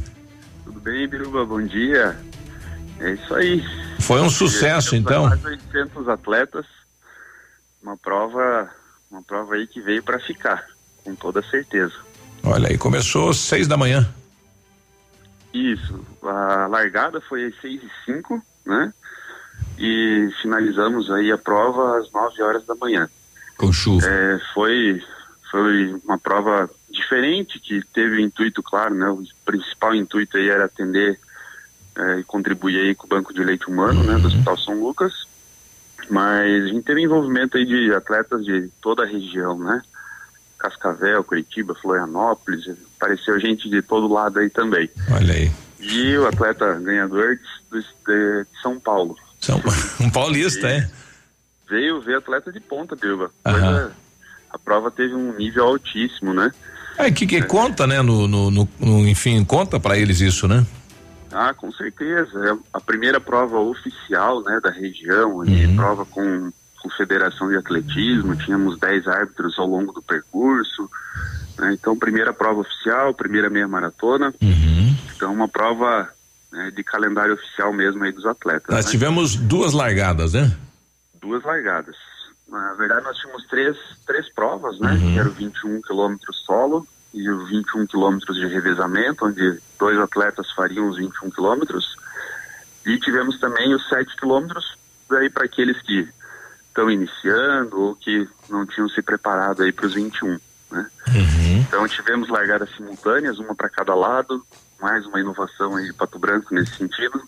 [0.63, 1.43] Tudo bem, Biruba?
[1.45, 2.15] Bom dia.
[2.99, 3.63] É isso aí.
[3.99, 5.27] Foi um sucesso, então.
[5.27, 6.65] Mais de 800 atletas,
[7.81, 8.69] uma prova,
[9.11, 10.65] uma prova aí que veio para ficar,
[11.03, 11.93] com toda certeza.
[12.43, 14.07] Olha aí, começou às seis da manhã.
[15.53, 18.93] Isso, a largada foi às seis e cinco, né?
[19.77, 23.09] E finalizamos aí a prova às nove horas da manhã.
[23.57, 24.05] Com chuva.
[24.05, 25.01] É, foi,
[25.49, 29.09] foi uma prova diferente que teve o intuito, claro, né?
[29.09, 31.19] O principal intuito aí era atender
[31.99, 35.13] é, e contribuir aí com o Banco de Leite Humano, né, do Hospital São Lucas.
[36.09, 39.81] Mas a gente teve envolvimento aí de atletas de toda a região, né?
[40.57, 42.65] Cascavel, Curitiba, Florianópolis,
[42.97, 44.89] apareceu gente de todo lado aí também.
[45.11, 45.51] Olha aí.
[45.79, 47.37] E o atleta ganhador
[47.71, 49.15] de, de, de São Paulo.
[49.39, 49.61] São,
[50.01, 50.89] um paulista, e é?
[51.69, 53.31] Veio ver atleta de ponta, Bilba.
[54.51, 56.51] A prova teve um nível altíssimo, né?
[56.97, 57.41] É, que, que é.
[57.41, 58.01] conta, né?
[58.01, 60.65] No, no, no enfim, conta para eles isso, né?
[61.31, 62.31] Ah, com certeza.
[62.45, 65.75] É a primeira prova oficial, né, da região, uhum.
[65.75, 66.51] prova com,
[66.81, 70.89] com federação de atletismo, tínhamos 10 árbitros ao longo do percurso.
[71.57, 74.33] Né, então, primeira prova oficial, primeira meia maratona.
[74.41, 74.95] Uhum.
[75.15, 76.09] Então, uma prova
[76.51, 78.73] né, de calendário oficial mesmo aí dos atletas.
[78.73, 78.91] Nós né?
[78.91, 80.51] tivemos duas largadas, né?
[81.21, 81.95] Duas largadas.
[82.47, 83.77] Na verdade, nós tínhamos três,
[84.07, 84.93] três provas, né?
[84.93, 85.13] Uhum.
[85.13, 90.51] Que era o 21 quilômetros solo, e os 21 quilômetros de revezamento, onde dois atletas
[90.51, 91.95] fariam os 21 quilômetros.
[92.85, 94.65] E tivemos também os 7 quilômetros,
[95.09, 96.07] daí para aqueles que
[96.67, 100.39] estão iniciando ou que não tinham se preparado aí para os 21.
[100.71, 100.85] Né?
[101.07, 101.59] Uhum.
[101.67, 104.45] Então tivemos largadas simultâneas, uma para cada lado,
[104.79, 107.21] mais uma inovação aí de Pato Branco nesse sentido.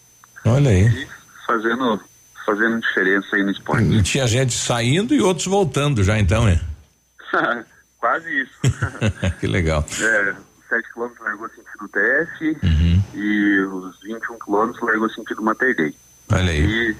[0.45, 0.86] Olha aí.
[0.88, 1.08] E
[1.45, 1.99] fazendo,
[2.45, 3.84] fazendo diferença aí no esporte.
[3.84, 6.60] E tinha gente saindo e outros voltando já então, né?
[8.02, 8.53] Quase isso.
[9.40, 9.86] que legal.
[10.02, 10.36] É,
[10.68, 13.03] 7 quilômetros largou sentido TF uhum.
[13.14, 15.95] e os 21 quilômetros largou sentido Mater Dei.
[16.32, 16.65] Olha aí.
[16.65, 16.98] E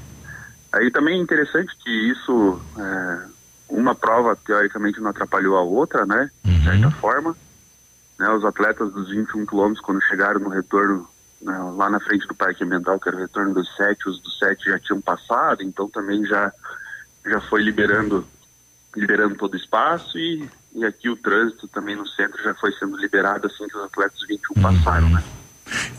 [0.72, 3.20] aí também é interessante que isso, é,
[3.70, 6.30] uma prova teoricamente não atrapalhou a outra, né?
[6.46, 6.54] Uhum.
[6.54, 7.36] De certa forma.
[8.20, 11.10] Né, os atletas dos 21 quilômetros, quando chegaram no retorno
[11.42, 14.38] né, lá na frente do Parque Ambiental, que era o retorno dos 7, os dos
[14.38, 16.54] 7 já tinham passado, então também já,
[17.26, 18.24] já foi liberando
[18.96, 22.98] liberando todo o espaço e, e aqui o trânsito também no centro já foi sendo
[22.98, 24.62] liberado assim que os atletas 21 Uhum.
[24.62, 25.24] passaram, né?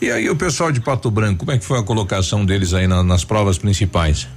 [0.01, 2.87] E aí o pessoal de Pato Branco, como é que foi a colocação deles aí
[2.87, 4.27] na, nas provas principais?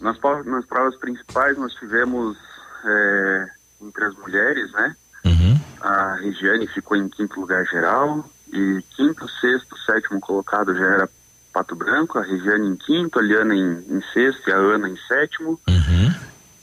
[0.00, 2.36] Nas, nas provas principais nós tivemos
[2.84, 3.46] é,
[3.82, 4.96] entre as mulheres, né?
[5.24, 5.60] Uhum.
[5.80, 11.08] A Regiane ficou em quinto lugar geral e quinto, sexto, sétimo colocado já era
[11.52, 14.96] Pato Branco, a Regiane em quinto, a Liana em, em sexto e a Ana em
[15.08, 15.58] sétimo.
[15.68, 16.14] Uhum.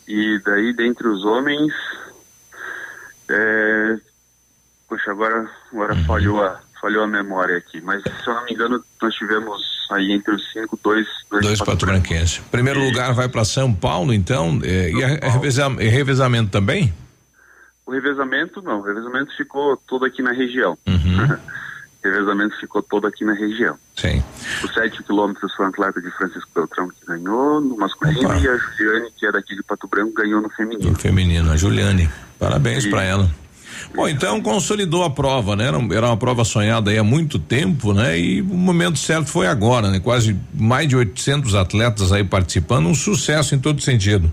[0.07, 1.73] E daí, dentre os homens,
[3.30, 3.98] é...
[4.88, 6.06] Poxa, agora, agora Uhum.
[6.06, 7.82] falhou, a, falhou a memória aqui.
[7.82, 9.62] Mas, se eu não me engano, nós tivemos
[9.92, 11.08] aí entre os cinco, dois...
[11.30, 12.38] Dois, Dois Pato Branquenses.
[12.52, 16.94] Primeiro lugar vai para São Paulo, então, é, e a, a reveza- e revezamento também?
[17.86, 18.80] O revezamento, não.
[18.80, 20.78] O revezamento ficou todo aqui na região.
[20.88, 21.24] Uhum.
[21.34, 23.78] o revezamento ficou todo aqui na região.
[23.96, 24.24] Sim.
[24.64, 28.38] Os sete quilômetros foi um atleta de Francisco Beltrão que ganhou no masculino Opa.
[28.38, 30.96] e a Juliane, que é daqui de Pato Branco, ganhou no feminino.
[30.96, 32.08] Feminino, a Juliane.
[32.40, 33.30] Parabéns para ela.
[33.94, 35.68] Bom, então consolidou a prova, né?
[35.68, 38.20] Era, era uma prova sonhada aí há muito tempo, né?
[38.20, 39.99] E o momento certo foi agora, né?
[39.99, 44.32] Quase mais de 800 atletas aí participando, um sucesso em todo sentido.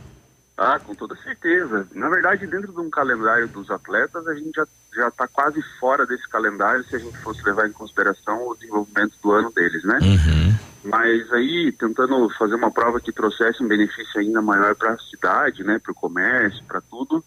[0.57, 1.87] Ah, com toda certeza.
[1.95, 6.07] Na verdade, dentro de um calendário dos atletas, a gente já já está quase fora
[6.07, 9.99] desse calendário se a gente fosse levar em consideração o desenvolvimento do ano deles, né?
[10.03, 10.55] Uhum.
[10.85, 15.65] Mas aí, tentando fazer uma prova que trouxesse um benefício ainda maior para a cidade,
[15.65, 17.25] né, para o comércio, para tudo,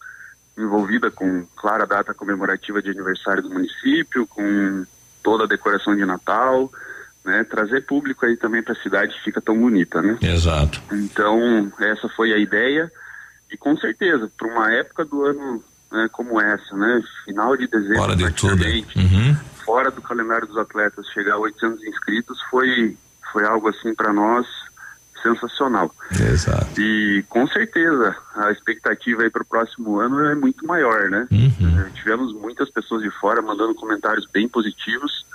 [0.58, 4.86] envolvida com clara data comemorativa de aniversário do município, com
[5.22, 6.72] toda a decoração de Natal,
[7.24, 10.18] né, trazer público aí também para a cidade que fica tão bonita, né?
[10.22, 10.82] Exato.
[10.92, 12.92] Então, essa foi a ideia.
[13.52, 17.02] E com certeza, para uma época do ano né, como essa, né?
[17.26, 18.58] Final de dezembro, Fora de tudo.
[18.58, 22.98] praticamente, fora do calendário dos atletas, chegar a 800 inscritos foi
[23.32, 24.46] foi algo assim para nós
[25.26, 25.92] sensacional.
[26.12, 26.80] Exato.
[26.80, 31.28] E com certeza a expectativa aí para o próximo ano é muito maior, né?
[31.32, 31.80] Uhum.
[31.80, 35.26] Eh, Tivemos muitas pessoas de fora mandando comentários bem positivos,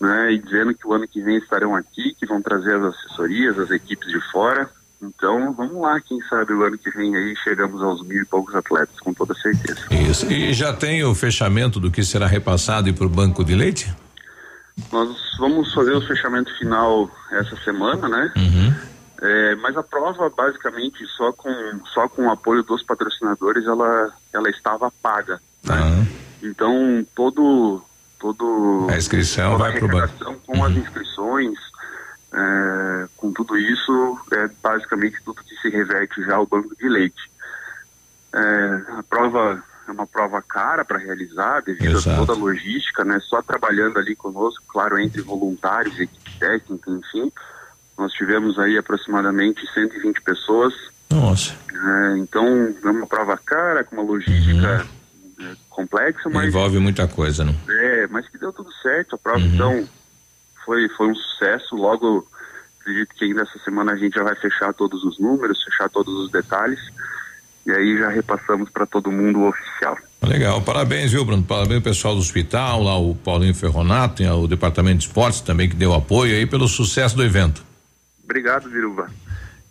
[0.00, 0.32] né?
[0.32, 3.70] E dizendo que o ano que vem estarão aqui, que vão trazer as assessorias, as
[3.70, 4.68] equipes de fora.
[5.02, 8.54] Então vamos lá, quem sabe o ano que vem aí chegamos aos mil e poucos
[8.54, 9.80] atletas, com toda certeza.
[9.90, 10.32] Isso.
[10.32, 13.92] E já tem o fechamento do que será repassado e para o banco de leite?
[14.90, 18.32] Nós vamos fazer o fechamento final essa semana, né?
[19.24, 21.48] É, mas a prova, basicamente, só com,
[21.94, 25.40] só com o apoio dos patrocinadores, ela, ela estava paga.
[25.62, 26.06] né?
[26.42, 27.80] Então, todo,
[28.18, 28.88] todo...
[28.90, 30.40] A inscrição vai pro banco.
[30.44, 31.56] Com as inscrições,
[32.32, 37.30] é, com tudo isso, é basicamente tudo que se reverte já ao banco de leite.
[38.34, 42.10] É, a prova é uma prova cara para realizar, devido Exato.
[42.10, 43.20] a toda a logística, né?
[43.20, 47.30] Só trabalhando ali conosco, claro, entre voluntários, equipe técnica, enfim.
[48.02, 50.74] Nós tivemos aí aproximadamente 120 pessoas.
[51.08, 51.54] Nossa.
[51.72, 54.84] É, então, é uma prova cara, com uma logística
[55.40, 57.54] é, complexa, mas Envolve muita coisa, não?
[57.68, 59.14] é, mas que deu tudo certo.
[59.14, 59.88] A prova, então,
[60.64, 61.76] foi, foi um sucesso.
[61.76, 62.26] Logo,
[62.80, 66.12] acredito que ainda essa semana a gente já vai fechar todos os números, fechar todos
[66.12, 66.80] os detalhes.
[67.64, 69.96] E aí já repassamos para todo mundo o oficial.
[70.24, 71.44] Legal, parabéns, viu, Bruno?
[71.44, 75.68] Parabéns ao pessoal do hospital, lá o Paulinho Ferronato, e o departamento de esportes também
[75.68, 77.70] que deu apoio aí pelo sucesso do evento.
[78.32, 79.10] Obrigado, Viruba.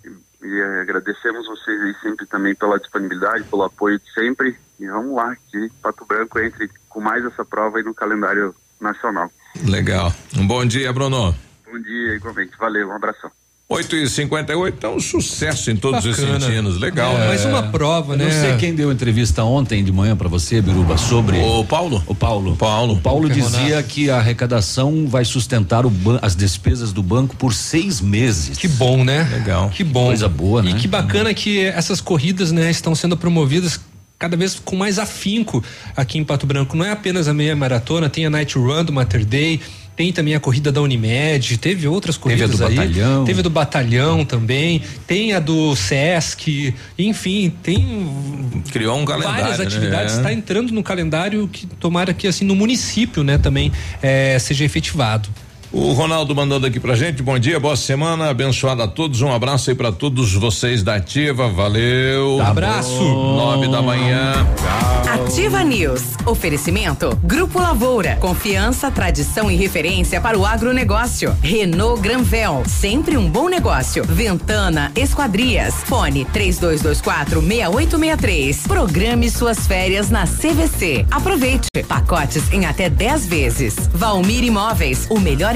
[0.06, 4.56] E, e, eh, agradecemos vocês aí sempre também pela disponibilidade, pelo apoio de sempre.
[4.80, 9.32] E vamos lá, que Pato Branco entre com mais essa prova aí no calendário nacional.
[9.68, 10.14] Legal.
[10.38, 11.36] Um bom dia, Bruno.
[11.66, 12.56] Bom dia, igualmente.
[12.60, 13.32] Valeu, um abração.
[13.72, 16.40] 8 e 58 então um sucesso em todos os Bacana.
[16.42, 16.78] sentidos.
[16.80, 17.14] Legal.
[17.16, 17.20] É.
[17.20, 17.28] né?
[17.28, 20.98] Mais uma prova, Eu Não sei quem deu entrevista ontem de manhã pra você, Biruba,
[20.98, 21.38] sobre.
[21.38, 22.04] O Paulo?
[22.06, 22.56] O Paulo.
[22.58, 22.94] Paulo.
[22.96, 27.54] O Paulo dizia que a arrecadação vai sustentar o ban- as despesas do banco por
[27.54, 28.58] seis meses.
[28.58, 29.28] Que bom, né?
[29.32, 29.70] Legal.
[29.70, 30.08] Que bom.
[30.08, 30.72] Coisa boa, né?
[30.72, 33.80] E que bacana que essas corridas, né, estão sendo promovidas
[34.20, 35.64] cada vez com mais afinco
[35.96, 36.76] aqui em Pato Branco.
[36.78, 39.60] Não é apenas a meia maratona, tem a Night Run do Mater Day,
[39.96, 42.76] tem também a corrida da Unimed, teve outras Teve a corridas do aí.
[42.76, 43.26] Batalhão.
[43.26, 48.10] Teve a do Batalhão também, tem a do Sesc, enfim, tem
[48.72, 49.40] Criou um calendário.
[49.42, 49.66] várias né?
[49.66, 50.18] atividades, É.
[50.18, 55.30] está entrando no calendário que tomara que assim no município, né, também eh, seja efetivado.
[55.72, 59.70] O Ronaldo mandando aqui pra gente, bom dia, boa semana, abençoada a todos, um abraço
[59.70, 62.42] aí pra todos vocês da Ativa, valeu.
[62.42, 63.02] Abraço.
[63.02, 64.34] Nove da manhã.
[65.12, 66.02] Ativa News.
[66.26, 67.18] Oferecimento.
[67.24, 68.16] Grupo Lavoura.
[68.18, 71.36] Confiança, tradição e referência para o agronegócio.
[71.42, 72.64] Renault Granvel.
[72.66, 74.04] Sempre um bom negócio.
[74.06, 75.74] Ventana Esquadrias.
[75.86, 78.68] Fone 3224 6863.
[78.68, 81.06] Programe suas férias na CVC.
[81.12, 81.68] Aproveite.
[81.88, 83.76] Pacotes em até 10 vezes.
[83.94, 85.08] Valmir Imóveis.
[85.10, 85.56] O melhor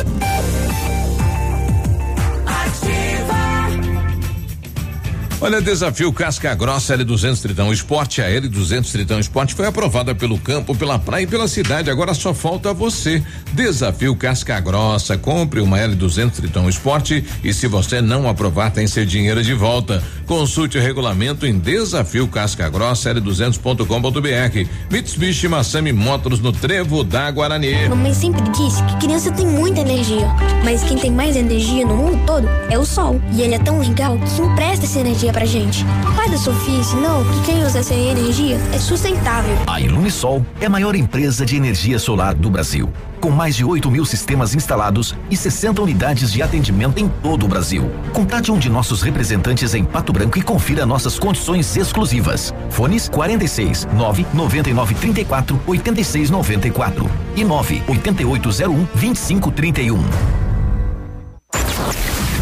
[5.43, 8.21] Olha, desafio Casca Grossa L200 Tritão Esporte.
[8.21, 11.89] A L200 Tritão Esporte foi aprovada pelo campo, pela praia e pela cidade.
[11.89, 13.23] Agora só falta você.
[13.51, 15.17] Desafio Casca Grossa.
[15.17, 20.03] Compre uma L200 Tritão Esporte e se você não aprovar, tem seu dinheiro de volta.
[20.27, 24.69] Consulte o regulamento em desafio Casca Grossa L200.com.br.
[24.91, 27.89] Mitsubishi Massami Motors no Trevo da Guarani.
[27.89, 30.27] Mamãe sempre disse que criança tem muita energia,
[30.63, 33.19] mas quem tem mais energia no mundo todo é o sol.
[33.33, 35.85] E ele é tão legal que empresta essa energia pra gente.
[36.15, 39.55] Pai da Sofia ensinou que quem usa essa energia é sustentável.
[39.67, 42.89] A Ilumisol é a maior empresa de energia solar do Brasil.
[43.21, 47.47] com mais de 8 mil sistemas instalados e 60 unidades de atendimento em todo o
[47.47, 47.91] Brasil.
[48.13, 52.51] Contate um de nossos representantes em Pato Branco e confira nossas condições exclusivas.
[52.71, 60.50] Fones 46 9 99 34 86 94 e 9 8801 2531.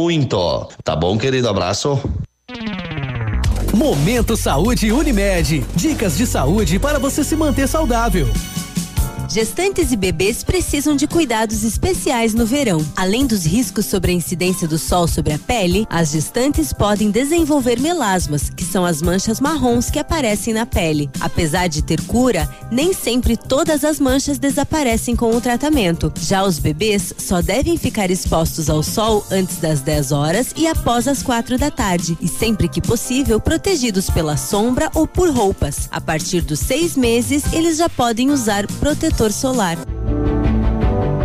[0.83, 1.49] Tá bom, querido?
[1.49, 1.99] Abraço.
[3.73, 5.65] Momento Saúde Unimed.
[5.75, 8.27] Dicas de saúde para você se manter saudável.
[9.33, 12.85] Gestantes e bebês precisam de cuidados especiais no verão.
[12.97, 17.79] Além dos riscos sobre a incidência do sol sobre a pele, as gestantes podem desenvolver
[17.79, 21.09] melasmas, que são as manchas marrons que aparecem na pele.
[21.21, 26.11] Apesar de ter cura, nem sempre todas as manchas desaparecem com o tratamento.
[26.19, 31.07] Já os bebês só devem ficar expostos ao sol antes das 10 horas e após
[31.07, 35.87] as 4 da tarde, e sempre que possível, protegidos pela sombra ou por roupas.
[35.89, 39.77] A partir dos seis meses, eles já podem usar protetor solar.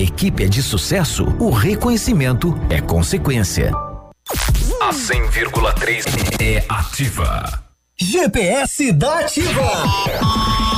[0.00, 3.72] equipe é de sucesso, o reconhecimento é consequência.
[4.80, 6.04] A 100,3
[6.40, 7.62] é ativa.
[8.00, 10.77] GPS da Ativa.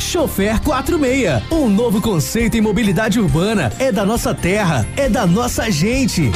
[0.01, 1.43] Chofer 46.
[1.51, 3.71] Um novo conceito em mobilidade urbana.
[3.79, 4.85] É da nossa terra.
[4.97, 6.31] É da nossa gente.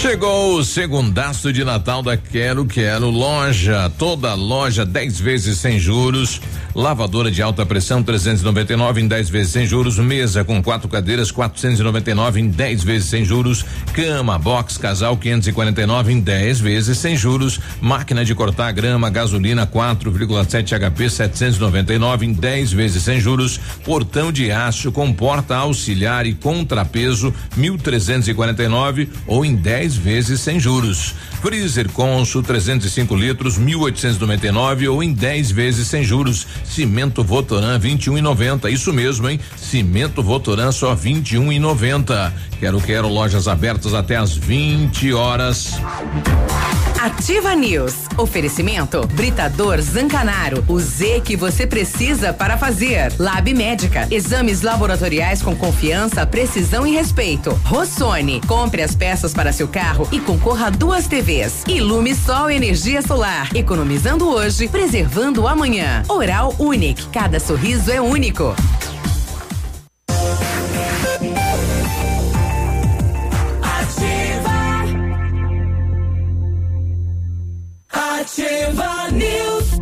[0.00, 3.92] Chegou o segundaço de Natal da Quero Quero Loja.
[3.98, 6.40] Toda loja 10 vezes sem juros.
[6.74, 9.98] Lavadora de alta pressão 399 em 10 vezes sem juros.
[9.98, 13.62] Mesa com quatro cadeiras 499 em 10 vezes sem juros.
[13.92, 17.60] Cama, box, casal 549 em 10 vezes sem juros.
[17.78, 23.60] Máquina de cortar grama, gasolina 4,7 HP 799 em 10 vezes sem juros.
[23.84, 29.54] Portão de aço com porta auxiliar e contrapeso 1.349 ou em
[29.90, 31.14] 10 vezes sem juros.
[31.42, 36.46] Freezer Consul 305 litros 1.899 ou em 10 vezes sem juros.
[36.64, 38.70] Cimento Votoran 21,90.
[38.70, 39.40] Isso mesmo, hein?
[39.56, 42.32] Cimento Votoran só 21,90.
[42.60, 45.74] Quero quero lojas abertas até às 20 horas.
[47.00, 47.94] Ativa News.
[48.18, 50.62] Oferecimento Britador Zancanaro.
[50.68, 53.10] O Z que você precisa para fazer.
[53.18, 54.06] Lab Médica.
[54.10, 57.58] Exames laboratoriais com confiança, precisão e respeito.
[57.64, 58.42] Rossoni.
[58.46, 61.64] Compre as peças para seu carro e concorra a duas TVs.
[61.66, 63.48] Ilume Sol Energia Solar.
[63.56, 66.02] Economizando hoje, preservando amanhã.
[66.06, 67.06] Oral Unique.
[67.08, 68.54] Cada sorriso é único.
[78.30, 79.80] Ativa News.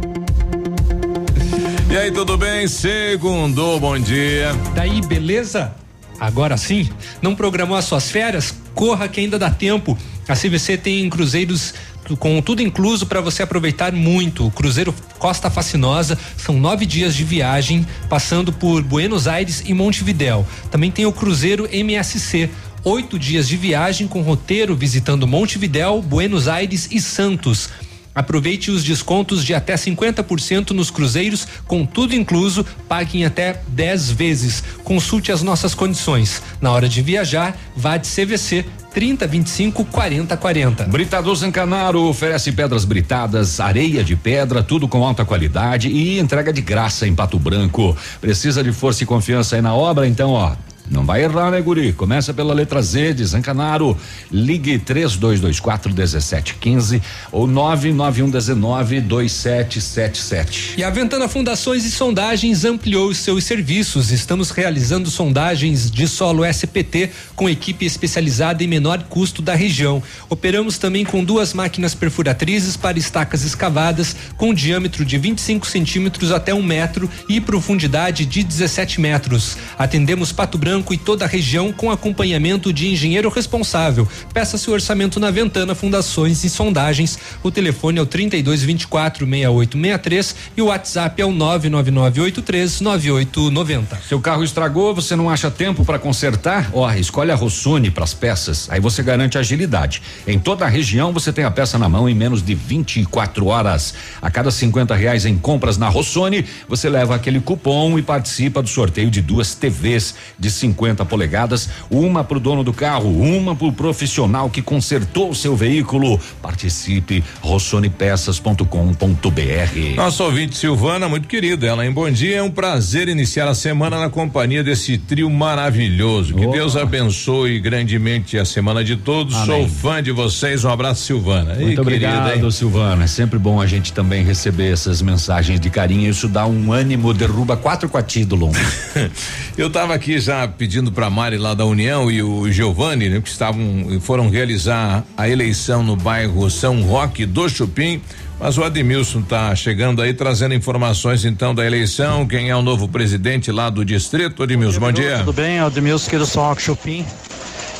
[1.90, 2.66] E aí, tudo bem?
[2.66, 4.52] Segundo, bom dia.
[4.74, 5.74] Daí, beleza?
[6.18, 6.88] Agora sim,
[7.20, 8.54] não programou as suas férias?
[8.74, 9.98] Corra que ainda dá tempo.
[10.26, 11.74] A CVC tem cruzeiros
[12.18, 14.46] com tudo incluso para você aproveitar muito.
[14.46, 20.46] O Cruzeiro Costa Fascinosa são nove dias de viagem, passando por Buenos Aires e Montevidéu.
[20.70, 22.48] Também tem o Cruzeiro MSC.
[22.82, 27.68] Oito dias de viagem com roteiro visitando Montevidéu, Buenos Aires e Santos.
[28.14, 34.10] Aproveite os descontos de até 50% nos cruzeiros, com tudo incluso, pague em até 10
[34.10, 34.62] vezes.
[34.82, 36.42] Consulte as nossas condições.
[36.60, 40.84] Na hora de viajar, vá de CVC 30 25 40 40.
[40.84, 46.60] Britador Zancanaro oferece pedras britadas, areia de pedra, tudo com alta qualidade e entrega de
[46.60, 47.96] graça em Pato Branco.
[48.20, 50.06] Precisa de força e confiança aí na obra?
[50.08, 50.56] Então, ó,
[50.90, 51.92] não vai errar, né, Guri?
[51.92, 53.96] Começa pela letra Z de Zancanaro.
[54.30, 60.74] Ligue 3224 1715 ou 99119 2777.
[60.78, 64.10] E a Ventana Fundações e Sondagens ampliou os seus serviços.
[64.10, 70.02] Estamos realizando sondagens de solo SPT com equipe especializada em menor custo da região.
[70.28, 76.54] Operamos também com duas máquinas perfuratrizes para estacas escavadas com diâmetro de 25 centímetros até
[76.54, 79.56] um metro e profundidade de 17 metros.
[79.78, 84.08] Atendemos Pato Branco e toda a região com acompanhamento de engenheiro responsável.
[84.32, 87.18] Peça seu orçamento na Ventana Fundações e Sondagens.
[87.42, 93.98] O telefone é o 3224 6863 e o WhatsApp é o 99983 9890.
[94.08, 96.70] Seu carro estragou, você não acha tempo para consertar?
[96.72, 98.68] Ó, escolhe a Rossoni para as peças.
[98.70, 100.00] Aí você garante agilidade.
[100.26, 103.94] Em toda a região você tem a peça na mão em menos de 24 horas.
[104.22, 108.68] A cada 50 reais em compras na Rossoni, você leva aquele cupom e participa do
[108.68, 110.67] sorteio de duas TVs de 50
[111.04, 115.56] polegadas, uma para o dono do carro, uma para o profissional que consertou o seu
[115.56, 116.18] veículo.
[116.42, 119.96] Participe rossonepeças.com.br.
[119.96, 123.98] Nosso ouvinte Silvana, muito querido, ela em bom dia, é um prazer iniciar a semana
[123.98, 126.34] na companhia desse trio maravilhoso.
[126.34, 126.50] Que Oh.
[126.50, 129.34] Deus abençoe grandemente a semana de todos.
[129.34, 129.46] Amém.
[129.46, 130.64] Sou fã de vocês.
[130.64, 131.54] Um abraço, Silvana.
[131.54, 132.50] Muito querida, obrigado, hein?
[132.50, 133.04] Silvana.
[133.04, 136.08] É sempre bom a gente também receber essas mensagens de carinho.
[136.08, 137.88] Isso dá um ânimo, derruba quatro
[138.26, 138.58] do lombo.
[139.56, 143.28] Eu estava aqui já pedindo para Mari lá da União e o Giovanni, né, que
[143.28, 148.02] estavam foram realizar a eleição no bairro São Roque do Chupim.
[148.40, 152.88] Mas o Admilson tá chegando aí trazendo informações então da eleição, quem é o novo
[152.88, 154.42] presidente lá do distrito.
[154.42, 155.18] Admilson, bom dia.
[155.18, 157.06] Tudo bem, Admilson aqui do São Roque Chupim.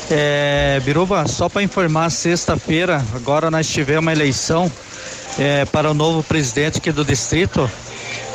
[0.09, 4.71] É, Biruba, só para informar, sexta-feira, agora nós tivemos uma eleição
[5.37, 7.69] é, para o novo presidente aqui do distrito.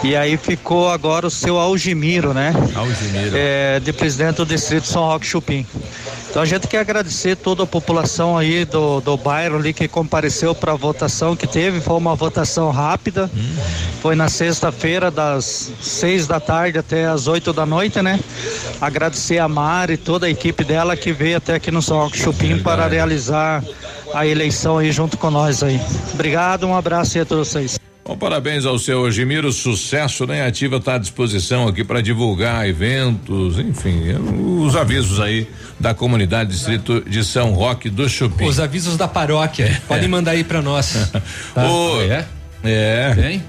[0.03, 2.53] E aí ficou agora o seu Algimiro, né?
[2.75, 3.33] Algimiro.
[3.35, 5.67] É, de presidente do distrito São Roque Chupim.
[6.29, 10.53] Então a gente quer agradecer toda a população aí do, do bairro ali que compareceu
[10.53, 11.81] para a votação que teve.
[11.81, 13.31] Foi uma votação rápida.
[14.03, 18.19] Foi na sexta-feira, das seis da tarde até as oito da noite, né?
[18.81, 22.19] Agradecer a Mari e toda a equipe dela que veio até aqui no São Roque
[22.19, 23.63] Chupim para realizar
[24.13, 25.81] a eleição aí junto com nós aí.
[26.13, 27.84] Obrigado, um abraço aí a todos vocês.
[28.05, 30.47] Bom, parabéns ao seu Gimiro, sucesso, né?
[30.47, 34.03] Ativa está à disposição aqui para divulgar eventos, enfim,
[34.63, 35.49] os avisos aí
[35.81, 38.45] da comunidade distrito de São Roque do Chupim.
[38.45, 39.81] Os avisos da paróquia.
[39.89, 41.11] Podem mandar aí para nós.
[41.55, 41.71] Tá?
[41.71, 42.27] O, é?
[42.65, 43.15] É.
[43.15, 43.43] Tem?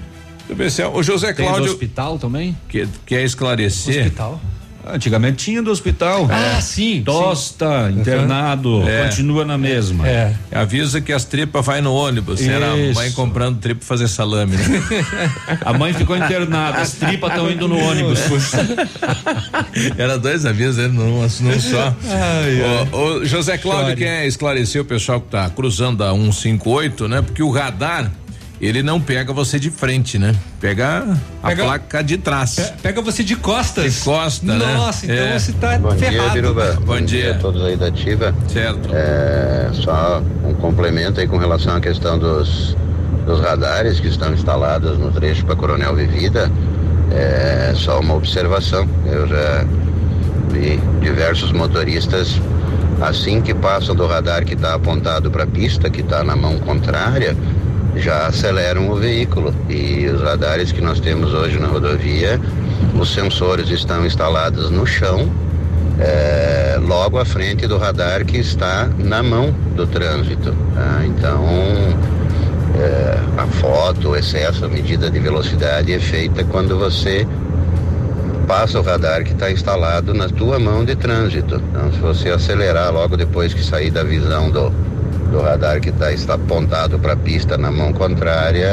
[0.48, 2.56] É- o José Tem do Cláudio hospital também?
[2.68, 4.04] que, quer esclarecer.
[4.04, 4.40] Hospital?
[4.88, 6.28] Antigamente tinha do hospital.
[6.30, 7.02] Ah, sim.
[7.04, 9.04] Tosta, internado, É.
[9.04, 10.06] continua na mesma.
[10.08, 10.32] É.
[10.52, 12.40] Avisa que as tripas vai no ônibus.
[12.46, 12.94] Era a Isso.
[12.94, 14.82] mãe comprando tripa pra fazer salame, né?
[15.64, 18.20] A mãe ficou internada, as tripas estão indo no ônibus.
[19.96, 20.88] Era dois avisos, né?
[20.88, 21.28] Num, num
[21.60, 21.94] só.
[22.92, 27.22] O, o José Cláudio quer esclarecer o pessoal que tá cruzando a 158, né?
[27.22, 28.10] Porque o radar,
[28.60, 30.34] ele não pega você de frente, né?
[30.60, 31.06] Pega,
[31.42, 32.54] Pega- a placa de trás.
[32.54, 33.94] Pe- Pega você de costas.
[33.96, 34.74] De costa, né?
[34.74, 35.38] Nossa, então É.
[35.38, 36.32] você tá Bom dia, ferrado.
[36.32, 36.78] Biruba.
[36.84, 37.32] Bom dia.
[37.32, 38.34] a todos aí da Ativa.
[38.52, 38.88] Certo.
[38.92, 42.76] É, só um complemento aí com relação à questão dos,
[43.26, 46.50] dos radares que estão instalados no trecho para Coronel Vivida.
[47.10, 48.88] É só uma observação.
[49.06, 49.64] Eu já
[50.50, 52.40] vi diversos motoristas
[53.00, 56.58] assim que passam do radar que está apontado para a pista, que está na mão
[56.58, 57.36] contrária,
[57.96, 59.54] já aceleram o veículo.
[59.68, 62.40] E os radares que nós temos hoje na rodovia,
[62.98, 65.30] os sensores estão instalados no chão,
[65.98, 70.54] é, logo à frente do radar que está na mão do trânsito.
[70.74, 71.02] tá?
[71.06, 71.44] Então,
[72.78, 77.26] é, a foto, o excesso, a medida de velocidade é feita quando você
[78.46, 81.60] passa o radar que está instalado na tua mão de trânsito.
[81.70, 84.72] Então, se você acelerar logo depois que sair da visão do,
[85.30, 88.68] do radar que tá, está apontado para a pista na mão contrária,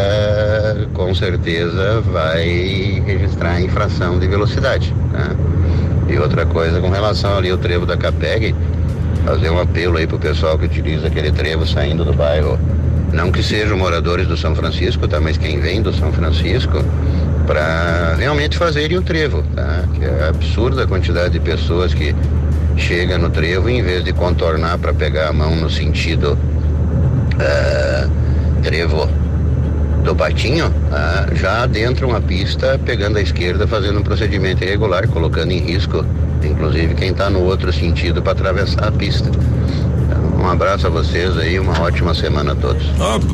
[0.93, 4.93] com certeza vai registrar infração de velocidade.
[5.11, 5.35] tá?
[6.07, 8.55] E outra coisa com relação ali ao trevo da Capeg,
[9.25, 12.59] fazer um apelo aí pro pessoal que utiliza aquele trevo saindo do bairro.
[13.11, 15.19] Não que sejam moradores do São Francisco, tá?
[15.19, 16.83] Mas quem vem do São Francisco,
[17.45, 19.83] para realmente fazerem o trevo, tá?
[19.93, 22.15] Que é absurda a quantidade de pessoas que
[22.77, 26.37] chega no trevo em vez de contornar para pegar a mão no sentido
[27.39, 28.07] eh,
[28.63, 29.07] trevo
[30.03, 35.51] do patinho, ah, já adentram a pista pegando a esquerda, fazendo um procedimento irregular, colocando
[35.51, 36.05] em risco,
[36.43, 39.29] inclusive quem está no outro sentido para atravessar a pista.
[39.29, 42.83] Então, Um abraço a vocês aí, uma ótima semana a todos.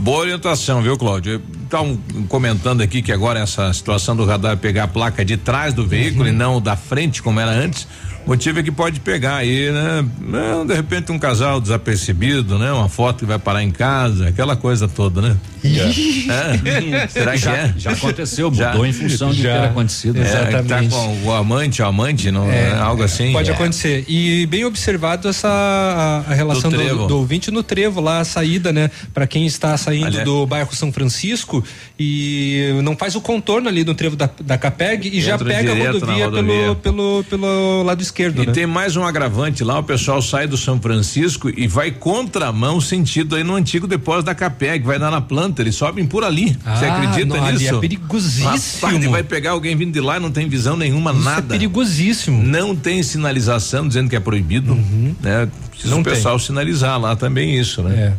[0.02, 1.41] Boa orientação, viu, Cláudio?
[1.64, 1.98] Estão
[2.28, 6.24] comentando aqui que agora essa situação do radar pegar a placa de trás do veículo
[6.26, 6.30] Uhum.
[6.30, 7.88] e não da frente, como era antes.
[8.25, 10.05] O motivo é que pode pegar aí, né?
[10.19, 12.71] Não, de repente um casal desapercebido, né?
[12.71, 15.35] Uma foto que vai parar em casa, aquela coisa toda, né?
[15.63, 17.07] É.
[17.09, 17.73] Será que já, é?
[17.75, 20.17] Já aconteceu, mudou em função de ter acontecido.
[20.19, 20.89] É, Exatamente.
[20.89, 23.31] Tá com o amante, o amante, não, É, é, algo assim.
[23.33, 23.53] Pode É.
[23.53, 24.05] acontecer.
[24.07, 28.25] E bem observado essa a, a relação Do do, do ouvinte no trevo lá, a
[28.25, 28.91] saída, né?
[29.13, 31.63] Pra quem está saindo Aliás- do bairro São Francisco
[31.99, 35.75] e não faz o contorno ali no trevo da, da Capeg e já pega a
[35.91, 36.53] rodovia, rodovia.
[36.63, 38.09] Pelo, pelo, pelo lado esquerdo,
[38.41, 38.52] E né?
[38.53, 43.36] tem mais um agravante lá, o pessoal sai do São Francisco e vai contramão sentido
[43.36, 46.57] aí no antigo depósito da Capeg, vai dar na planta, eles sobem por ali.
[46.64, 47.76] Você Ah, acredita não, ali nisso?
[47.76, 48.49] é perigosíssimo.
[48.49, 51.56] Rapaz, vai pegar alguém vindo de lá e não tem visão nenhuma, Isso nada.
[51.56, 52.41] é perigosíssimo.
[52.44, 54.76] Não tem sinalização dizendo que é proibido,
[55.22, 55.48] né?
[55.72, 56.14] Precisa Não o tem.
[56.14, 58.14] pessoal sinalizar lá também isso, né?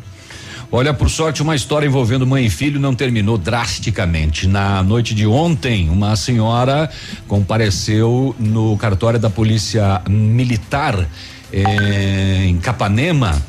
[0.72, 4.46] Olha, por sorte, uma história envolvendo mãe e filho não terminou drasticamente.
[4.46, 6.88] Na noite de ontem, uma senhora
[7.26, 11.08] compareceu no cartório da Polícia Militar
[11.52, 13.42] eh, em Capanema.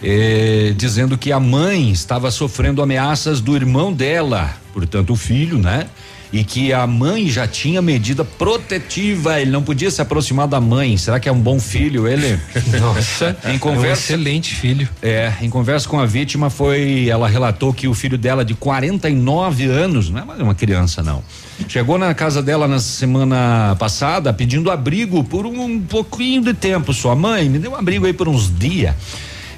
[0.00, 5.88] eh, dizendo que a mãe estava sofrendo ameaças do irmão dela, portanto, o filho, né?
[6.32, 10.96] E que a mãe já tinha medida protetiva, ele não podia se aproximar da mãe.
[10.96, 12.38] Será que é um bom filho ele?
[12.80, 14.12] Nossa, em é um conversa.
[14.12, 14.88] excelente filho.
[15.00, 19.66] É, em conversa com a vítima foi, ela relatou que o filho dela de 49
[19.66, 21.22] anos, não é mais uma criança não,
[21.66, 26.92] chegou na casa dela na semana passada pedindo abrigo por um pouquinho de tempo.
[26.92, 28.94] Sua mãe me deu um abrigo aí por uns dias.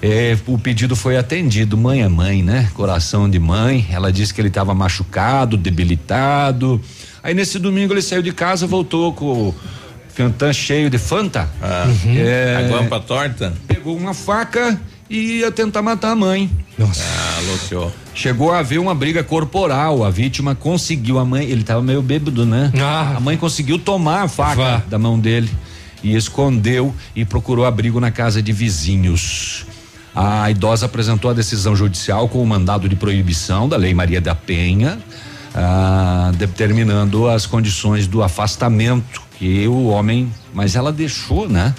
[0.03, 1.77] É, o pedido foi atendido.
[1.77, 2.71] Mãe é mãe, né?
[2.75, 3.87] Coração de mãe.
[3.91, 6.81] Ela disse que ele estava machucado, debilitado.
[7.23, 9.55] Aí nesse domingo ele saiu de casa, voltou com o
[10.15, 11.49] cantã cheio de Fanta.
[12.07, 13.53] É, A guampa torta?
[13.69, 16.51] pegou uma faca e ia tentar matar a mãe.
[16.79, 17.03] Nossa.
[17.05, 17.41] Ah,
[17.73, 17.93] louco.
[18.15, 20.03] Chegou a haver uma briga corporal.
[20.03, 21.45] A vítima conseguiu a mãe.
[21.45, 22.73] Ele estava meio bêbado, né?
[22.81, 23.17] Ah.
[23.17, 24.83] A mãe conseguiu tomar a faca Vá.
[24.89, 25.51] da mão dele
[26.03, 29.67] e escondeu e procurou abrigo na casa de vizinhos.
[30.15, 34.35] A idosa apresentou a decisão judicial com o mandado de proibição da Lei Maria da
[34.35, 34.99] Penha,
[35.55, 41.75] ah, determinando as condições do afastamento que o homem, mas ela deixou, né?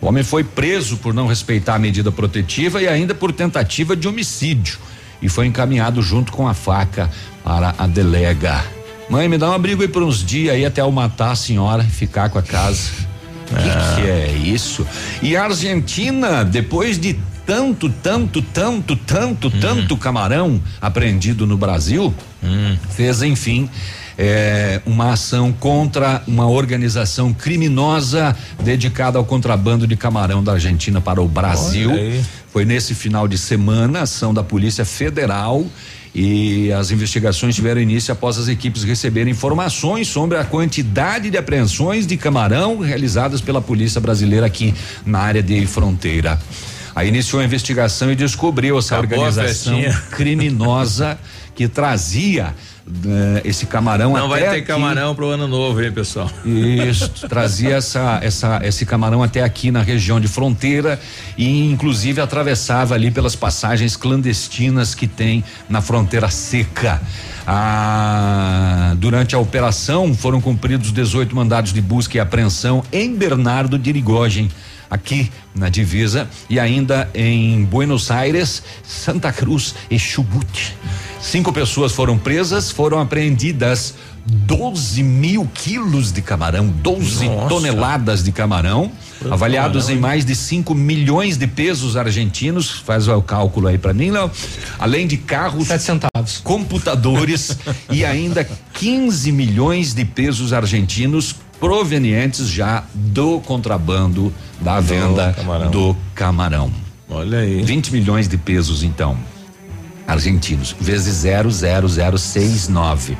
[0.00, 4.08] O homem foi preso por não respeitar a medida protetiva e ainda por tentativa de
[4.08, 4.78] homicídio
[5.22, 7.08] e foi encaminhado junto com a faca
[7.44, 8.62] para a delega.
[9.08, 11.84] Mãe, me dá um abrigo aí por uns dias aí até eu matar a senhora
[11.84, 12.90] e ficar com a casa.
[13.50, 14.86] O que, que é isso?
[15.22, 17.18] E a Argentina, depois de
[17.52, 22.14] tanto, tanto, tanto, tanto, tanto camarão apreendido no Brasil,
[22.92, 23.68] fez, enfim,
[24.16, 28.34] é, uma ação contra uma organização criminosa
[28.64, 31.90] dedicada ao contrabando de camarão da Argentina para o Brasil.
[32.50, 35.66] Foi nesse final de semana, ação da Polícia Federal.
[36.14, 42.06] E as investigações tiveram início após as equipes receberem informações sobre a quantidade de apreensões
[42.06, 44.74] de camarão realizadas pela Polícia Brasileira aqui
[45.04, 46.38] na área de fronteira.
[46.94, 49.80] Aí iniciou a investigação e descobriu essa Acabou organização
[50.12, 51.18] criminosa
[51.54, 52.54] que trazia
[52.86, 54.62] eh, esse camarão Não vai ter aqui.
[54.62, 56.30] camarão pro ano novo, hein, pessoal?
[56.44, 60.98] Isso, trazia essa, essa, esse camarão até aqui na região de fronteira
[61.38, 67.00] e inclusive atravessava ali pelas passagens clandestinas que tem na fronteira seca.
[67.46, 73.90] Ah, durante a operação foram cumpridos 18 mandados de busca e apreensão em Bernardo de
[73.90, 74.48] Irigoyen,
[74.92, 80.76] aqui na divisa, e ainda em Buenos Aires, Santa Cruz e Chubut.
[81.18, 83.94] Cinco pessoas foram presas, foram apreendidas
[84.26, 87.48] 12 mil quilos de camarão, 12 Nossa.
[87.48, 88.92] toneladas de camarão,
[89.30, 92.70] avaliados camarão, em mais de 5 milhões de pesos argentinos.
[92.70, 94.30] Faz o cálculo aí pra mim, Léo.
[94.78, 96.38] Além de carros, Sete centavos.
[96.44, 97.56] computadores
[97.90, 101.34] e ainda 15 milhões de pesos argentinos
[101.66, 105.70] provenientes já do contrabando da venda camarão.
[105.70, 106.72] do camarão.
[107.08, 107.62] Olha aí.
[107.62, 109.16] 20 milhões de pesos, então,
[110.04, 113.16] argentinos, vezes 00069.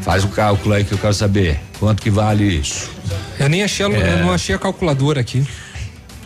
[0.00, 1.60] Faz o cálculo aí que eu quero saber.
[1.78, 2.90] Quanto que vale isso?
[3.38, 4.14] Eu nem achei, a- É.
[4.14, 5.46] eu não achei a calculadora aqui.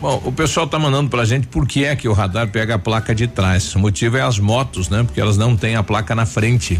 [0.01, 2.79] Bom, o pessoal tá mandando pra gente por que é que o radar pega a
[2.79, 3.75] placa de trás.
[3.75, 5.03] O motivo é as motos, né?
[5.03, 6.79] Porque elas não têm a placa na frente.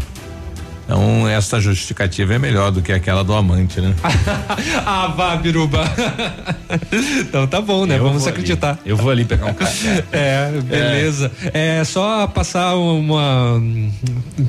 [0.86, 3.92] Então, essa justificativa é melhor do que aquela do amante, né?
[4.86, 5.82] ah, vá, Biruba.
[7.20, 7.98] então tá bom, né?
[7.98, 8.70] Eu Vamos acreditar.
[8.70, 8.78] ali.
[8.86, 10.04] Eu vou ali pegar um café.
[10.12, 11.32] É, beleza.
[11.52, 11.82] É.
[11.82, 13.60] só passar uma.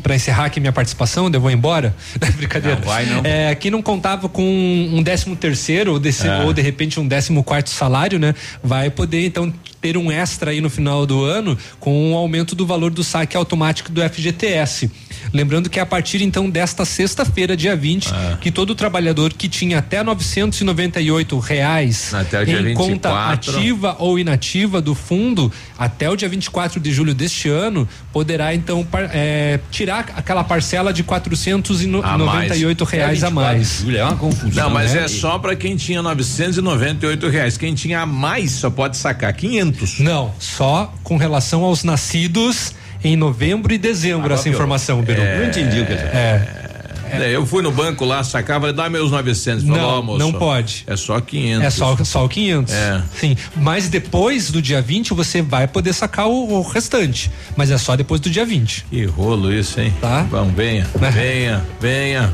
[0.03, 1.95] Pra encerrar aqui minha participação, eu vou embora.
[2.35, 2.80] Brincadeira.
[2.80, 3.22] Não vai, não.
[3.23, 6.43] É, quem não contava com um décimo terceiro ou, desse, É.
[6.43, 8.35] ou de repente um décimo quarto salário, né?
[8.64, 9.51] Vai poder então
[9.81, 13.35] ter um extra aí no final do ano com o aumento do valor do saque
[13.35, 14.91] automático do FGTS.
[15.34, 18.38] Lembrando que é a partir então desta sexta-feira, dia 20, É.
[18.40, 23.58] que todo trabalhador que tinha até 998 reais Até em conta 24.
[23.58, 28.84] ativa ou inativa do fundo até o dia 24 de julho deste ano poderá então
[28.84, 33.86] par- é, tirar aquela parcela de 498 reais a mais.
[33.88, 34.64] É uma confusão.
[34.66, 35.06] Não, mas né?
[35.06, 37.58] é só pra quem tinha 998 reais.
[37.58, 39.99] Quem tinha a mais só pode sacar 500.
[39.99, 45.22] Não, só com relação aos nascidos em novembro e dezembro Agora essa informação, Biru.
[45.22, 46.68] É, Não entendi o que É.
[47.10, 49.64] É, eu fui no banco lá, sacava, dá meus 900.
[49.64, 50.84] Falou, Não, ó, moço, não pode.
[50.88, 51.64] É só 500.
[51.64, 52.74] É só, só o 500.
[52.74, 53.02] É.
[53.15, 53.38] Sim.
[53.56, 57.31] Mas depois do dia 20 você vai poder sacar o, o restante.
[57.55, 58.86] Mas é só depois do dia 20.
[58.89, 59.94] Que rolo isso, hein?
[60.02, 60.23] Tá.
[60.30, 62.34] Vamos, venha, venha, venha.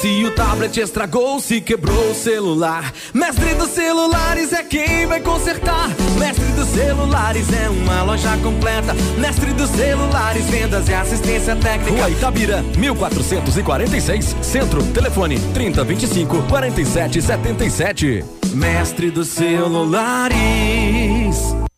[0.00, 5.88] Se o tablet estragou, se quebrou o celular, Mestre dos Celulares é quem vai consertar.
[6.18, 8.92] Mestre dos Celulares é uma loja completa.
[9.18, 11.92] Mestre dos Celulares, vendas e assistência técnica.
[11.92, 18.22] Rua Itabira, 1446, Centro, telefone 3025 4777.
[18.52, 20.36] Mestre dos Celulares.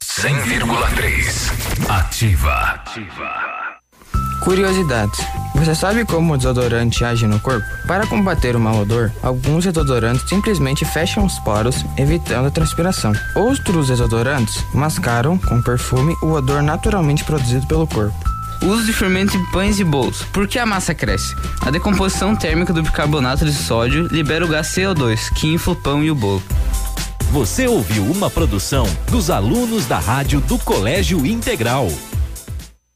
[0.03, 1.53] 100,3.
[1.89, 2.83] Ativa.
[4.49, 5.21] Curiosidades.
[5.57, 7.67] Você sabe como o desodorante age no corpo?
[7.87, 13.13] Para combater o mau odor, alguns desodorantes simplesmente fecham os poros, evitando a transpiração.
[13.35, 18.15] Outros desodorantes mascaram com perfume o odor naturalmente produzido pelo corpo.
[18.63, 20.23] Uso de fermento em pães e bolos.
[20.33, 21.37] Por que a massa cresce?
[21.61, 26.03] A decomposição térmica do bicarbonato de sódio libera o gás CO2, que infla o pão
[26.03, 26.43] e o bolo.
[27.33, 31.91] Você ouviu uma produção dos alunos da rádio do Colégio Integral.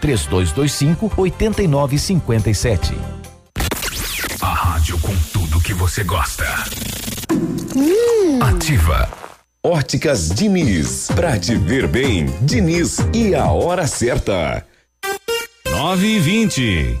[0.00, 2.94] 3225 8957.
[4.40, 6.44] A rádio com tudo que você gosta.
[8.42, 9.08] Ativa.
[9.62, 11.08] Óticas Diniz.
[11.14, 14.66] Pra te ver bem, Diniz e a hora certa.
[15.70, 17.00] 9 e 20.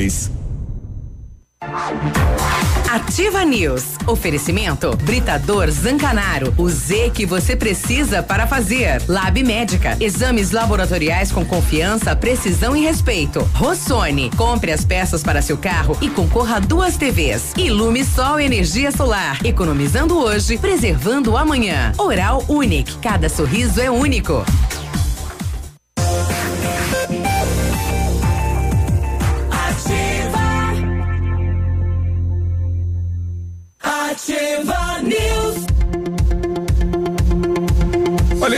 [2.89, 3.83] Ativa News.
[4.07, 6.53] Oferecimento Britador Zancanaro.
[6.57, 9.01] O Z que você precisa para fazer.
[9.07, 9.95] Lab Médica.
[9.99, 13.41] Exames laboratoriais com confiança, precisão e respeito.
[13.53, 14.29] Rossoni.
[14.35, 17.53] Compre as peças para seu carro e concorra a duas TVs.
[17.55, 19.39] Ilume Sol Energia Solar.
[19.45, 21.93] Economizando hoje, preservando amanhã.
[21.97, 22.97] Oral Unique.
[22.97, 24.43] Cada sorriso é único.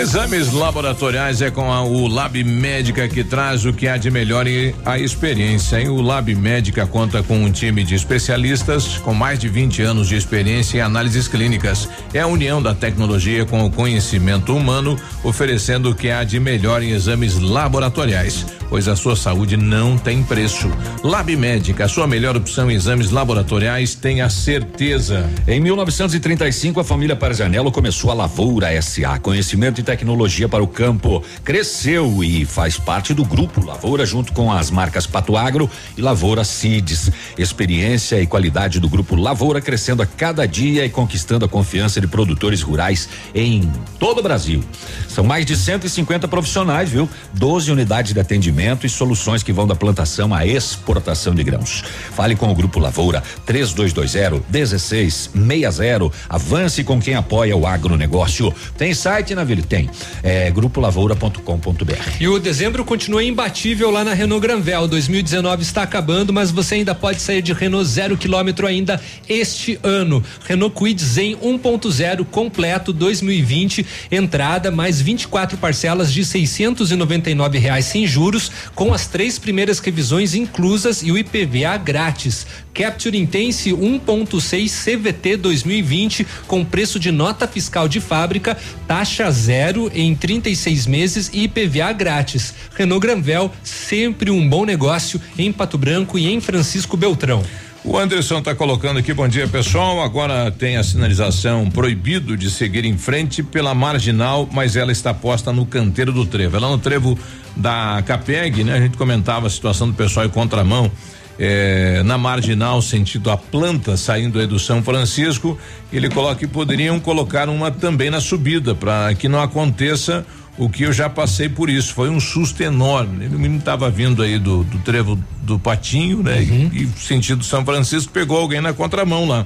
[0.03, 4.45] Exames laboratoriais é com a, o Lab Médica que traz o que há de melhor
[4.45, 5.79] e a experiência.
[5.89, 10.17] O Lab Médica conta com um time de especialistas com mais de 20 anos de
[10.17, 11.87] experiência em análises clínicas.
[12.13, 16.83] É a união da tecnologia com o conhecimento humano, oferecendo o que há de melhor
[16.83, 20.69] em exames laboratoriais, pois a sua saúde não tem preço.
[21.01, 25.29] Lab Médica, a sua melhor opção em exames laboratoriais, tenha certeza.
[25.47, 31.23] Em 1935, a família Parzanello começou a Lavoura SA, conhecimento e tecnologia para o campo.
[31.43, 36.43] Cresceu e faz parte do grupo Lavoura, junto com as marcas Pato Agro e Lavoura
[36.43, 37.11] Seeds.
[37.37, 42.07] Experiência e qualidade do grupo Lavoura crescendo a cada dia e conquistando a confiança de
[42.07, 44.63] produtores rurais em todo o Brasil.
[45.07, 47.07] São mais de 150 profissionais, viu?
[47.33, 51.83] 12 unidades de atendimento e soluções que vão da plantação à exportação de grãos.
[52.15, 56.11] Fale com o grupo Lavoura 3220 1660.
[56.27, 58.51] Avance com quem apoia o agronegócio.
[58.75, 59.63] Tem site, Navilho?
[59.63, 59.82] Tem.
[60.21, 62.17] É grupolavoura.com.br.
[62.19, 64.87] E o dezembro continua imbatível lá na Renault Granvel.
[64.87, 70.23] 2019 está acabando, mas você ainda pode sair de Renault zero quilômetro ainda este ano.
[70.45, 78.51] Renault Kwid Zen 1.0 completo 2020, entrada mais 24 parcelas de 699 reais sem juros,
[78.75, 82.45] com as três primeiras revisões inclusas e o IPVA grátis.
[82.73, 90.15] Capture Intense 1.6 CVT 2020 com preço de nota fiscal de fábrica, taxa zero em
[90.15, 92.53] 36 meses e IPVA grátis.
[92.75, 97.43] Renault Granvel, sempre um bom negócio em Pato Branco e em Francisco Beltrão.
[97.85, 100.01] O Anderson está colocando aqui, bom dia pessoal.
[100.01, 105.51] Agora tem a sinalização proibido de seguir em frente pela marginal, mas ela está posta
[105.51, 106.55] no canteiro do trevo.
[106.55, 107.19] Ela no trevo
[107.57, 108.77] da Capeg, né?
[108.77, 110.89] A gente comentava a situação do pessoal em contramão.
[111.39, 115.57] É, na marginal, sentido a planta, saindo aí do São Francisco,
[115.91, 120.25] ele coloca que poderiam colocar uma também na subida, para que não aconteça
[120.57, 121.93] o que eu já passei por isso.
[121.93, 123.27] Foi um susto enorme.
[123.27, 126.37] O menino estava vindo aí do, do trevo do Patinho, né?
[126.39, 126.69] Uhum.
[126.71, 129.45] E, e sentido São Francisco, pegou alguém na contramão lá.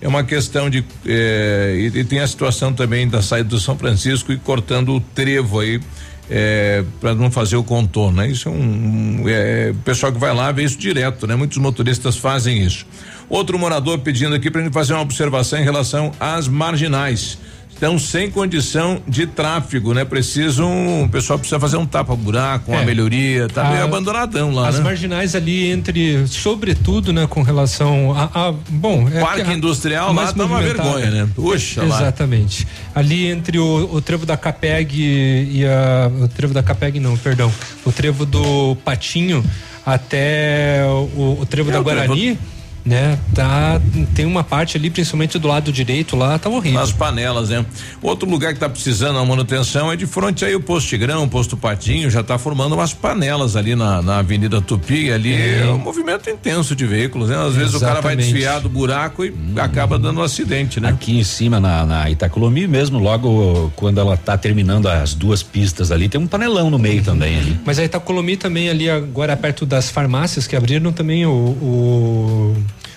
[0.00, 0.84] É uma questão de.
[1.06, 5.00] É, e, e, tem a situação também da saída do São Francisco e cortando o
[5.00, 5.80] trevo aí.
[6.28, 8.28] É, para não fazer o contorno, né?
[8.28, 11.36] Isso é um, é, o pessoal que vai lá vê isso direto, né?
[11.36, 12.84] Muitos motoristas fazem isso.
[13.28, 17.38] Outro morador pedindo aqui para gente fazer uma observação em relação às marginais
[17.76, 20.02] estão sem condição de tráfego, né?
[20.02, 22.84] Precisam, o pessoal precisa fazer um tapa-buraco, uma É.
[22.86, 24.80] melhoria, tá meio A- abandonadão lá, As né?
[24.84, 30.08] marginais ali entre, sobretudo, né, com relação a, a- bom, é Parque que a- industrial
[30.08, 31.28] lá mais tá uma vergonha, né?
[31.34, 32.00] Puxa lá.
[32.00, 32.66] Exatamente.
[32.94, 37.52] Ali entre o, o trevo da Capeg e a o trevo da Capeg não, perdão,
[37.84, 39.44] o trevo do Patinho
[39.84, 40.82] até
[41.14, 42.38] o, o trevo É, da o trevo- Guarani,
[42.86, 43.18] né?
[43.34, 43.80] Tá
[44.14, 46.78] tem uma parte ali, principalmente do lado direito lá, tá horrível.
[46.78, 47.66] Nas panelas, né?
[48.00, 51.28] Outro lugar que tá precisando a manutenção é de frente aí o posto Tigrão, o
[51.28, 55.64] posto Patinho, já tá formando umas panelas ali na, na Avenida Tupi, ali é.
[55.66, 57.36] um movimento intenso de veículos, né?
[57.36, 58.32] Às vezes o cara vai Exatamente.
[58.32, 60.90] desfiar do buraco e acaba dando um acidente, né?
[60.90, 65.90] Aqui em cima na, na Itacolomi mesmo, logo quando ela tá terminando as duas pistas
[65.90, 67.60] ali, tem um panelão no meio também ali.
[67.64, 72.56] Mas a Itacolomi também ali agora perto das farmácias que abriram também o, o,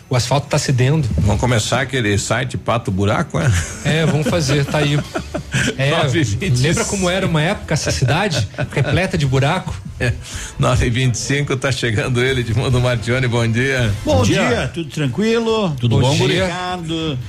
[0.09, 1.07] o asfalto tá cedendo.
[1.19, 3.51] Vamos começar aquele site Pato Buraco, né?
[3.85, 4.99] É, vamos fazer, tá aí.
[5.77, 6.61] É, 9,25.
[6.61, 8.47] lembra como era uma época essa cidade?
[8.71, 9.75] Repleta de buraco?
[9.99, 10.13] É,
[10.57, 13.91] 925 tá chegando ele, Edmundo Martione, bom dia.
[14.05, 14.71] Bom dia.
[14.73, 15.75] tudo tranquilo?
[15.79, 16.41] Tudo bom, guri?
[16.41, 17.19] Obrigado.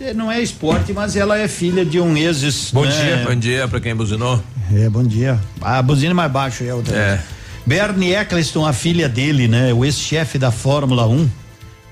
[0.00, 2.70] É, Não é esporte, mas ela é filha de um ex.
[2.72, 2.90] Bom né?
[2.90, 4.42] dia, bom dia pra quem buzinou.
[4.72, 5.40] É, bom dia.
[5.60, 6.96] A buzina é mais baixo é outra.
[6.96, 7.20] É.
[7.66, 9.72] Bernie Eccleston, a filha dele, né?
[9.72, 11.28] O ex-chefe da Fórmula 1,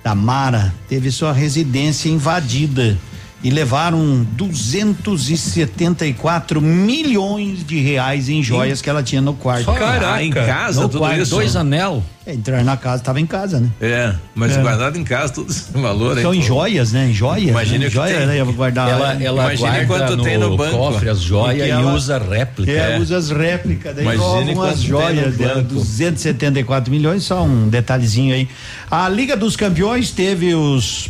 [0.02, 2.96] Tamara, teve sua residência invadida
[3.42, 9.64] e levaram 274 milhões de reais em joias que ela tinha no quarto.
[9.64, 11.20] Só Caraca, em casa, no tudo quarto.
[11.22, 11.30] isso?
[11.30, 12.02] Dois anel.
[12.26, 13.70] É, entrar na casa, tava em casa, né?
[13.80, 14.60] É, mas É.
[14.60, 16.22] guardado em casa todo esse valor aí.
[16.22, 16.46] São em pô.
[16.46, 17.08] joias, né?
[17.08, 17.48] Em joias.
[17.48, 17.90] Imagina né?
[17.90, 18.26] joia, tem.
[18.26, 18.38] né?
[18.40, 18.90] Eu vou guardar.
[18.90, 20.76] Ela, ela Imagine guarda quanto no, tem no banco.
[20.76, 22.70] cofre as joias e ela- usa réplica.
[22.70, 25.68] É, usa as réplicas, daí quanto as joias dela, banco.
[25.74, 28.46] 274 milhões, só um detalhezinho aí.
[28.90, 31.08] A Liga dos Campeões teve os,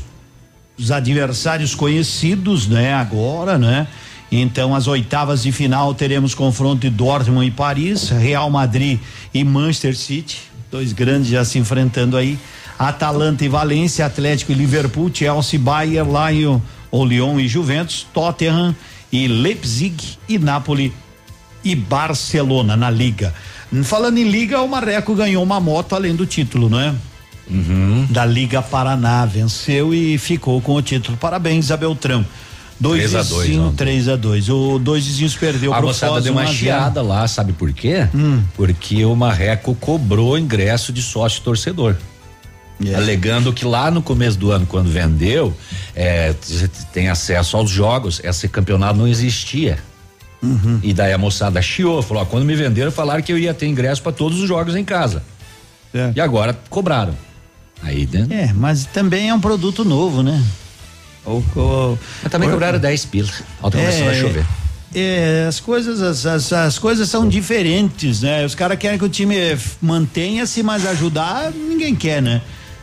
[0.79, 3.87] os adversários conhecidos, né, agora, né?
[4.31, 9.01] Então, as oitavas de final teremos confronto de Dortmund e Paris, Real Madrid
[9.33, 10.39] e Manchester City,
[10.71, 12.39] dois grandes já se enfrentando aí.
[12.79, 16.61] Atalanta e Valência, Atlético e Liverpool, Chelsea, Bayern, Lyon,
[16.93, 18.77] Lyon e Juventus, Tottenham
[19.11, 19.97] e Leipzig
[20.29, 20.93] e Napoli
[21.65, 23.35] e Barcelona na liga.
[23.83, 26.95] Falando em liga, o Marreco ganhou uma moto além do título, não é?
[28.11, 31.17] Da Liga Paraná, venceu e ficou com o título.
[31.17, 32.25] Parabéns, Isabel Beltrão.
[32.81, 33.77] Dois 3 a 2 vizinhos, ontem.
[33.77, 36.57] 3 a 2 O dois vizinhos perdeu A pro moçada deu uma 1 a 0.
[36.57, 38.07] chiada lá, sabe por quê?
[38.55, 41.97] Porque o Marreco cobrou ingresso de sócio torcedor.
[42.97, 45.53] Alegando que lá no começo do ano, quando vendeu,
[45.97, 46.33] é,
[46.93, 49.79] tem acesso aos jogos, esse campeonato não existia.
[50.85, 53.67] E daí a moçada chiou, falou: ó, quando me venderam, falaram que eu ia ter
[53.67, 55.25] ingresso para todos os jogos em casa.
[56.15, 57.15] E agora cobraram.
[57.83, 58.27] Aí, né?
[58.31, 60.43] É, mas também é um produto novo, né?
[61.25, 63.29] Ou, ou- Mas também ou- cobraram 10 pila.
[63.63, 64.47] Ó, tá começando a chover.
[64.95, 68.45] É, as coisas, as, as, as coisas são diferentes, né?
[68.45, 69.37] Os caras querem que o time
[69.83, 72.41] mantenha-se, mas ajudar ninguém quer, né?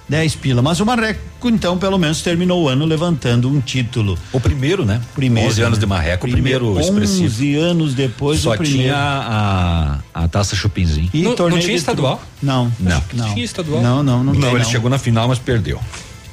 [0.08, 0.61] 10 pila.
[0.61, 1.19] Mas o Marreco,
[1.50, 4.17] então, pelo menos terminou o ano levantando um título.
[4.32, 5.01] O primeiro, né?
[5.16, 5.50] Primeiro.
[5.50, 7.25] 11 anos de Marreco, o primeiro expressivo.
[7.25, 8.84] 11 anos depois Só o primeiro.
[8.84, 11.09] tinha a, a taça Chupinzinho.
[11.14, 12.17] E Não- não tinha estadual?
[12.17, 12.72] tru- Não.
[12.80, 13.03] Não.
[13.14, 13.34] Não.
[13.34, 13.82] Tinha estadual?
[13.82, 14.66] Não, não, não, tem, ele não.
[14.69, 15.80] chegou na final, mas perdeu.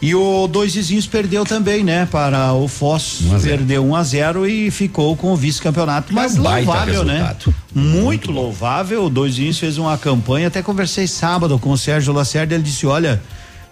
[0.03, 2.07] E o Dois Vizinhos perdeu também, né?
[2.11, 3.21] Para o Foz.
[3.25, 3.59] Um a zero.
[3.59, 6.13] Perdeu 1 a 0 e ficou com o vice-campeonato.
[6.13, 7.13] Mas É um baita louvável, né?
[7.19, 7.55] resultado.
[7.73, 9.05] Muito, louvável.
[9.05, 10.49] O Dois Vizinhos fez uma campanha.
[10.49, 12.53] Até conversei sábado com o Sérgio Lacerda.
[12.53, 13.23] Ele disse: Olha,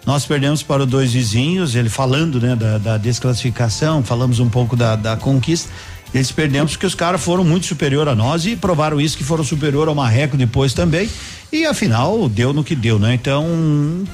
[0.05, 1.75] nós perdemos para o Dois Vizinhos.
[1.75, 2.55] Ele falando, né?
[2.55, 5.69] Da, da desclassificação, falamos um pouco da, da conquista.
[6.13, 9.43] Eles perdemos porque os caras foram muito superior a nós e provaram isso que foram
[9.43, 11.09] superior ao Marreco depois também.
[11.53, 13.13] E afinal, deu no que deu, né?
[13.13, 13.45] Então,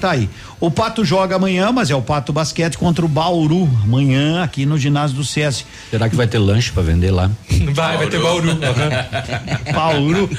[0.01, 0.27] tá aí.
[0.59, 4.76] O Pato joga amanhã, mas é o Pato Basquete contra o Bauru, amanhã aqui no
[4.76, 5.66] ginásio do SESI.
[5.92, 7.30] Será que vai ter lanche pra vender lá?
[7.74, 8.48] Vai, vai ter Bauru.
[9.74, 10.30] Bauru.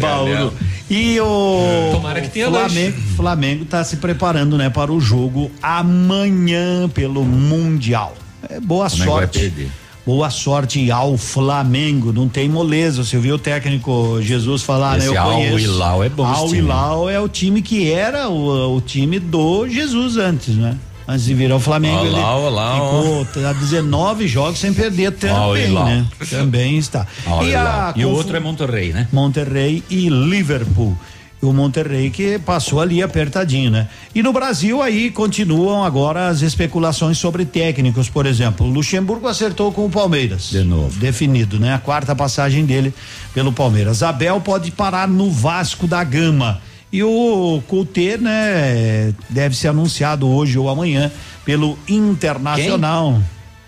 [0.00, 0.54] Bauru.
[0.90, 6.88] E o Tomara que tenha Flamengo, Flamengo tá se preparando, né, para o jogo amanhã
[6.88, 8.16] pelo Mundial.
[8.48, 9.38] É, boa vai sorte.
[9.38, 9.70] perder.
[10.04, 12.12] Boa sorte ao Flamengo.
[12.12, 13.04] Não tem moleza.
[13.04, 15.16] Você viu o técnico Jesus falar, Esse né?
[15.16, 15.58] Eu Al conheço.
[15.58, 16.52] Hilal é bom Al.
[16.54, 20.76] Hilal é o time que era o, o time do Jesus antes, né?
[21.06, 21.98] Antes de virar o Flamengo.
[21.98, 23.24] Al ele Al Hilal.
[23.24, 25.12] ficou tá 19 jogos sem perder Al
[25.52, 25.84] também, Hilal.
[25.84, 26.06] né?
[26.28, 27.06] Também está.
[27.24, 29.06] Al E, a E o outro é Monterrey, né?
[29.12, 30.96] Monterrey e Liverpool.
[31.42, 33.88] O Monterrey que passou ali apertadinho, né?
[34.14, 38.64] E no Brasil aí continuam agora as especulações sobre técnicos, por exemplo.
[38.64, 40.50] O Luxemburgo acertou com o Palmeiras.
[40.50, 40.96] De novo.
[41.00, 41.74] Definido, né?
[41.74, 42.94] A quarta passagem dele
[43.34, 44.04] pelo Palmeiras.
[44.04, 46.60] Abel pode parar no Vasco da Gama.
[46.92, 51.10] E o Couté, né, deve ser anunciado hoje ou amanhã
[51.44, 53.20] pelo Internacional.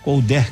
[0.05, 0.47] Couté.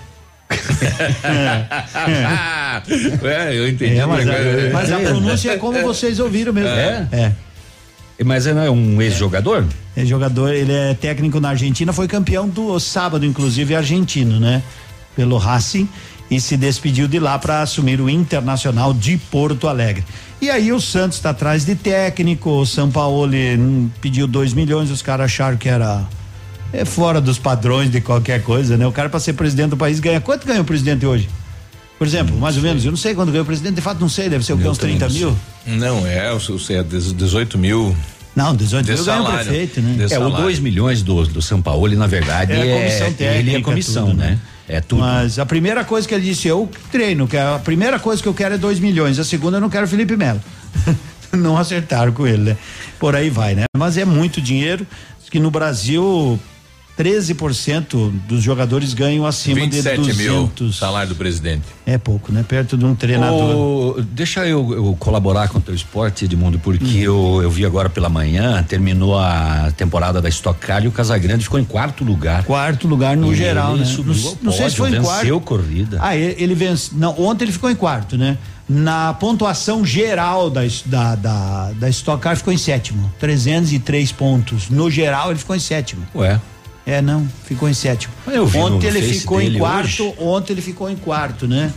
[3.25, 3.99] É, eu entendi.
[3.99, 4.71] É, mas, a, É.
[4.73, 6.71] mas a pronúncia é como vocês ouviram mesmo.
[6.71, 7.09] É?
[7.13, 7.33] É.
[8.25, 9.65] Mas é um ex-jogador?
[9.97, 14.63] É jogador, ele é técnico na Argentina, foi campeão do sábado, inclusive argentino, né?
[15.17, 15.89] Pelo Racing
[16.31, 20.03] e se despediu de lá para assumir o Internacional de Porto Alegre.
[20.41, 24.91] E aí o Santos está atrás de técnico, o São Paulo hum, pediu 2 milhões,
[24.91, 26.03] os caras acharam que era
[26.73, 28.87] é fora dos padrões de qualquer coisa, né?
[28.87, 31.29] O cara para ser presidente do país ganha quanto ganha o presidente hoje?
[31.99, 34.09] Por exemplo, mais ou menos, eu não sei quando ganha o presidente, de fato não
[34.09, 35.39] sei, deve ser o que, uns também 30 não mil?
[35.65, 35.77] sei.
[35.77, 36.33] Não, é,
[36.81, 37.97] é 18 mil.
[38.35, 39.45] Não, 18 De mil ganha o salário.
[39.47, 39.97] prefeito, né?
[40.01, 40.37] É, o salário.
[40.39, 43.63] 2 milhões do, do São Paulo, na verdade, É a é, comissão ele é técnica,
[43.63, 44.31] comissão, tudo, né?
[44.31, 44.39] né?
[44.69, 45.01] É tudo.
[45.01, 48.35] Mas a primeira coisa que ele disse, eu treino, que a primeira coisa que eu
[48.35, 50.41] quero é 2 milhões, a segunda eu não quero Felipe Melo.
[51.33, 52.57] não acertaram com ele, né?
[52.99, 53.65] Por aí vai, né?
[53.77, 54.87] Mas é muito dinheiro,
[55.31, 56.39] que no Brasil
[56.99, 60.61] 13% dos jogadores ganham acima de 27 200.
[60.61, 61.63] mil salário do presidente.
[61.87, 62.45] É pouco, né?
[62.47, 64.03] Perto de um treinador.
[64.11, 66.99] Deixa eu, eu colaborar com o teu esporte, Edmundo, porque Hum.
[67.01, 71.45] eu, eu vi agora pela manhã, terminou a temporada da Stock Car e o Casagrande
[71.45, 72.45] ficou em quarto lugar.
[72.45, 73.85] Quarto lugar no E geral, né?
[73.85, 75.21] subiu não, ao não sei se foi em quarto.
[75.21, 75.99] venceu corrida.
[76.01, 76.91] Ah, ele, ele vence.
[76.95, 78.37] Não, ontem ele ficou em quarto, né?
[78.69, 84.71] Na pontuação geral da, da, da, da Stock Car ficou em sétimo, 303 pontos.
[84.71, 86.07] No geral ele ficou em sétimo.
[86.15, 86.41] Ué.
[86.85, 88.13] É, não, ficou em sétimo.
[88.27, 90.15] Vi ontem ele ficou em quarto, hoje.
[90.19, 91.73] ontem ele ficou em quarto, né?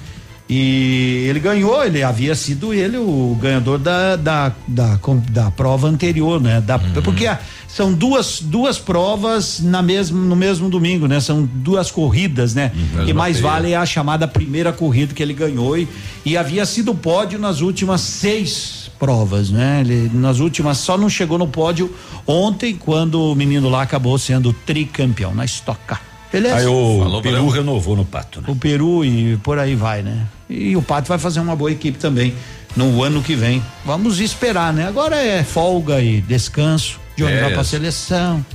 [0.48, 5.00] E ele ganhou, ele havia sido ele o ganhador da, da, da,
[5.32, 6.62] da prova anterior, né?
[6.62, 7.02] Da, Uhum.
[7.02, 11.20] Porque ah, são duas, duas provas na mesmo, no mesmo domingo, né?
[11.20, 12.72] São duas corridas, né?
[12.76, 15.88] e mesma mais vale a chamada primeira corrida que ele ganhou e,
[16.24, 19.82] e havia sido pódio nas últimas seis provas, né?
[19.82, 21.94] Ele nas últimas só não chegou no pódio
[22.26, 26.02] ontem quando o menino lá acabou sendo tricampeão na Stock Car.
[26.32, 26.56] Beleza?
[26.56, 27.50] Aí o Falou, Peru valeu.
[27.50, 28.48] renovou no pato, né?
[28.50, 30.26] o Peru e por aí vai, né?
[30.50, 32.34] E o Pato vai fazer uma boa equipe também
[32.76, 33.64] no ano que vem.
[33.86, 34.86] Vamos esperar, né?
[34.88, 37.00] Agora é folga e descanso.
[37.18, 37.72] Johnny É vai pra isso.
[37.72, 38.46] seleção.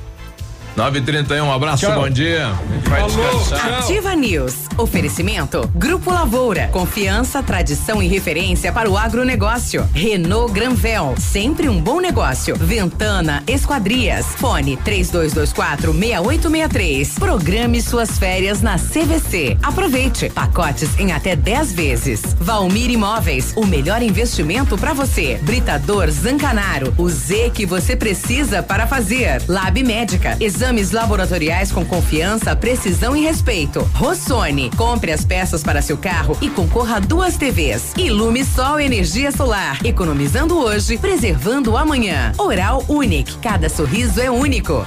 [0.76, 2.00] 9h31, um abraço, Tchau.
[2.02, 2.46] bom dia.
[2.46, 3.78] A gente vai descansar.
[3.80, 4.54] Ativa News.
[4.78, 5.68] Oferecimento.
[5.74, 6.68] Grupo Lavoura.
[6.68, 9.86] Confiança, tradição e referência para o agronegócio.
[9.92, 11.14] Renault Granvel.
[11.18, 12.56] Sempre um bom negócio.
[12.56, 14.26] Ventana Esquadrias.
[14.36, 17.18] Fone 3224 6863.
[17.18, 19.58] Programe suas férias na CVC.
[19.62, 20.30] Aproveite.
[20.30, 22.22] Pacotes em até 10 vezes.
[22.40, 23.52] Valmir Imóveis.
[23.56, 25.38] O melhor investimento para você.
[25.42, 26.94] Britador Zancanaro.
[26.96, 29.42] O Z que você precisa para fazer.
[29.48, 30.36] Lab Médica.
[30.60, 33.80] Exames laboratoriais com confiança, precisão e respeito.
[33.94, 34.70] Rossoni.
[34.76, 37.94] Compre as peças para seu carro e concorra a duas TVs.
[37.96, 39.78] Ilume Sol Energia Solar.
[39.82, 42.32] Economizando hoje, preservando amanhã.
[42.36, 43.38] Oral Unique.
[43.38, 44.84] Cada sorriso é único.